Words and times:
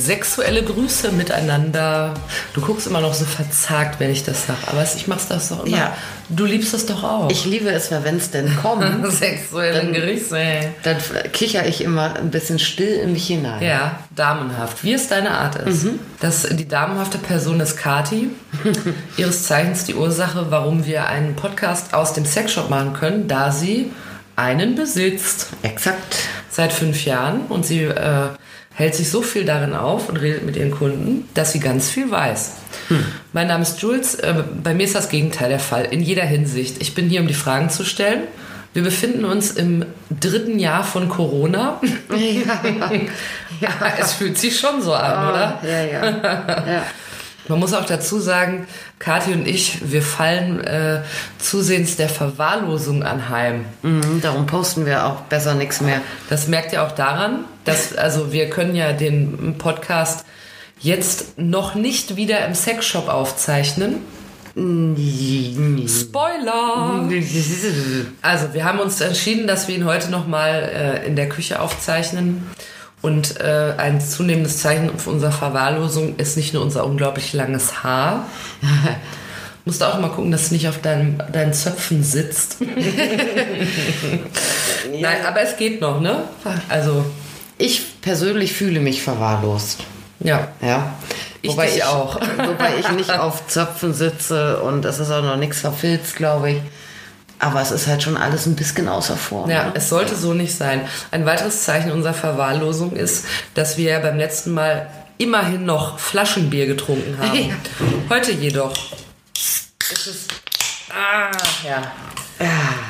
Sexuelle 0.00 0.62
Grüße 0.62 1.12
miteinander. 1.12 2.14
Du 2.54 2.60
guckst 2.60 2.86
immer 2.86 3.00
noch 3.00 3.14
so 3.14 3.24
verzagt, 3.24 4.00
wenn 4.00 4.10
ich 4.10 4.24
das 4.24 4.46
sage. 4.46 4.58
Aber 4.66 4.82
ich 4.82 5.06
mach's 5.06 5.28
das 5.28 5.50
doch 5.50 5.64
immer. 5.64 5.76
Ja. 5.76 5.96
Du 6.28 6.44
liebst 6.44 6.72
das 6.72 6.86
doch 6.86 7.02
auch. 7.02 7.30
Ich 7.30 7.44
liebe 7.44 7.68
es, 7.70 7.90
wenn 7.90 8.16
es 8.16 8.30
denn 8.30 8.56
kommt. 8.62 8.84
Sexuelle 9.12 9.92
Grüße. 9.92 10.38
Dann 10.82 10.96
kicher 11.32 11.66
ich 11.66 11.82
immer 11.82 12.16
ein 12.16 12.30
bisschen 12.30 12.58
still 12.58 13.00
in 13.00 13.12
mich 13.12 13.26
hinein. 13.26 13.62
Ja, 13.62 13.98
damenhaft. 14.14 14.82
Wie 14.84 14.92
es 14.92 15.08
deine 15.08 15.32
Art 15.32 15.56
ist. 15.56 15.86
Das, 16.20 16.42
die 16.50 16.68
damenhafte 16.68 17.18
Person 17.18 17.60
ist 17.60 17.76
Kati. 17.76 18.30
ihres 19.16 19.44
Zeichens 19.44 19.84
die 19.84 19.94
Ursache, 19.94 20.46
warum 20.50 20.86
wir 20.86 21.06
einen 21.06 21.36
Podcast 21.36 21.94
aus 21.94 22.12
dem 22.12 22.24
Sexshop 22.24 22.70
machen 22.70 22.92
können, 22.94 23.28
da 23.28 23.50
sie 23.50 23.90
einen 24.36 24.74
besitzt. 24.74 25.48
Exakt. 25.62 26.16
Seit 26.48 26.72
fünf 26.72 27.04
Jahren. 27.04 27.42
Und 27.48 27.66
sie 27.66 27.82
äh, 27.82 28.28
hält 28.80 28.94
sich 28.94 29.10
so 29.10 29.22
viel 29.22 29.44
darin 29.44 29.74
auf 29.74 30.08
und 30.08 30.16
redet 30.16 30.44
mit 30.44 30.56
ihren 30.56 30.70
Kunden, 30.70 31.28
dass 31.34 31.52
sie 31.52 31.60
ganz 31.60 31.88
viel 31.88 32.10
weiß. 32.10 32.52
Mein 33.32 33.46
Name 33.46 33.62
ist 33.62 33.80
Jules. 33.80 34.16
Äh, 34.16 34.42
bei 34.62 34.74
mir 34.74 34.84
ist 34.84 34.94
das 34.94 35.08
Gegenteil 35.08 35.48
der 35.48 35.60
Fall. 35.60 35.84
In 35.90 36.00
jeder 36.02 36.24
Hinsicht. 36.24 36.76
Ich 36.80 36.94
bin 36.94 37.08
hier, 37.08 37.20
um 37.20 37.28
die 37.28 37.34
Fragen 37.34 37.70
zu 37.70 37.84
stellen. 37.84 38.22
Wir 38.72 38.82
befinden 38.82 39.24
uns 39.24 39.50
im 39.50 39.84
dritten 40.20 40.58
Jahr 40.58 40.84
von 40.84 41.08
Corona. 41.08 41.80
Ja, 43.60 43.70
es 44.00 44.12
fühlt 44.12 44.38
sich 44.38 44.58
schon 44.58 44.80
so 44.80 44.94
an, 44.94 45.28
oder? 45.28 45.58
Ah, 45.62 45.66
Ja, 45.66 45.84
ja. 45.84 46.06
ja. 46.66 46.82
Man 47.50 47.58
muss 47.58 47.74
auch 47.74 47.84
dazu 47.84 48.20
sagen, 48.20 48.68
Kathi 49.00 49.32
und 49.32 49.46
ich, 49.46 49.90
wir 49.90 50.02
fallen 50.02 50.60
äh, 50.60 51.02
zusehends 51.38 51.96
der 51.96 52.08
Verwahrlosung 52.08 53.02
anheim. 53.02 53.64
Mhm, 53.82 54.20
darum 54.22 54.46
posten 54.46 54.86
wir 54.86 55.04
auch 55.04 55.22
besser 55.22 55.54
nichts 55.54 55.80
mehr. 55.80 56.00
Das 56.28 56.46
merkt 56.46 56.72
ihr 56.72 56.84
auch 56.84 56.92
daran, 56.92 57.44
dass, 57.64 57.92
also 57.96 58.32
wir 58.32 58.50
können 58.50 58.76
ja 58.76 58.92
den 58.92 59.56
Podcast 59.58 60.24
jetzt 60.78 61.38
noch 61.38 61.74
nicht 61.74 62.14
wieder 62.14 62.46
im 62.46 62.54
Sexshop 62.54 63.08
aufzeichnen. 63.08 63.96
Spoiler! 65.88 67.08
Also, 68.22 68.54
wir 68.54 68.64
haben 68.64 68.78
uns 68.78 69.00
entschieden, 69.00 69.48
dass 69.48 69.66
wir 69.66 69.74
ihn 69.74 69.86
heute 69.86 70.08
nochmal 70.10 70.70
äh, 70.72 71.06
in 71.06 71.16
der 71.16 71.28
Küche 71.28 71.60
aufzeichnen. 71.60 72.48
Und 73.02 73.40
äh, 73.40 73.74
ein 73.78 74.00
zunehmendes 74.00 74.58
Zeichen 74.58 74.98
für 74.98 75.10
unsere 75.10 75.32
Verwahrlosung 75.32 76.16
ist 76.16 76.36
nicht 76.36 76.52
nur 76.52 76.62
unser 76.62 76.84
unglaublich 76.84 77.32
langes 77.32 77.82
Haar. 77.82 78.26
Musst 79.64 79.82
auch 79.82 79.98
mal 80.00 80.08
gucken, 80.10 80.30
dass 80.30 80.42
es 80.44 80.50
nicht 80.50 80.68
auf 80.68 80.80
deinem, 80.80 81.18
deinen 81.32 81.52
Zöpfen 81.52 82.02
sitzt. 82.02 82.56
Nein, 84.90 85.16
aber 85.26 85.40
es 85.42 85.56
geht 85.56 85.80
noch, 85.80 86.00
ne? 86.00 86.24
Also, 86.68 87.04
Ich 87.58 88.00
persönlich 88.00 88.52
fühle 88.52 88.80
mich 88.80 89.02
verwahrlost. 89.02 89.80
ja. 90.20 90.48
Ja. 90.60 90.94
Ich 91.42 91.56
dich 91.56 91.84
auch. 91.84 92.16
wobei 92.36 92.72
ich 92.78 92.90
nicht 92.92 93.10
auf 93.10 93.46
Zöpfen 93.46 93.94
sitze 93.94 94.60
und 94.60 94.84
es 94.84 94.98
ist 94.98 95.10
auch 95.10 95.22
noch 95.22 95.36
nichts 95.36 95.60
verfilzt, 95.60 96.16
glaube 96.16 96.50
ich. 96.50 96.58
Aber 97.40 97.60
es 97.60 97.70
ist 97.70 97.86
halt 97.86 98.02
schon 98.02 98.16
alles 98.16 98.46
ein 98.46 98.54
bisschen 98.54 98.86
außer 98.86 99.16
Form. 99.16 99.50
Ja, 99.50 99.64
ne? 99.64 99.72
es 99.74 99.88
sollte 99.88 100.14
so 100.14 100.34
nicht 100.34 100.54
sein. 100.54 100.82
Ein 101.10 101.26
weiteres 101.26 101.64
Zeichen 101.64 101.90
unserer 101.90 102.14
Verwahrlosung 102.14 102.92
ist, 102.92 103.24
dass 103.54 103.78
wir 103.78 103.92
ja 103.92 103.98
beim 103.98 104.18
letzten 104.18 104.52
Mal 104.52 104.88
immerhin 105.18 105.64
noch 105.64 105.98
Flaschenbier 105.98 106.66
getrunken 106.66 107.18
haben. 107.18 107.48
Ja. 107.48 107.54
Heute 108.10 108.32
jedoch 108.32 108.74
ist 109.34 110.06
es. 110.06 110.26
Ah, 110.90 111.30
ja. 111.66 111.90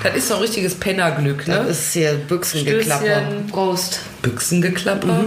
Das 0.02 0.14
ist 0.14 0.28
so 0.28 0.34
ein 0.34 0.40
richtiges 0.40 0.74
Pennerglück, 0.74 1.46
ne? 1.48 1.64
Das 1.66 1.78
ist 1.78 1.92
hier 1.92 2.14
Büchsengeklapper. 2.14 3.04
Stößchen. 3.04 3.46
Prost. 3.48 4.00
Büchsengeklapper. 4.22 5.24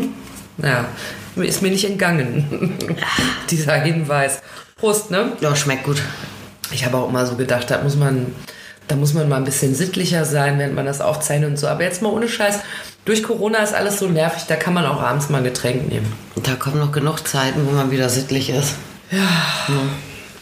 Ja, 0.62 0.86
ist 1.36 1.62
mir 1.62 1.72
nicht 1.72 1.86
entgangen, 1.86 2.78
dieser 3.50 3.75
Hinweis. 3.75 4.42
Prost, 4.78 5.12
ne? 5.12 5.34
Ja, 5.42 5.56
schmeckt 5.56 5.84
gut. 5.84 6.02
Ich 6.72 6.86
habe 6.86 6.98
auch 6.98 7.09
immer 7.09 7.25
so 7.25 7.36
gedacht, 7.36 7.69
da 7.69 7.81
muss 7.81 7.96
man, 7.96 8.34
da 8.88 8.96
muss 8.96 9.14
man 9.14 9.30
mal 9.30 9.38
ein 9.38 9.44
bisschen 9.44 9.76
sittlicher 9.76 10.26
sein, 10.26 10.60
während 10.60 10.76
man 10.76 10.86
das 10.86 11.02
aufzeichnet 11.02 11.50
und 11.50 11.58
so. 11.58 11.68
Aber 11.68 11.84
jetzt 11.84 12.02
mal 12.02 12.10
ohne 12.10 12.28
Scheiß. 12.28 12.60
Durch 13.06 13.24
Corona 13.24 13.60
ist 13.60 13.74
alles 13.74 14.00
so 14.00 14.08
nervig, 14.08 14.44
da 14.48 14.56
kann 14.56 14.74
man 14.74 14.86
auch 14.86 15.02
abends 15.02 15.30
mal 15.30 15.40
ein 15.40 15.44
Getränk 15.44 15.90
nehmen. 15.90 16.14
Da 16.42 16.56
kommen 16.56 16.80
noch 16.80 16.94
genug 16.94 17.28
Zeiten, 17.28 17.68
wo 17.68 17.72
man 17.72 17.92
wieder 17.92 18.08
sittlich 18.08 18.50
ist. 18.50 18.76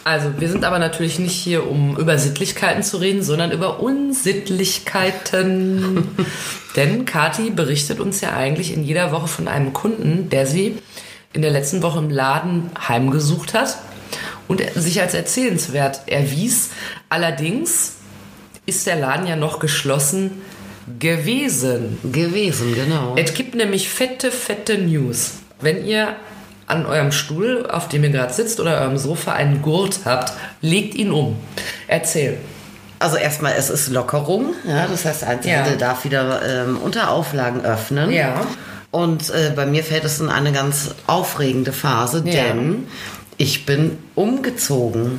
Also, 0.04 0.32
wir 0.38 0.48
sind 0.48 0.64
aber 0.64 0.78
natürlich 0.78 1.18
nicht 1.18 1.34
hier, 1.34 1.68
um 1.68 1.96
über 1.96 2.18
Sittlichkeiten 2.18 2.82
zu 2.82 2.96
reden, 2.98 3.22
sondern 3.22 3.52
über 3.52 3.80
Unsittlichkeiten. 3.80 6.08
Denn 6.76 7.04
Kati 7.04 7.50
berichtet 7.50 8.00
uns 8.00 8.20
ja 8.20 8.32
eigentlich 8.32 8.72
in 8.72 8.84
jeder 8.84 9.12
Woche 9.12 9.28
von 9.28 9.48
einem 9.48 9.72
Kunden, 9.72 10.30
der 10.30 10.46
sie 10.46 10.78
in 11.32 11.42
der 11.42 11.50
letzten 11.50 11.82
Woche 11.82 11.98
im 11.98 12.10
Laden 12.10 12.70
heimgesucht 12.88 13.54
hat 13.54 13.78
und 14.48 14.62
sich 14.74 15.00
als 15.00 15.14
erzählenswert 15.14 16.02
erwies. 16.06 16.70
Allerdings 17.08 17.94
ist 18.76 18.86
der 18.86 18.96
Laden 18.96 19.26
ja 19.26 19.36
noch 19.36 19.58
geschlossen 19.58 20.42
gewesen. 20.98 21.98
Gewesen, 22.10 22.74
genau. 22.74 23.14
Es 23.16 23.34
gibt 23.34 23.54
nämlich 23.54 23.88
fette, 23.88 24.30
fette 24.30 24.78
News. 24.78 25.32
Wenn 25.60 25.84
ihr 25.86 26.16
an 26.66 26.86
eurem 26.86 27.12
Stuhl, 27.12 27.66
auf 27.70 27.88
dem 27.88 28.02
ihr 28.04 28.10
gerade 28.10 28.32
sitzt, 28.32 28.58
oder 28.60 28.80
eurem 28.80 28.96
Sofa 28.98 29.32
einen 29.32 29.62
Gurt 29.62 30.00
habt, 30.04 30.32
legt 30.60 30.94
ihn 30.94 31.10
um. 31.12 31.36
Erzähl. 31.86 32.38
Also 32.98 33.16
erstmal, 33.16 33.54
es 33.58 33.68
ist 33.68 33.88
Lockerung. 33.90 34.54
Ja, 34.66 34.86
das 34.86 35.04
heißt, 35.04 35.24
Einzelhandel 35.24 35.72
Ja. 35.72 35.78
darf 35.78 36.04
wieder 36.04 36.40
ähm, 36.46 36.78
unter 36.82 37.10
Auflagen 37.10 37.60
öffnen. 37.64 38.10
Ja. 38.12 38.46
Und 38.90 39.30
äh, 39.30 39.52
bei 39.54 39.66
mir 39.66 39.82
fällt 39.82 40.04
es 40.04 40.20
in 40.20 40.28
eine 40.28 40.52
ganz 40.52 40.94
aufregende 41.06 41.72
Phase, 41.72 42.22
Ja. 42.24 42.32
denn 42.32 42.86
ich 43.38 43.66
bin 43.66 43.98
umgezogen. 44.14 45.18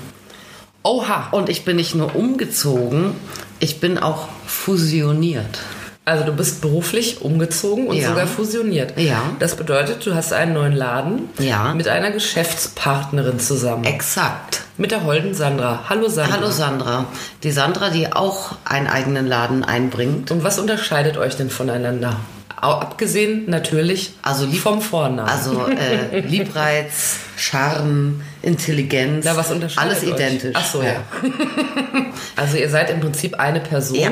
Oha. 0.84 1.30
Und 1.32 1.50
ich 1.50 1.66
bin 1.66 1.78
nicht 1.78 1.96
nur 1.96 2.16
umgezogen, 2.16 3.16
ich 3.60 3.80
bin 3.80 3.98
auch 3.98 4.28
fusioniert. 4.46 5.60
Also 6.06 6.26
du 6.26 6.34
bist 6.34 6.60
beruflich 6.60 7.22
umgezogen 7.22 7.88
und 7.88 7.96
Ja. 7.96 8.10
sogar 8.10 8.28
fusioniert. 8.28 9.00
Ja. 9.00 9.22
Das 9.40 9.56
bedeutet, 9.56 10.06
du 10.06 10.14
hast 10.14 10.34
einen 10.34 10.54
neuen 10.54 10.74
Laden 10.74 11.30
Ja. 11.40 11.74
mit 11.74 11.88
einer 11.88 12.12
Geschäftspartnerin 12.12 13.40
zusammen. 13.40 13.86
Exakt. 13.86 14.60
mit 14.76 14.90
der 14.90 15.04
holden 15.04 15.36
Sandra. 15.36 15.84
Hallo 15.88 16.10
Sandra. 16.10 16.34
Hallo 16.36 16.50
Sandra. 16.50 17.06
Die 17.44 17.52
Sandra, 17.52 17.92
die 17.92 18.12
auch 18.12 18.56
einen 18.66 18.88
eigenen 18.88 19.28
Laden 19.28 19.64
einbringt. 19.64 20.32
Und 20.32 20.44
was 20.44 20.58
unterscheidet 20.58 21.16
euch 21.16 21.36
denn 21.38 21.52
voneinander? 21.52 22.16
Abgesehen 22.56 23.44
natürlich 23.48 24.14
Also 24.24 24.46
lieb- 24.46 24.62
vom 24.62 24.82
Vornamen. 24.82 25.30
Also 25.30 25.68
äh, 25.68 26.20
Liebreiz, 26.28 27.18
Charme, 27.38 28.22
Intelligenz. 28.44 29.26
Na, 29.26 29.36
was 29.36 29.50
Alles 29.78 30.04
euch? 30.04 30.10
identisch. 30.10 30.54
Ach 30.56 30.66
so, 30.66 30.82
ja. 30.84 30.96
Also 32.36 32.58
ihr 32.58 32.70
seid 32.70 32.90
im 32.90 33.00
Prinzip 33.00 33.40
eine 33.40 33.60
Person, 33.60 33.98
Ja. 33.98 34.12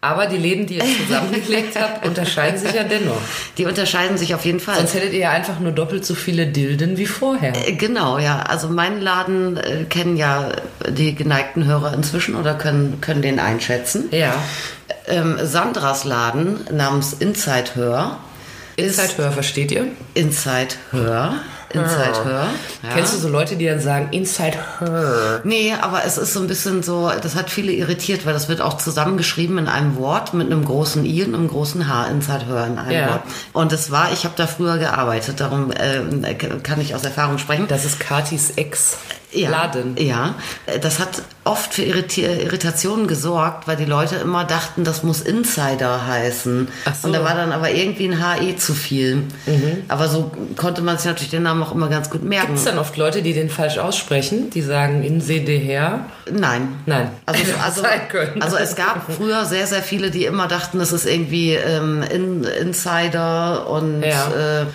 aber 0.00 0.26
die 0.26 0.36
Läden, 0.36 0.66
die 0.66 0.76
ihr 0.76 0.84
zusammengelegt 1.06 1.78
habt, 1.80 2.06
unterscheiden 2.06 2.58
sich 2.58 2.72
ja 2.72 2.84
dennoch. 2.84 3.20
Die 3.58 3.64
unterscheiden 3.66 4.16
sich 4.18 4.34
auf 4.34 4.44
jeden 4.44 4.60
Fall. 4.60 4.76
Sonst 4.76 4.94
hättet 4.94 5.12
ihr 5.12 5.18
ja 5.20 5.30
einfach 5.30 5.58
nur 5.60 5.72
doppelt 5.72 6.04
so 6.06 6.14
viele 6.14 6.46
Dilden 6.46 6.96
wie 6.96 7.06
vorher. 7.06 7.52
Äh, 7.68 7.72
Genau, 7.72 8.18
ja. 8.18 8.40
Also 8.42 8.68
meinen 8.68 9.00
Laden 9.00 9.56
äh, 9.56 9.84
kennen 9.88 10.16
ja 10.16 10.48
die 10.88 11.14
geneigten 11.14 11.64
Hörer 11.66 11.92
inzwischen 11.94 12.34
oder 12.36 12.54
können, 12.54 13.00
können 13.00 13.20
den 13.22 13.38
einschätzen. 13.38 14.04
Ja. 14.10 14.34
Ähm, 15.06 15.36
Sandras 15.42 16.04
Laden 16.04 16.60
namens 16.72 17.12
Inside 17.14 17.74
Hör 17.74 18.18
Inside 18.76 19.12
Hör, 19.16 19.32
versteht 19.32 19.72
ihr? 19.72 19.86
Inside 20.14 20.74
Hör. 20.90 21.34
Inside 21.76 22.24
Hör. 22.24 22.46
Ja. 22.82 22.94
Kennst 22.94 23.14
du 23.14 23.18
so 23.18 23.28
Leute, 23.28 23.56
die 23.56 23.66
dann 23.66 23.80
sagen 23.80 24.08
Inside 24.12 24.56
Her? 24.80 25.40
Nee, 25.44 25.74
aber 25.80 26.04
es 26.04 26.18
ist 26.18 26.32
so 26.32 26.40
ein 26.40 26.46
bisschen 26.46 26.82
so, 26.82 27.10
das 27.22 27.34
hat 27.34 27.50
viele 27.50 27.72
irritiert, 27.72 28.26
weil 28.26 28.32
das 28.32 28.48
wird 28.48 28.60
auch 28.60 28.76
zusammengeschrieben 28.78 29.58
in 29.58 29.68
einem 29.68 29.96
Wort 29.96 30.34
mit 30.34 30.46
einem 30.50 30.64
großen 30.64 31.04
I 31.04 31.24
und 31.24 31.34
einem 31.34 31.48
großen 31.48 31.88
H, 31.88 32.06
Inside 32.08 32.46
Hör 32.46 32.66
in 32.66 32.78
einem 32.78 32.90
Ja. 32.92 33.08
Wort. 33.08 33.22
Und 33.52 33.72
es 33.72 33.90
war, 33.90 34.12
ich 34.12 34.24
habe 34.24 34.34
da 34.36 34.46
früher 34.46 34.78
gearbeitet, 34.78 35.40
darum 35.40 35.70
äh, 35.72 36.34
kann 36.34 36.80
ich 36.80 36.94
aus 36.94 37.04
Erfahrung 37.04 37.38
sprechen. 37.38 37.66
Das 37.68 37.84
ist 37.84 38.00
Katis 38.00 38.50
Ex. 38.56 38.96
Ja, 39.36 39.50
Laden. 39.50 39.96
Ja, 39.98 40.34
das 40.80 40.98
hat 40.98 41.22
oft 41.44 41.74
für 41.74 41.82
Irritationen 41.82 43.06
gesorgt, 43.06 43.68
weil 43.68 43.76
die 43.76 43.84
Leute 43.84 44.16
immer 44.16 44.44
dachten, 44.44 44.82
das 44.84 45.02
muss 45.02 45.20
Insider 45.20 46.06
heißen. 46.06 46.68
Ach 46.84 46.94
so. 46.94 47.06
Und 47.06 47.12
da 47.14 47.22
war 47.24 47.34
dann 47.34 47.52
aber 47.52 47.70
irgendwie 47.70 48.08
ein 48.08 48.20
HE 48.40 48.56
zu 48.56 48.74
viel. 48.74 49.22
Aber 49.88 50.08
so 50.08 50.32
konnte 50.56 50.82
man 50.82 50.96
sich 50.98 51.06
natürlich 51.06 51.30
den 51.30 51.44
Namen 51.44 51.62
auch 51.62 51.72
immer 51.72 51.88
ganz 51.88 52.10
gut 52.10 52.22
merken. 52.22 52.48
Gibt 52.48 52.58
es 52.58 52.64
dann 52.64 52.78
oft 52.78 52.96
Leute, 52.96 53.22
die 53.22 53.32
den 53.32 53.48
falsch 53.48 53.78
aussprechen? 53.78 54.50
Die 54.50 54.62
sagen 54.62 55.02
in 55.02 55.20
her? 55.20 56.06
Nein. 56.30 56.68
Nein. 56.86 57.10
Also, 57.26 57.42
also, 57.64 57.82
also 58.40 58.56
es 58.56 58.74
gab 58.74 59.10
früher 59.10 59.44
sehr, 59.44 59.66
sehr 59.66 59.82
viele, 59.82 60.10
die 60.10 60.24
immer 60.24 60.48
dachten, 60.48 60.78
das 60.78 60.92
ist 60.92 61.06
irgendwie 61.06 61.54
ähm, 61.54 62.02
in, 62.02 62.44
Insider 62.44 63.68
und 63.68 64.02
Ja. 64.02 64.62
äh, 64.62 64.66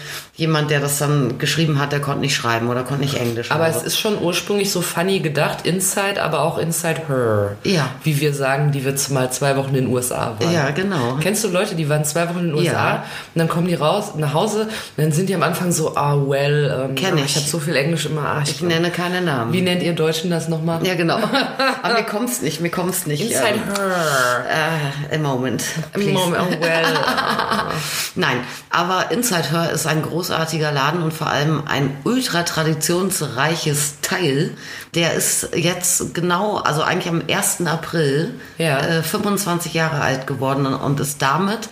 jemand, 0.42 0.72
der 0.72 0.80
das 0.80 0.98
dann 0.98 1.38
geschrieben 1.38 1.80
hat, 1.80 1.92
der 1.92 2.02
konnte 2.02 2.22
nicht 2.22 2.36
schreiben 2.36 2.68
oder 2.70 2.82
konnte 2.84 3.04
nicht 3.04 3.16
Englisch. 3.16 3.52
Aber 3.52 3.68
oder 3.68 3.76
es 3.78 3.84
ist 3.84 4.00
schon 4.00 4.20
ursprünglich 4.20 4.72
so 4.72 4.82
funny 4.82 5.20
gedacht, 5.20 5.66
Inside, 5.66 6.22
aber 6.22 6.42
auch 6.42 6.58
Inside 6.58 7.04
Her. 7.08 7.56
Ja. 7.64 7.90
Wie 8.04 8.20
wir 8.20 8.34
sagen, 8.34 8.72
die 8.72 8.84
wir 8.84 8.96
mal 9.10 9.32
zwei 9.32 9.56
Wochen 9.56 9.70
in 9.76 9.86
den 9.86 9.88
USA 9.88 10.36
waren. 10.40 10.52
Ja, 10.52 10.72
genau. 10.72 11.18
Kennst 11.22 11.44
du 11.44 11.50
Leute, 11.50 11.76
die 11.76 11.88
waren 11.88 12.04
zwei 12.04 12.28
Wochen 12.28 12.40
in 12.40 12.46
den 12.48 12.56
USA 12.56 12.72
Ja. 12.72 13.06
und 13.36 13.40
dann 13.40 13.48
kommen 13.48 13.68
die 13.68 13.76
raus 13.76 14.14
nach 14.18 14.34
Hause 14.34 14.62
und 14.64 14.72
dann 14.98 15.12
sind 15.12 15.30
die 15.30 15.36
am 15.36 15.44
Anfang 15.44 15.72
so, 15.72 15.96
ah, 15.96 16.16
well, 16.18 16.88
ähm, 16.90 16.96
Kenn 16.96 17.18
ich. 17.20 17.26
ich 17.26 17.36
habe 17.36 17.46
so 17.46 17.60
viel 17.60 17.76
Englisch 17.76 18.08
immer, 18.08 18.22
ah, 18.26 18.42
ich, 18.44 18.50
Ich 18.52 18.62
nenne 18.64 18.90
keine 18.90 19.22
Namen. 19.22 19.54
Wie 19.54 19.62
nennt 19.62 19.84
ihr 19.84 19.94
Deutschen 19.94 20.32
das 20.32 20.50
nochmal? 20.50 20.86
Ja, 20.86 20.96
genau. 20.96 21.20
Aber 21.84 21.94
mir 21.94 22.04
kommt's 22.04 22.42
nicht, 22.42 22.62
mir 22.62 22.72
kommt's 22.72 23.06
nicht. 23.06 23.22
Inside 23.22 23.48
ähm, 23.54 23.76
Her. 23.76 25.12
äh, 25.12 25.16
a 25.16 25.20
moment. 25.20 25.64
Im. 25.94 26.14
Moment, 26.14 26.44
oh, 26.50 26.62
well. 26.64 26.86
Nein, 28.16 28.38
aber 28.70 29.12
Inside 29.12 29.52
Her 29.52 29.72
ist 29.72 29.86
ein 29.88 30.02
großartiger 30.32 30.72
Laden 30.72 31.04
und 31.04 31.14
vor 31.14 31.28
allem 31.28 31.64
ein 31.68 31.98
ultra 32.06 32.44
traditionsreiches 32.44 33.96
Teil. 34.02 34.52
Der 34.96 35.14
ist 35.14 35.50
jetzt 35.56 36.14
genau, 36.14 36.58
also 36.58 36.82
eigentlich 36.84 37.10
am 37.10 37.22
1. 37.30 37.68
April 37.68 38.36
Ja. 38.58 38.80
äh, 38.80 39.04
25 39.04 39.74
Jahre 39.74 40.02
alt 40.02 40.28
geworden 40.28 40.66
und 40.66 41.00
ist 41.02 41.22
damit 41.22 41.70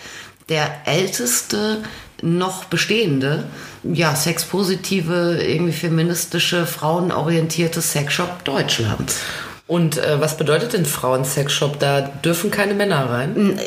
der 0.50 0.70
älteste 0.86 1.84
noch 2.22 2.66
bestehende, 2.66 3.46
ja, 3.84 4.14
sexpositive, 4.14 5.42
irgendwie 5.42 5.72
feministische, 5.72 6.66
frauenorientierte 6.66 7.82
Sexshop 7.82 8.44
Deutschlands. 8.44 9.20
Und 9.70 10.00
äh, 10.00 10.20
was 10.20 10.36
bedeutet 10.36 10.74
denn 10.74 10.84
Frauen-Sexshop? 10.84 11.78
Da 11.78 12.02
dürfen 12.02 12.50
keine 12.50 12.74
Männer 12.74 13.08
rein? 13.08 13.60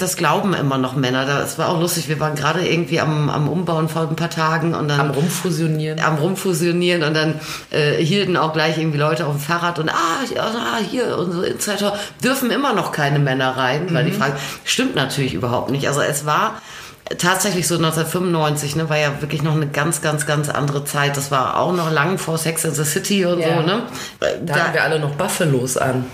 Das 0.00 0.16
glauben 0.16 0.52
immer 0.52 0.78
noch 0.78 0.96
Männer. 0.96 1.26
Das 1.26 1.58
war 1.58 1.68
auch 1.68 1.80
lustig. 1.80 2.08
Wir 2.08 2.18
waren 2.18 2.34
gerade 2.34 2.66
irgendwie 2.66 2.98
am, 2.98 3.30
am 3.30 3.48
Umbauen 3.48 3.88
vor 3.88 4.08
ein 4.08 4.16
paar 4.16 4.30
Tagen 4.30 4.74
und 4.74 4.88
dann 4.88 4.98
Am 4.98 5.10
Rumfusionieren? 5.10 6.00
am 6.00 6.16
rumfusionieren 6.16 7.04
und 7.04 7.14
dann 7.14 7.38
äh, 7.70 8.02
hielten 8.02 8.36
auch 8.36 8.52
gleich 8.52 8.78
irgendwie 8.78 8.98
Leute 8.98 9.26
auf 9.26 9.36
dem 9.36 9.40
Fahrrad 9.40 9.78
und 9.78 9.90
ah, 9.90 10.24
ah 10.36 10.78
hier 10.90 11.16
unsere 11.16 11.46
Insider 11.46 11.96
dürfen 12.24 12.50
immer 12.50 12.72
noch 12.72 12.90
keine 12.90 13.20
Männer 13.20 13.56
rein, 13.56 13.94
weil 13.94 14.04
die 14.04 14.10
fragen, 14.12 14.34
stimmt 14.64 14.96
natürlich 14.96 15.34
überhaupt 15.34 15.70
nicht. 15.70 15.86
Also 15.86 16.00
es 16.00 16.26
war 16.26 16.60
tatsächlich 17.18 17.66
so 17.66 17.76
1995, 17.76 18.76
ne, 18.76 18.88
war 18.88 18.96
ja 18.98 19.20
wirklich 19.20 19.42
noch 19.42 19.54
eine 19.54 19.66
ganz, 19.66 20.00
ganz, 20.02 20.26
ganz 20.26 20.48
andere 20.48 20.84
Zeit. 20.84 21.16
Das 21.16 21.30
war 21.30 21.58
auch 21.58 21.72
noch 21.72 21.90
lang 21.90 22.18
vor 22.18 22.38
Sex 22.38 22.64
in 22.64 22.72
the 22.72 22.84
City 22.84 23.24
und 23.24 23.40
Ja. 23.40 23.56
so, 23.56 23.62
ne? 23.66 23.82
Da, 24.44 24.54
haben 24.66 24.74
wir 24.74 24.82
alle 24.84 25.00
noch 25.00 25.14
Buffalos 25.16 25.76
an. 25.76 26.04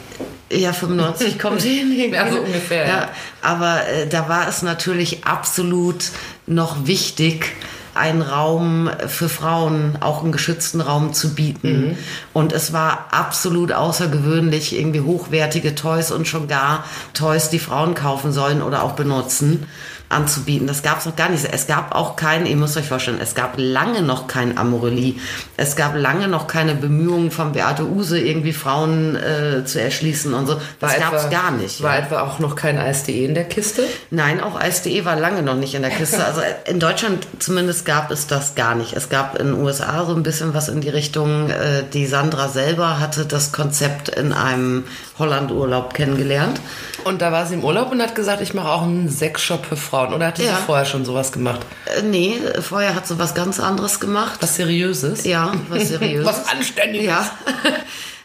Ja, 0.51 0.73
95 0.73 1.39
kommt 1.41 1.63
hin. 1.63 1.93
irgendwie. 1.93 2.15
Ja, 2.15 2.31
so 2.31 2.39
ungefähr. 2.41 2.87
Ja, 2.87 3.09
aber 3.43 3.87
äh, 3.89 4.07
da 4.07 4.29
war 4.29 4.49
es 4.49 4.63
natürlich 4.63 5.25
absolut 5.27 6.05
noch 6.47 6.87
wichtig, 6.87 7.53
einen 7.95 8.21
Raum 8.21 8.91
für 9.07 9.31
Frauen, 9.31 9.97
auch 10.01 10.23
einen 10.23 10.31
geschützten 10.31 10.83
Raum 10.83 11.15
zu 11.15 11.35
bieten. 11.35 11.89
Mhm. 11.89 11.99
Und 12.35 12.53
es 12.53 12.75
war 12.75 13.07
absolut 13.11 13.73
außergewöhnlich, 13.73 14.77
irgendwie 14.79 15.01
hochwertige 15.01 15.75
Toys 15.75 16.11
und 16.11 16.29
schon 16.29 16.47
gar 16.47 16.85
Toys, 17.15 17.49
die 17.49 17.59
Frauen 17.59 17.95
kaufen 17.95 18.33
sollen 18.33 18.61
oder 18.63 18.83
auch 18.83 18.93
benutzen 18.93 19.67
anzubieten. 20.09 20.67
Das 20.67 20.83
gab 20.83 20.99
es 20.99 21.07
noch 21.07 21.17
gar 21.17 21.29
nicht. 21.29 21.45
Es 21.53 21.67
gab 21.67 21.95
auch 21.95 22.17
kein, 22.17 22.47
ihr 22.47 22.57
müsst 22.57 22.77
euch 22.77 22.87
vorstellen, 22.87 23.19
es 23.21 23.35
gab 23.35 23.55
lange 23.57 24.03
noch 24.03 24.29
kein 24.29 24.57
Amorelie. 24.57 25.15
Es 25.57 25.75
gab 25.75 25.97
lange 25.97 26.29
noch 26.29 26.47
keine 26.47 26.75
Bemühungen 26.75 27.31
von 27.31 27.53
Beate 27.53 27.85
Use, 27.85 28.19
irgendwie 28.19 28.53
Frauen 28.53 29.17
äh, 29.17 29.65
zu 29.65 29.81
erschließen 29.81 30.33
und 30.33 30.47
so. 30.47 30.61
Das 30.81 30.99
gab 30.99 31.15
es 31.15 31.29
gar 31.31 31.51
nicht. 31.51 31.83
War 31.83 31.99
ja. 31.99 32.05
etwa 32.05 32.21
auch 32.21 32.39
noch 32.39 32.55
kein 32.55 32.79
Eis.de 32.79 33.25
in 33.25 33.35
der 33.35 33.45
Kiste? 33.45 33.83
Nein, 34.11 34.41
auch 34.41 34.59
Eis.de 34.59 35.05
war 35.05 35.17
lange 35.17 35.43
noch 35.43 35.57
nicht 35.57 35.75
in 35.75 35.83
der 35.83 35.91
Kiste. 35.91 36.17
Also 36.27 36.41
in 36.65 36.81
Deutschland 36.81 37.27
zumindest 37.39 37.85
gab 37.85 38.11
es 38.11 38.27
das 38.27 38.57
gar 38.57 38.75
nicht. 38.75 38.95
Es 38.95 39.09
gab 39.09 39.39
in 39.39 39.47
den 39.47 39.55
USA 39.63 40.05
so 40.05 40.15
ein 40.15 40.25
bisschen 40.25 40.55
was 40.55 40.69
in 40.69 40.81
die 40.81 40.89
Richtung. 40.89 41.51
Äh, 41.51 41.85
Die 41.93 42.07
Sandra 42.07 42.49
selber 42.49 42.99
hatte 42.99 43.27
das 43.27 43.53
Konzept 43.53 44.09
in 44.09 44.33
einem 44.33 44.85
Holland-Urlaub 45.19 45.95
kennengelernt. 45.95 46.61
Und 47.05 47.23
da 47.23 47.33
war 47.33 47.47
sie 47.47 47.55
im 47.55 47.65
Urlaub 47.65 47.91
und 47.93 48.03
hat 48.03 48.15
gesagt, 48.15 48.43
ich 48.43 48.53
mache 48.55 48.69
auch 48.69 48.83
einen 48.83 49.09
Sexshop 49.09 49.65
für 49.67 49.77
Frauen. 49.77 50.13
Oder 50.13 50.27
hatte 50.27 50.43
Ja. 50.43 50.57
sie 50.57 50.63
vorher 50.67 50.85
schon 50.85 51.05
sowas 51.05 51.33
gemacht? 51.33 51.61
Äh, 51.99 52.03
Nee, 52.03 52.35
vorher 52.61 52.95
hat 52.95 53.07
sie 53.07 53.19
was 53.19 53.35
ganz 53.35 53.61
anderes 53.61 54.01
gemacht. 54.01 54.39
Was 54.41 54.57
Seriöses? 54.57 55.25
Ja, 55.25 55.53
was 55.69 55.89
seriöses. 55.89 56.27
Was 56.27 56.49
Anständiges. 56.49 57.07
Ja. 57.07 57.31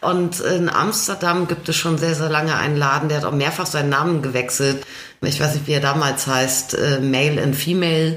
Und 0.00 0.40
in 0.40 0.68
Amsterdam 0.68 1.46
gibt 1.46 1.68
es 1.68 1.76
schon 1.76 1.96
sehr, 1.96 2.16
sehr 2.16 2.28
lange 2.28 2.56
einen 2.56 2.76
Laden, 2.76 3.08
der 3.08 3.18
hat 3.18 3.24
auch 3.24 3.30
mehrfach 3.32 3.66
seinen 3.66 3.88
Namen 3.90 4.20
gewechselt. 4.20 4.84
Ich 5.20 5.40
weiß 5.40 5.54
nicht, 5.54 5.68
wie 5.68 5.72
er 5.74 5.80
damals 5.80 6.26
heißt, 6.26 6.74
äh, 6.74 6.98
Male 6.98 7.40
and 7.40 7.54
Female 7.54 8.16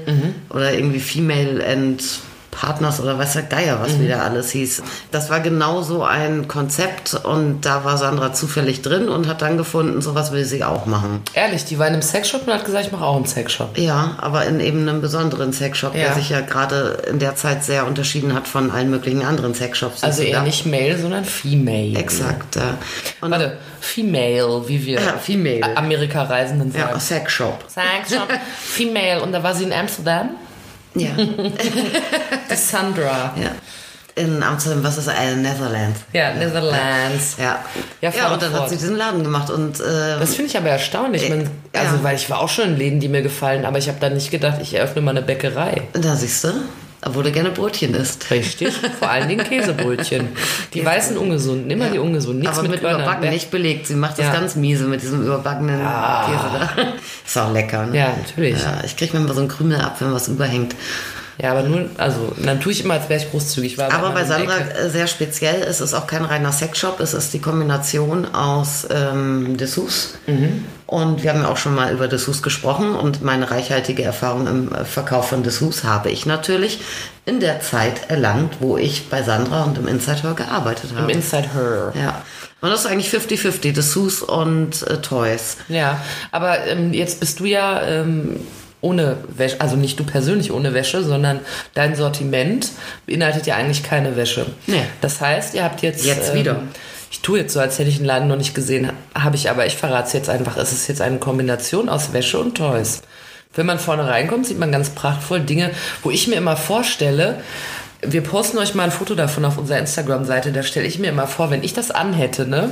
oder 0.50 0.72
irgendwie 0.74 0.98
Female 0.98 1.64
and 1.64 2.02
Partners 2.56 3.00
oder 3.00 3.18
weiß 3.18 3.34
der 3.34 3.42
Geier, 3.42 3.78
was 3.82 4.00
wieder 4.00 4.22
alles 4.22 4.50
hieß. 4.50 4.82
Das 5.10 5.28
war 5.30 5.40
genau 5.40 5.82
so 5.82 6.02
ein 6.04 6.48
Konzept 6.48 7.12
und 7.14 7.60
da 7.66 7.84
war 7.84 7.98
Sandra 7.98 8.32
zufällig 8.32 8.80
drin 8.82 9.08
und 9.10 9.28
hat 9.28 9.42
dann 9.42 9.58
gefunden, 9.58 10.00
sowas 10.00 10.32
will 10.32 10.44
sie 10.46 10.64
auch 10.64 10.86
machen. 10.86 11.20
Ehrlich, 11.34 11.64
die 11.66 11.78
war 11.78 11.86
in 11.86 11.92
einem 11.92 12.02
Sexshop 12.02 12.46
und 12.46 12.52
hat 12.54 12.64
gesagt, 12.64 12.86
ich 12.86 12.92
mache 12.92 13.04
auch 13.04 13.16
einen 13.16 13.26
Sexshop. 13.26 13.76
Ja, 13.76 14.16
aber 14.18 14.46
in 14.46 14.60
eben 14.60 14.88
einem 14.88 15.00
besonderen 15.02 15.52
Sexshop, 15.52 15.94
Ja. 15.94 16.04
der 16.04 16.14
sich 16.14 16.30
ja 16.30 16.40
gerade 16.40 17.02
in 17.10 17.18
der 17.18 17.36
Zeit 17.36 17.62
sehr 17.62 17.86
unterschieden 17.86 18.34
hat 18.34 18.48
von 18.48 18.70
allen 18.70 18.88
möglichen 18.90 19.22
anderen 19.22 19.52
Sexshops. 19.54 20.02
Also 20.02 20.22
eher 20.22 20.40
nicht 20.42 20.64
Male, 20.66 20.98
sondern 20.98 21.24
Female. 21.26 21.98
Exakt, 21.98 22.56
ja. 22.56 22.78
Und 23.20 23.30
Warte, 23.30 23.58
Female, 23.80 24.62
wie 24.66 24.84
wir 24.86 25.00
Ja, 25.00 25.12
Female. 25.18 25.76
Amerika-Reisenden 25.76 26.72
Ja, 26.74 26.88
sagen. 26.88 27.00
Sexshop. 27.00 27.64
Sexshop, 27.68 28.28
Female. 28.58 29.20
Und 29.22 29.32
da 29.32 29.42
war 29.42 29.54
sie 29.54 29.64
in 29.64 29.72
Amsterdam. 29.72 30.30
Ja. 30.96 31.10
Die 32.50 32.54
Sandra. 32.56 33.32
ja. 33.40 33.50
In 34.18 34.42
Amsterdam, 34.42 34.82
was 34.82 34.96
ist 34.96 35.08
äh, 35.08 35.36
Netherlands? 35.36 36.00
Ja, 36.14 36.32
Netherlands. 36.32 37.36
Ja. 37.38 37.58
Ja, 38.00 38.10
Ja, 38.16 38.32
und 38.32 38.40
dann 38.40 38.50
fort. 38.50 38.62
hat 38.62 38.70
sie 38.70 38.76
diesen 38.78 38.96
Laden 38.96 39.22
gemacht 39.22 39.50
und 39.50 39.78
äh, 39.78 40.18
Das 40.18 40.34
finde 40.34 40.50
ich 40.50 40.56
aber 40.56 40.70
erstaunlich. 40.70 41.28
Man, 41.28 41.42
Ja. 41.74 41.82
also, 41.82 42.02
weil 42.02 42.16
ich 42.16 42.30
war 42.30 42.40
auch 42.40 42.48
schon 42.48 42.64
in 42.70 42.76
Läden, 42.78 42.98
die 43.00 43.08
mir 43.08 43.20
gefallen, 43.20 43.66
aber 43.66 43.76
ich 43.76 43.88
habe 43.88 43.98
dann 44.00 44.14
nicht 44.14 44.30
gedacht, 44.30 44.56
ich 44.62 44.72
eröffne 44.72 45.02
mal 45.02 45.10
eine 45.10 45.20
Bäckerei. 45.20 45.82
da 45.92 46.16
siehst 46.16 46.44
du, 46.44 46.48
obwohl 47.06 47.22
du 47.22 47.32
gerne 47.32 47.50
Brötchen 47.50 47.94
isst. 47.94 48.30
Richtig. 48.30 48.74
Vor 48.98 49.08
allen 49.08 49.28
Dingen 49.28 49.46
Käsebrötchen. 49.46 50.28
Die 50.74 50.84
weißen 50.84 51.16
ungesunden, 51.16 51.70
immer 51.70 51.88
die 51.88 51.98
ungesunden. 51.98 52.40
Nichts 52.40 52.58
Aber 52.58 52.68
mit, 52.68 52.82
mit 52.82 52.90
überbacken, 52.90 53.30
nicht 53.30 53.50
belegt. 53.50 53.86
Sie 53.86 53.94
macht 53.94 54.18
das 54.18 54.26
Ja. 54.26 54.32
ganz 54.32 54.56
miese 54.56 54.84
mit 54.86 55.02
diesem 55.02 55.22
überbackenen 55.22 55.78
Käse 55.78 56.50
da. 56.52 56.70
Ist 57.26 57.38
auch 57.38 57.52
lecker, 57.52 57.86
ne? 57.86 57.96
Ja, 57.96 58.08
natürlich. 58.16 58.60
Ja, 58.62 58.80
ich 58.84 58.96
krieg 58.96 59.14
mir 59.14 59.20
mal 59.20 59.34
so 59.34 59.40
einen 59.40 59.48
Krümel 59.48 59.80
ab, 59.80 59.96
wenn 60.00 60.12
was 60.12 60.28
überhängt. 60.28 60.74
Ja, 61.38 61.50
aber 61.52 61.62
nur, 61.64 61.90
also, 61.98 62.32
dann 62.42 62.60
tue 62.60 62.72
ich 62.72 62.82
immer, 62.84 62.94
als 62.94 63.08
wäre 63.08 63.20
ich 63.20 63.30
großzügig. 63.30 63.76
War 63.76 63.92
Aber 63.92 64.10
bei 64.10 64.24
Sandra 64.24 64.56
Ecke. 64.58 64.74
äh, 64.74 64.88
sehr 64.90 65.06
speziell. 65.06 65.62
Es 65.62 65.80
ist 65.80 65.92
auch 65.92 66.06
kein 66.06 66.24
reiner 66.24 66.52
Sexshop. 66.52 66.98
Es 67.00 67.12
ist 67.12 67.34
die 67.34 67.40
Kombination 67.40 68.34
aus 68.34 68.86
ähm, 68.90 69.56
Dessous. 69.56 70.14
Und 70.86 71.22
wir 71.22 71.30
haben 71.30 71.42
ja 71.42 71.48
auch 71.48 71.56
schon 71.56 71.74
mal 71.74 71.92
über 71.92 72.08
Dessous 72.08 72.42
gesprochen. 72.42 72.94
Und 72.94 73.22
meine 73.22 73.50
reichhaltige 73.50 74.02
Erfahrung 74.02 74.46
im 74.46 74.72
äh, 74.74 74.84
Verkauf 74.84 75.28
von 75.28 75.42
Dessous 75.42 75.84
habe 75.84 76.10
ich 76.10 76.24
natürlich 76.24 76.80
in 77.26 77.40
der 77.40 77.60
Zeit 77.60 78.08
erlangt, 78.08 78.54
wo 78.60 78.76
ich 78.78 79.10
bei 79.10 79.22
Sandra 79.22 79.64
und 79.64 79.76
im 79.76 79.88
Inside 79.88 80.22
Her 80.22 80.34
gearbeitet 80.34 80.90
Im 80.92 80.98
habe. 80.98 81.12
Inside 81.12 81.50
Her. 81.54 81.92
ja. 82.00 82.22
Und 82.62 82.70
das 82.70 82.80
ist 82.80 82.86
eigentlich 82.86 83.12
50-50, 83.12 83.74
Dessous 83.74 84.22
und 84.22 84.82
äh, 84.88 84.96
Toys. 85.02 85.58
Ja, 85.68 86.00
aber 86.32 86.66
ähm, 86.66 86.94
jetzt 86.94 87.20
bist 87.20 87.38
du 87.40 87.44
ja 87.44 87.82
ähm, 87.82 88.40
ohne 88.86 89.16
Wäsche, 89.28 89.60
also 89.60 89.76
nicht 89.76 89.98
du 89.98 90.04
persönlich 90.04 90.52
ohne 90.52 90.72
Wäsche, 90.72 91.02
sondern 91.02 91.40
dein 91.74 91.96
Sortiment 91.96 92.70
beinhaltet 93.06 93.46
ja 93.46 93.56
eigentlich 93.56 93.82
keine 93.82 94.16
Wäsche. 94.16 94.46
Nee. 94.66 94.82
Das 95.00 95.20
heißt, 95.20 95.54
ihr 95.54 95.64
habt 95.64 95.82
jetzt. 95.82 96.04
Jetzt 96.04 96.34
wieder. 96.34 96.62
Ich 97.10 97.20
tue 97.20 97.38
jetzt 97.38 97.52
so, 97.52 97.60
als 97.60 97.78
hätte 97.78 97.88
ich 97.88 97.96
den 97.96 98.04
Laden 98.06 98.28
noch 98.28 98.36
nicht 98.36 98.54
gesehen, 98.54 98.90
habe 99.14 99.36
ich 99.36 99.50
aber, 99.50 99.66
ich 99.66 99.76
verrate 99.76 100.08
es 100.08 100.12
jetzt 100.12 100.28
einfach. 100.28 100.56
Es 100.56 100.72
ist 100.72 100.88
jetzt 100.88 101.00
eine 101.00 101.18
Kombination 101.18 101.88
aus 101.88 102.12
Wäsche 102.12 102.38
und 102.38 102.56
Toys. 102.56 103.02
Wenn 103.54 103.66
man 103.66 103.78
vorne 103.78 104.06
reinkommt, 104.06 104.46
sieht 104.46 104.58
man 104.58 104.70
ganz 104.70 104.90
prachtvoll 104.90 105.40
Dinge, 105.40 105.70
wo 106.02 106.10
ich 106.10 106.28
mir 106.28 106.34
immer 106.34 106.56
vorstelle, 106.56 107.40
wir 108.02 108.22
posten 108.22 108.58
euch 108.58 108.74
mal 108.74 108.84
ein 108.84 108.90
Foto 108.90 109.14
davon 109.14 109.44
auf 109.44 109.56
unserer 109.56 109.78
Instagram-Seite, 109.78 110.52
da 110.52 110.62
stelle 110.62 110.86
ich 110.86 110.98
mir 110.98 111.08
immer 111.08 111.26
vor, 111.26 111.50
wenn 111.50 111.64
ich 111.64 111.72
das 111.72 111.90
anhätte, 111.90 112.46
ne? 112.46 112.70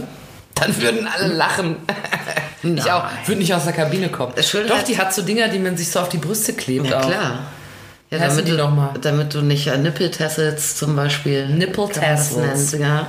Dann 0.55 0.81
würden 0.81 1.09
alle 1.09 1.33
lachen. 1.33 1.77
ich 2.65 2.91
auch, 2.91 3.05
würde 3.27 3.41
nicht 3.41 3.55
aus 3.55 3.65
der 3.65 3.73
Kabine 3.73 4.09
kommen. 4.09 4.33
Doch, 4.69 4.83
die 4.83 4.99
hat 4.99 5.13
so 5.15 5.23
Dinger, 5.23 5.49
die 5.49 5.59
man 5.59 5.77
sich 5.77 5.91
so 5.91 6.01
auf 6.01 6.09
die 6.09 6.19
Brüste 6.19 6.53
klebt. 6.53 6.87
Ja, 6.89 7.01
auch. 7.01 7.07
klar. 7.09 7.39
Ja, 8.11 8.21
Heißen 8.21 8.39
damit 8.45 8.53
du, 8.53 8.57
noch 8.63 8.71
mal? 8.75 8.91
damit 9.01 9.35
du 9.35 9.41
nicht 9.41 9.67
äh, 9.67 9.77
Nippeltassels 9.79 10.77
zum 10.77 10.95
Beispiel. 10.95 11.47
Nipple 11.49 11.89
Tassels. 11.89 12.73
Ja. 12.79 13.07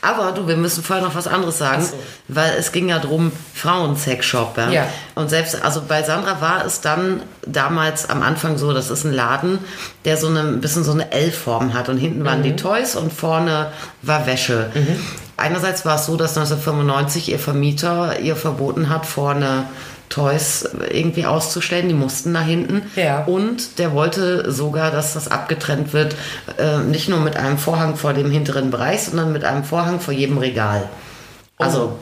Aber 0.00 0.30
du, 0.32 0.46
wir 0.46 0.56
müssen 0.56 0.82
vorher 0.84 1.04
noch 1.04 1.14
was 1.16 1.26
anderes 1.26 1.58
sagen, 1.58 1.82
so. 1.84 1.94
weil 2.28 2.52
es 2.58 2.70
ging 2.72 2.88
ja 2.88 2.98
drum 3.00 3.32
Frauensexshop. 3.54 4.56
Ja? 4.56 4.70
Ja. 4.70 4.88
Und 5.14 5.28
selbst, 5.28 5.62
also 5.62 5.82
bei 5.86 6.02
Sandra 6.02 6.40
war 6.40 6.64
es 6.64 6.80
dann 6.80 7.22
damals 7.46 8.08
am 8.08 8.22
Anfang 8.22 8.58
so, 8.58 8.72
das 8.72 8.90
ist 8.90 9.04
ein 9.04 9.12
Laden, 9.12 9.58
der 10.04 10.16
so 10.16 10.28
eine, 10.28 10.40
ein 10.40 10.60
bisschen 10.60 10.84
so 10.84 10.92
eine 10.92 11.10
L-Form 11.12 11.74
hat 11.74 11.88
und 11.88 11.98
hinten 11.98 12.20
Mhm. 12.20 12.24
waren 12.24 12.42
die 12.42 12.56
Toys 12.56 12.96
und 12.96 13.12
vorne 13.12 13.72
war 14.02 14.26
Wäsche. 14.26 14.70
Einerseits 15.38 15.86
war 15.86 15.94
es 15.96 16.06
so, 16.06 16.16
dass 16.16 16.36
1995 16.36 17.30
ihr 17.30 17.38
Vermieter 17.38 18.18
ihr 18.18 18.34
verboten 18.34 18.88
hat, 18.88 19.06
vorne 19.06 19.66
Toys 20.08 20.68
irgendwie 20.90 21.26
auszustellen. 21.26 21.88
Die 21.88 21.94
mussten 21.94 22.32
nach 22.32 22.44
hinten. 22.44 22.82
Ja. 22.96 23.24
Und 23.24 23.78
der 23.78 23.92
wollte 23.92 24.50
sogar, 24.50 24.90
dass 24.90 25.14
das 25.14 25.28
abgetrennt 25.30 25.92
wird, 25.92 26.16
äh, 26.58 26.78
nicht 26.78 27.08
nur 27.08 27.20
mit 27.20 27.36
einem 27.36 27.56
Vorhang 27.56 27.96
vor 27.96 28.14
dem 28.14 28.30
hinteren 28.30 28.70
Bereich, 28.70 29.02
sondern 29.02 29.32
mit 29.32 29.44
einem 29.44 29.62
Vorhang 29.62 30.00
vor 30.00 30.12
jedem 30.12 30.38
Regal. 30.38 30.88
Also, 31.58 31.98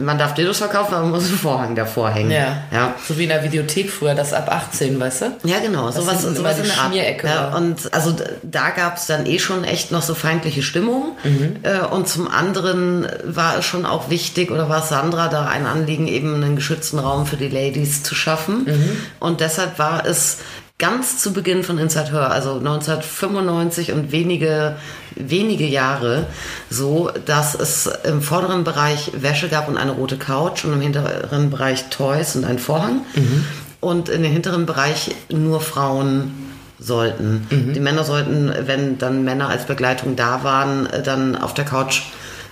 man 0.00 0.18
darf 0.18 0.34
Dildos 0.34 0.58
verkaufen, 0.58 0.94
aber 0.94 1.04
man 1.04 1.12
muss 1.12 1.28
einen 1.28 1.38
Vorhang 1.38 1.74
davor 1.74 2.10
hängen. 2.10 2.30
Ja. 2.32 2.64
ja. 2.72 2.94
So 3.06 3.16
wie 3.18 3.22
in 3.22 3.28
der 3.28 3.42
Videothek 3.44 3.90
früher, 3.90 4.14
das 4.14 4.32
ab 4.32 4.50
18, 4.50 4.98
weißt 4.98 5.22
du? 5.22 5.24
Ja, 5.44 5.60
genau, 5.60 5.90
sowas, 5.90 6.20
hinten 6.20 6.36
sowas 6.36 6.56
immer 6.56 6.64
in 6.64 6.64
der. 6.64 6.74
Schmierecke 6.74 7.26
Ja, 7.28 7.52
war. 7.52 7.56
und 7.56 7.94
also 7.94 8.14
da 8.42 8.70
gab 8.70 8.96
es 8.96 9.06
dann 9.06 9.26
eh 9.26 9.38
schon 9.38 9.64
echt 9.64 9.92
noch 9.92 10.02
so 10.02 10.14
feindliche 10.14 10.62
Stimmung. 10.62 11.16
Mhm. 11.24 11.56
Äh, 11.62 11.86
und 11.86 12.08
zum 12.08 12.28
anderen 12.28 13.06
war 13.24 13.58
es 13.58 13.64
schon 13.64 13.86
auch 13.86 14.10
wichtig, 14.10 14.50
oder 14.50 14.68
war 14.68 14.82
Sandra 14.82 15.28
da 15.28 15.46
ein 15.46 15.66
Anliegen, 15.66 16.08
eben 16.08 16.34
einen 16.34 16.56
geschützten 16.56 16.98
Raum 16.98 17.26
für 17.26 17.36
die 17.36 17.48
Ladies 17.48 18.02
zu 18.02 18.14
schaffen. 18.14 18.64
Mhm. 18.64 18.96
Und 19.20 19.40
deshalb 19.40 19.78
war 19.78 20.04
es 20.04 20.38
ganz 20.78 21.18
zu 21.18 21.32
Beginn 21.32 21.62
von 21.62 21.78
Inside 21.78 22.12
Her, 22.12 22.30
also 22.30 22.54
1995 22.58 23.92
und 23.92 24.12
wenige, 24.12 24.76
wenige 25.14 25.64
Jahre 25.66 26.26
so, 26.68 27.10
dass 27.24 27.54
es 27.54 27.88
im 28.04 28.20
vorderen 28.20 28.64
Bereich 28.64 29.10
Wäsche 29.14 29.48
gab 29.48 29.68
und 29.68 29.78
eine 29.78 29.92
rote 29.92 30.18
Couch 30.18 30.64
und 30.64 30.74
im 30.74 30.80
hinteren 30.80 31.50
Bereich 31.50 31.88
Toys 31.88 32.36
und 32.36 32.44
ein 32.44 32.58
Vorhang. 32.58 33.00
Und 33.80 34.08
in 34.08 34.22
den 34.22 34.32
hinteren 34.32 34.66
Bereich 34.66 35.14
nur 35.30 35.60
Frauen 35.60 36.32
sollten. 36.78 37.46
Die 37.74 37.80
Männer 37.80 38.04
sollten, 38.04 38.52
wenn 38.66 38.98
dann 38.98 39.24
Männer 39.24 39.48
als 39.48 39.64
Begleitung 39.64 40.14
da 40.16 40.44
waren, 40.44 40.88
dann 41.04 41.36
auf 41.36 41.54
der 41.54 41.64
Couch 41.64 42.02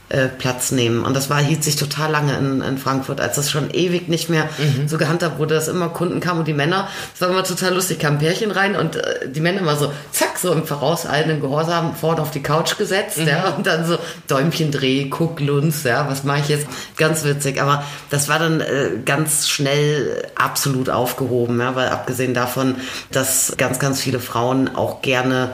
äh, 0.08 0.28
Platz 0.28 0.70
nehmen. 0.70 1.04
Und 1.04 1.14
das 1.14 1.30
war, 1.30 1.38
hielt 1.38 1.64
sich 1.64 1.76
total 1.76 2.10
lange 2.10 2.36
in, 2.36 2.60
in 2.60 2.78
Frankfurt, 2.78 3.20
als 3.20 3.36
das 3.36 3.50
schon 3.50 3.70
ewig 3.70 4.08
nicht 4.08 4.28
mehr 4.28 4.48
so 4.86 4.98
gehandhabt 4.98 5.38
wurde, 5.38 5.54
dass 5.54 5.68
immer 5.68 5.88
Kunden 5.88 6.20
kamen 6.20 6.40
und 6.40 6.48
die 6.48 6.52
Männer, 6.54 6.88
das 7.12 7.22
war 7.22 7.30
immer 7.30 7.44
total 7.44 7.74
lustig, 7.74 7.98
kamen 7.98 8.18
Pärchen 8.18 8.50
rein 8.50 8.76
und 8.76 8.96
äh, 8.96 9.28
die 9.28 9.40
Männer 9.40 9.60
immer 9.60 9.76
so, 9.76 9.92
zack, 10.12 10.38
so 10.38 10.52
im 10.52 10.66
vorauseilenden 10.66 11.40
Gehorsam 11.40 11.94
vorne 11.94 12.20
auf 12.20 12.30
die 12.30 12.42
Couch 12.42 12.76
gesetzt, 12.76 13.18
ja, 13.18 13.50
und 13.56 13.66
dann 13.66 13.86
so 13.86 13.98
Däumchen 14.28 14.70
dreh, 14.70 15.08
guck, 15.08 15.40
Lunz, 15.40 15.84
ja, 15.84 16.08
was 16.08 16.24
mache 16.24 16.40
ich 16.40 16.48
jetzt? 16.48 16.66
Ganz 16.96 17.24
witzig. 17.24 17.60
Aber 17.60 17.84
das 18.10 18.28
war 18.28 18.38
dann 18.38 18.60
äh, 18.60 18.90
ganz 19.04 19.48
schnell 19.48 20.22
absolut 20.34 20.90
aufgehoben, 20.90 21.58
ja, 21.60 21.74
weil 21.74 21.88
abgesehen 21.88 22.34
davon, 22.34 22.76
dass 23.10 23.54
ganz, 23.56 23.78
ganz 23.78 24.00
viele 24.00 24.20
Frauen 24.20 24.74
auch 24.74 25.02
gerne 25.02 25.50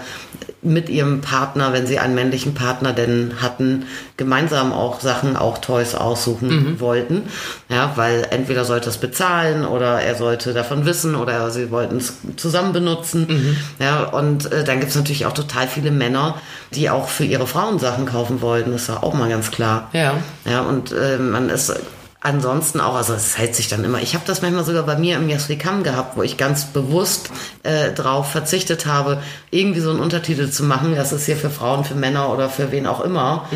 mit 0.62 0.88
ihrem 0.88 1.20
Partner, 1.22 1.72
wenn 1.72 1.86
sie 1.86 1.98
einen 1.98 2.14
männlichen 2.14 2.54
Partner 2.54 2.92
denn 2.92 3.34
hatten, 3.40 3.86
gemeinsam 4.16 4.72
auch 4.72 5.00
Sachen, 5.00 5.36
auch 5.36 5.58
Toys 5.58 5.94
aussuchen 5.94 6.78
wollten. 6.80 7.22
Ja, 7.68 7.92
weil 7.96 8.26
entweder 8.30 8.64
sollte 8.64 8.90
es 8.90 8.98
bezahlen 8.98 9.64
oder 9.64 10.00
er 10.00 10.14
sollte 10.16 10.52
davon 10.52 10.84
wissen 10.84 11.14
oder 11.14 11.50
sie 11.50 11.70
wollten 11.70 11.96
es 11.96 12.14
zusammen 12.36 12.72
benutzen. 12.72 13.56
Ja, 13.78 14.04
und 14.04 14.52
äh, 14.52 14.64
dann 14.64 14.80
gibt 14.80 14.90
es 14.90 14.96
natürlich 14.96 15.24
auch 15.26 15.32
total 15.32 15.66
viele 15.66 15.90
Männer, 15.90 16.36
die 16.74 16.90
auch 16.90 17.08
für 17.08 17.24
ihre 17.24 17.46
Frauen 17.46 17.78
Sachen 17.78 18.06
kaufen 18.06 18.42
wollten. 18.42 18.72
Das 18.72 18.88
war 18.88 19.02
auch 19.02 19.14
mal 19.14 19.28
ganz 19.28 19.50
klar. 19.50 19.88
Ja. 19.92 20.14
Ja, 20.44 20.60
und 20.60 20.92
äh, 20.92 21.18
man 21.18 21.48
ist 21.48 21.74
ansonsten 22.22 22.80
auch, 22.80 22.96
also 22.96 23.14
es 23.14 23.38
hält 23.38 23.54
sich 23.54 23.68
dann 23.68 23.82
immer. 23.82 24.00
Ich 24.02 24.14
habe 24.14 24.24
das 24.26 24.42
manchmal 24.42 24.64
sogar 24.64 24.82
bei 24.82 24.96
mir 24.96 25.16
im 25.16 25.28
Jaswikam 25.30 25.82
gehabt, 25.82 26.16
wo 26.18 26.22
ich 26.22 26.36
ganz 26.36 26.66
bewusst 26.66 27.30
äh, 27.62 27.92
drauf 27.92 28.30
verzichtet 28.30 28.84
habe, 28.84 29.22
irgendwie 29.50 29.80
so 29.80 29.88
einen 29.90 30.00
Untertitel 30.00 30.50
zu 30.50 30.64
machen. 30.64 30.94
Das 30.94 31.12
ist 31.12 31.24
hier 31.24 31.36
für 31.36 31.48
Frauen, 31.48 31.84
für 31.84 31.94
Männer 31.94 32.30
oder 32.30 32.50
für 32.50 32.72
wen 32.72 32.86
auch 32.86 33.00
immer. 33.00 33.48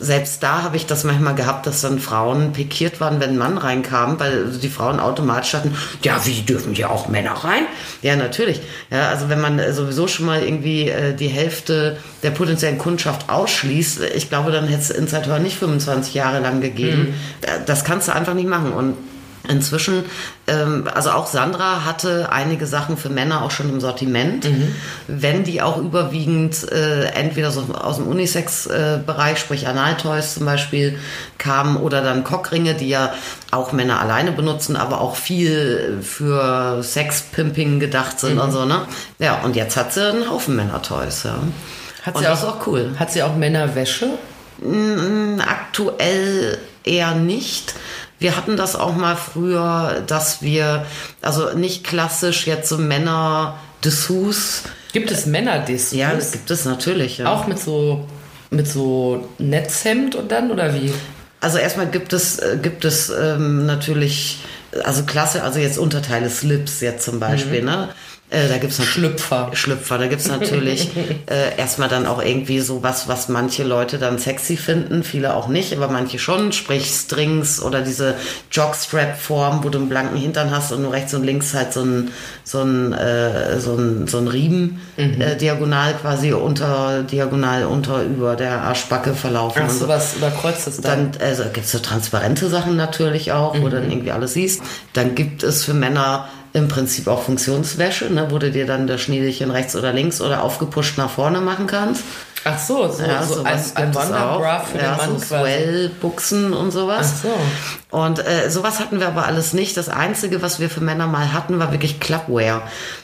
Selbst 0.00 0.42
da 0.42 0.62
habe 0.62 0.76
ich 0.76 0.86
das 0.86 1.04
manchmal 1.04 1.34
gehabt, 1.34 1.66
dass 1.66 1.82
dann 1.82 1.98
Frauen 1.98 2.52
pikiert 2.52 3.00
waren, 3.00 3.20
wenn 3.20 3.30
ein 3.30 3.38
Mann 3.38 3.58
reinkam, 3.58 4.18
weil 4.18 4.46
die 4.46 4.68
Frauen 4.70 4.98
automatisch 4.98 5.52
hatten, 5.52 5.76
ja, 6.02 6.18
wie 6.24 6.40
dürfen 6.40 6.74
hier 6.74 6.90
auch 6.90 7.08
Männer 7.08 7.32
rein? 7.32 7.64
Ja, 8.00 8.16
natürlich. 8.16 8.60
Ja, 8.90 9.10
also 9.10 9.28
wenn 9.28 9.40
man 9.42 9.58
äh, 9.58 9.74
sowieso 9.74 10.08
schon 10.08 10.24
mal 10.24 10.42
irgendwie 10.42 10.88
äh, 10.88 11.14
die 11.14 11.28
Hälfte 11.28 11.98
der 12.22 12.30
potenziellen 12.30 12.78
Kundschaft 12.78 13.28
ausschließt, 13.28 14.00
ich 14.14 14.30
glaube, 14.30 14.52
dann 14.52 14.66
hätte 14.66 14.80
es 14.80 14.90
Inside 14.90 15.26
Her 15.26 15.38
nicht 15.38 15.58
25 15.58 16.14
Jahre 16.14 16.40
lang 16.40 16.62
gegeben. 16.62 17.14
Äh, 17.42 17.60
Das 17.66 17.84
kannst 17.84 18.05
du 18.08 18.14
einfach 18.14 18.34
nicht 18.34 18.48
machen. 18.48 18.72
Und 18.72 18.96
inzwischen, 19.48 20.04
ähm, 20.46 20.88
also 20.92 21.10
auch 21.10 21.26
Sandra 21.26 21.84
hatte 21.84 22.30
einige 22.32 22.66
Sachen 22.66 22.96
für 22.96 23.08
Männer 23.08 23.42
auch 23.42 23.50
schon 23.50 23.68
im 23.68 23.80
Sortiment, 23.80 24.48
wenn 25.06 25.44
die 25.44 25.62
auch 25.62 25.78
überwiegend 25.78 26.70
äh, 26.70 27.04
entweder 27.06 27.50
so 27.50 27.66
aus 27.74 27.96
dem 27.96 28.06
Unisex-Bereich, 28.08 29.38
sprich 29.38 29.68
Analtoys 29.68 30.34
zum 30.34 30.46
Beispiel, 30.46 30.98
kamen 31.38 31.76
oder 31.76 32.02
dann 32.02 32.24
Cockringe, 32.24 32.74
die 32.74 32.88
ja 32.88 33.12
auch 33.50 33.72
Männer 33.72 34.00
alleine 34.00 34.32
benutzen, 34.32 34.76
aber 34.76 35.00
auch 35.00 35.16
viel 35.16 35.98
für 36.02 36.82
Sexpimping 36.82 37.80
gedacht 37.80 38.18
sind 38.18 38.38
und 38.38 38.52
so, 38.52 38.64
ne? 38.64 38.82
Ja, 39.18 39.42
und 39.44 39.56
jetzt 39.56 39.76
hat 39.76 39.92
sie 39.92 40.10
einen 40.10 40.28
Haufen 40.30 40.56
Männer-Toys, 40.56 41.24
ja. 41.24 41.36
Hat 42.02 42.14
und 42.14 42.22
sie 42.22 42.26
das 42.28 42.44
auch, 42.44 42.48
ist 42.48 42.62
auch 42.62 42.66
cool. 42.66 42.90
Hat 42.98 43.12
sie 43.12 43.22
auch 43.22 43.36
Männerwäsche? 43.36 44.10
Aktuell 45.38 46.58
eher 46.84 47.14
nicht. 47.14 47.74
Wir 48.18 48.36
hatten 48.36 48.56
das 48.56 48.76
auch 48.76 48.94
mal 48.94 49.16
früher, 49.16 50.02
dass 50.06 50.40
wir, 50.40 50.86
also 51.20 51.52
nicht 51.54 51.84
klassisch 51.84 52.46
jetzt 52.46 52.68
so 52.68 52.78
Männer 52.78 53.58
Dessous. 53.84 54.62
Gibt 54.92 55.10
es 55.10 55.26
Männerdiscos? 55.26 55.98
Ja, 55.98 56.14
das 56.14 56.32
gibt 56.32 56.50
es 56.50 56.64
natürlich. 56.64 57.18
Ja. 57.18 57.32
Auch 57.32 57.46
mit 57.46 57.58
so, 57.58 58.06
mit 58.50 58.66
so 58.66 59.28
Netzhemd 59.38 60.14
und 60.14 60.32
dann, 60.32 60.50
oder 60.50 60.74
wie? 60.74 60.92
Also 61.40 61.58
erstmal 61.58 61.88
gibt 61.88 62.14
es, 62.14 62.38
äh, 62.38 62.58
gibt 62.60 62.84
es 62.86 63.10
ähm, 63.10 63.66
natürlich, 63.66 64.38
also 64.84 65.04
klasse, 65.04 65.42
also 65.42 65.58
jetzt 65.58 65.78
Unterteile 65.78 66.30
Slips 66.30 66.80
jetzt 66.80 67.04
zum 67.04 67.20
Beispiel, 67.20 67.62
ne? 67.62 67.90
Äh, 68.28 68.48
da 68.48 68.58
gibt's 68.58 68.82
Schlüpfer. 68.84 69.50
Schlüpfer. 69.52 69.98
Da 69.98 70.08
gibt's 70.08 70.26
natürlich 70.26 70.90
äh, 71.26 71.56
erstmal 71.56 71.88
dann 71.88 72.06
auch 72.06 72.20
irgendwie 72.20 72.58
so 72.58 72.82
was, 72.82 73.06
was 73.06 73.28
manche 73.28 73.62
Leute 73.62 73.98
dann 73.98 74.18
sexy 74.18 74.56
finden, 74.56 75.04
viele 75.04 75.34
auch 75.34 75.46
nicht, 75.46 75.72
aber 75.76 75.88
manche 75.88 76.18
schon, 76.18 76.50
sprich 76.50 76.90
Strings 76.90 77.62
oder 77.62 77.82
diese 77.82 78.14
Jockstrap-Form, 78.50 79.62
wo 79.62 79.68
du 79.68 79.78
einen 79.78 79.88
blanken 79.88 80.16
Hintern 80.16 80.50
hast 80.50 80.72
und 80.72 80.82
nur 80.82 80.92
rechts 80.92 81.14
und 81.14 81.22
links 81.22 81.54
halt 81.54 81.72
so 81.72 81.82
ein, 81.82 82.10
so 82.42 82.62
ein, 82.62 82.92
äh, 82.94 83.60
so 83.60 83.76
ein, 83.76 84.08
so 84.08 84.18
ein 84.18 84.26
Riemen 84.26 84.80
äh, 84.96 85.36
diagonal 85.36 85.94
quasi 85.94 86.32
unter, 86.32 87.04
diagonal 87.04 87.66
unter 87.66 88.02
über 88.02 88.34
der 88.34 88.62
Arschbacke 88.62 89.14
verlaufen. 89.14 89.62
Ach, 89.64 89.68
und 89.68 89.74
so. 89.74 89.84
sowas 89.84 90.16
überkreuzt 90.16 90.66
es 90.66 90.80
dann. 90.80 91.12
Dann 91.12 91.22
also 91.22 91.44
gibt's 91.52 91.70
so 91.70 91.78
transparente 91.78 92.48
Sachen 92.48 92.74
natürlich 92.74 93.30
auch, 93.30 93.56
wo 93.60 93.68
du 93.68 93.76
dann 93.76 93.88
irgendwie 93.88 94.10
alles 94.10 94.32
siehst. 94.34 94.62
Dann 94.94 95.14
gibt 95.14 95.44
es 95.44 95.64
für 95.64 95.74
Männer 95.74 96.28
im 96.56 96.68
Prinzip 96.68 97.06
auch 97.06 97.22
Funktionswäsche, 97.22 98.10
ne, 98.10 98.28
wo 98.30 98.38
du 98.38 98.50
dir 98.50 98.64
dann 98.64 98.86
das 98.86 99.02
Schniedelchen 99.02 99.50
rechts 99.50 99.76
oder 99.76 99.92
links 99.92 100.22
oder 100.22 100.42
aufgepusht 100.42 100.96
nach 100.96 101.10
vorne 101.10 101.42
machen 101.42 101.66
kannst. 101.66 102.02
Ach 102.46 102.58
so, 102.58 102.90
so, 102.90 103.02
Ja, 103.02 103.22
so 103.22 103.42
ein, 103.42 103.58
sowas 103.58 103.76
ein 103.76 104.14
auch. 104.14 104.64
für 104.64 104.78
ja, 104.78 104.94
den 104.94 104.96
Mann 104.96 105.18
so. 105.18 105.26
Swell-Buchsen 105.26 106.52
und 106.52 106.70
sowas. 106.70 107.14
Ach 107.16 107.22
so. 107.22 107.96
Und 107.96 108.18
äh, 108.18 108.50
sowas 108.50 108.80
hatten 108.80 109.00
wir 109.00 109.06
aber 109.06 109.26
alles 109.26 109.52
nicht. 109.52 109.76
Das 109.76 109.88
Einzige, 109.88 110.42
was 110.42 110.60
wir 110.60 110.68
für 110.68 110.80
Männer 110.80 111.06
mal 111.06 111.32
hatten, 111.32 111.58
war 111.58 111.72
wirklich 111.72 112.00
Clubwear. 112.00 112.62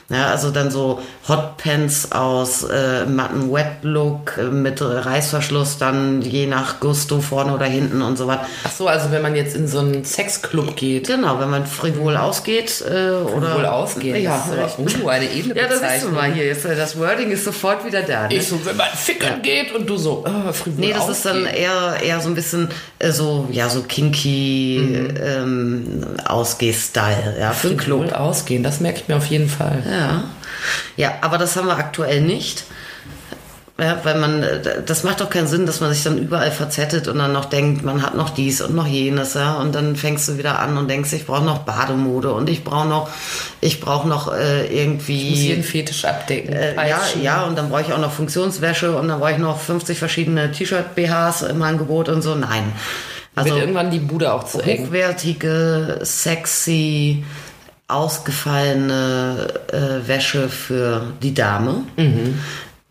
Ja, 0.09 0.27
also 0.27 0.51
dann 0.51 0.69
so 0.69 1.01
Hotpants 1.27 2.11
aus 2.11 2.63
äh, 2.63 3.05
matten 3.05 3.51
Wet-Look 3.51 4.37
äh, 4.37 4.43
mit 4.43 4.81
Reißverschluss, 4.81 5.77
dann 5.77 6.21
je 6.21 6.45
nach 6.45 6.79
Gusto 6.79 7.21
vorne 7.21 7.53
oder 7.53 7.65
hinten 7.65 8.01
und 8.01 8.17
so 8.17 8.27
was. 8.27 8.39
Ach 8.65 8.71
so, 8.71 8.87
also 8.87 9.11
wenn 9.11 9.21
man 9.21 9.35
jetzt 9.35 9.55
in 9.55 9.67
so 9.67 9.79
einen 9.79 10.03
Sexclub 10.03 10.75
geht, 10.75 11.07
Genau, 11.07 11.39
wenn 11.39 11.49
man 11.49 11.65
frivol 11.65 12.17
ausgeht 12.17 12.83
äh, 12.87 13.11
oder 13.11 13.55
wohl 13.55 13.65
ausgehen. 13.65 14.21
Ja, 14.21 14.43
das 14.55 14.75
ist 14.75 14.95
aber, 14.95 15.05
uh, 15.05 15.07
eine 15.09 15.31
edle 15.31 15.55
ja, 15.55 15.67
das 15.67 16.03
ist 16.03 16.11
mal 16.11 16.31
hier. 16.31 16.45
Jetzt, 16.45 16.65
das 16.65 16.97
Wording 16.99 17.31
ist 17.31 17.45
sofort 17.45 17.85
wieder 17.85 18.01
da. 18.01 18.27
Ne? 18.27 18.35
Ich 18.35 18.47
so, 18.47 18.63
wenn 18.65 18.75
man 18.75 18.87
fickern 19.33 19.41
geht 19.41 19.73
und 19.73 19.89
du 19.89 19.97
so, 19.97 20.25
äh, 20.25 20.53
frivol 20.53 20.79
Nee, 20.79 20.93
das 20.93 21.09
ist 21.09 21.25
dann 21.25 21.45
eher, 21.45 21.97
eher 22.01 22.19
so 22.19 22.29
ein 22.29 22.35
bisschen 22.35 22.69
äh, 22.99 23.11
so, 23.11 23.47
ja, 23.51 23.69
so 23.69 23.81
kinky 23.83 24.77
ähm, 25.21 26.03
Ausgeh-Style, 26.25 27.37
ja, 27.39 27.51
für 27.51 27.69
den 27.69 27.77
Club. 27.77 28.13
ausgehen, 28.13 28.63
das 28.63 28.79
merke 28.79 29.01
ich 29.01 29.07
mir 29.07 29.17
auf 29.17 29.25
jeden 29.25 29.49
Fall. 29.49 29.83
Ja. 29.89 30.23
ja, 30.97 31.13
aber 31.21 31.37
das 31.37 31.55
haben 31.55 31.67
wir 31.67 31.77
aktuell 31.77 32.21
nicht. 32.21 32.63
Ja, 33.79 33.99
weil 34.03 34.19
man, 34.19 34.45
das 34.85 35.03
macht 35.03 35.19
doch 35.19 35.31
keinen 35.31 35.47
Sinn, 35.47 35.65
dass 35.65 35.81
man 35.81 35.91
sich 35.91 36.03
dann 36.03 36.19
überall 36.19 36.51
verzettet 36.51 37.07
und 37.07 37.17
dann 37.17 37.33
noch 37.33 37.45
denkt, 37.45 37.83
man 37.83 38.03
hat 38.03 38.13
noch 38.15 38.29
dies 38.29 38.61
und 38.61 38.75
noch 38.75 38.85
jenes, 38.85 39.33
ja. 39.33 39.55
Und 39.55 39.73
dann 39.73 39.95
fängst 39.95 40.27
du 40.27 40.37
wieder 40.37 40.59
an 40.59 40.77
und 40.77 40.87
denkst, 40.87 41.11
ich 41.13 41.25
brauche 41.25 41.43
noch 41.43 41.59
Bademode 41.59 42.33
und 42.33 42.51
ich 42.51 42.63
brauche 42.63 42.87
noch, 42.87 43.09
ich 43.61 43.81
brauche 43.81 44.07
noch 44.07 44.31
äh, 44.31 44.67
irgendwie. 44.67 45.23
Ich 45.23 45.29
muss 45.31 45.39
jeden 45.39 45.63
Fetisch 45.63 46.05
abdecken. 46.05 46.53
Äh, 46.53 46.75
ja, 46.87 47.01
ja, 47.19 47.43
und 47.45 47.57
dann 47.57 47.69
brauche 47.69 47.81
ich 47.81 47.91
auch 47.91 47.99
noch 47.99 48.11
Funktionswäsche 48.11 48.95
und 48.95 49.07
dann 49.07 49.19
brauche 49.19 49.31
ich 49.31 49.37
noch 49.39 49.59
50 49.59 49.97
verschiedene 49.97 50.51
T-Shirt-BHs 50.51 51.41
im 51.41 51.61
Angebot 51.63 52.09
und 52.09 52.21
so. 52.21 52.35
Nein. 52.35 52.73
Also 53.33 53.49
Wird 53.49 53.61
irgendwann 53.61 53.89
die 53.89 53.99
Bude 53.99 54.31
auch 54.31 54.43
zu 54.43 54.61
eng. 54.61 54.85
Hochwertige, 54.85 55.99
sexy, 56.03 57.23
ausgefallene 57.87 59.47
äh, 59.71 60.07
Wäsche 60.07 60.47
für 60.49 61.07
die 61.23 61.33
Dame. 61.33 61.83
Mhm. 61.97 62.39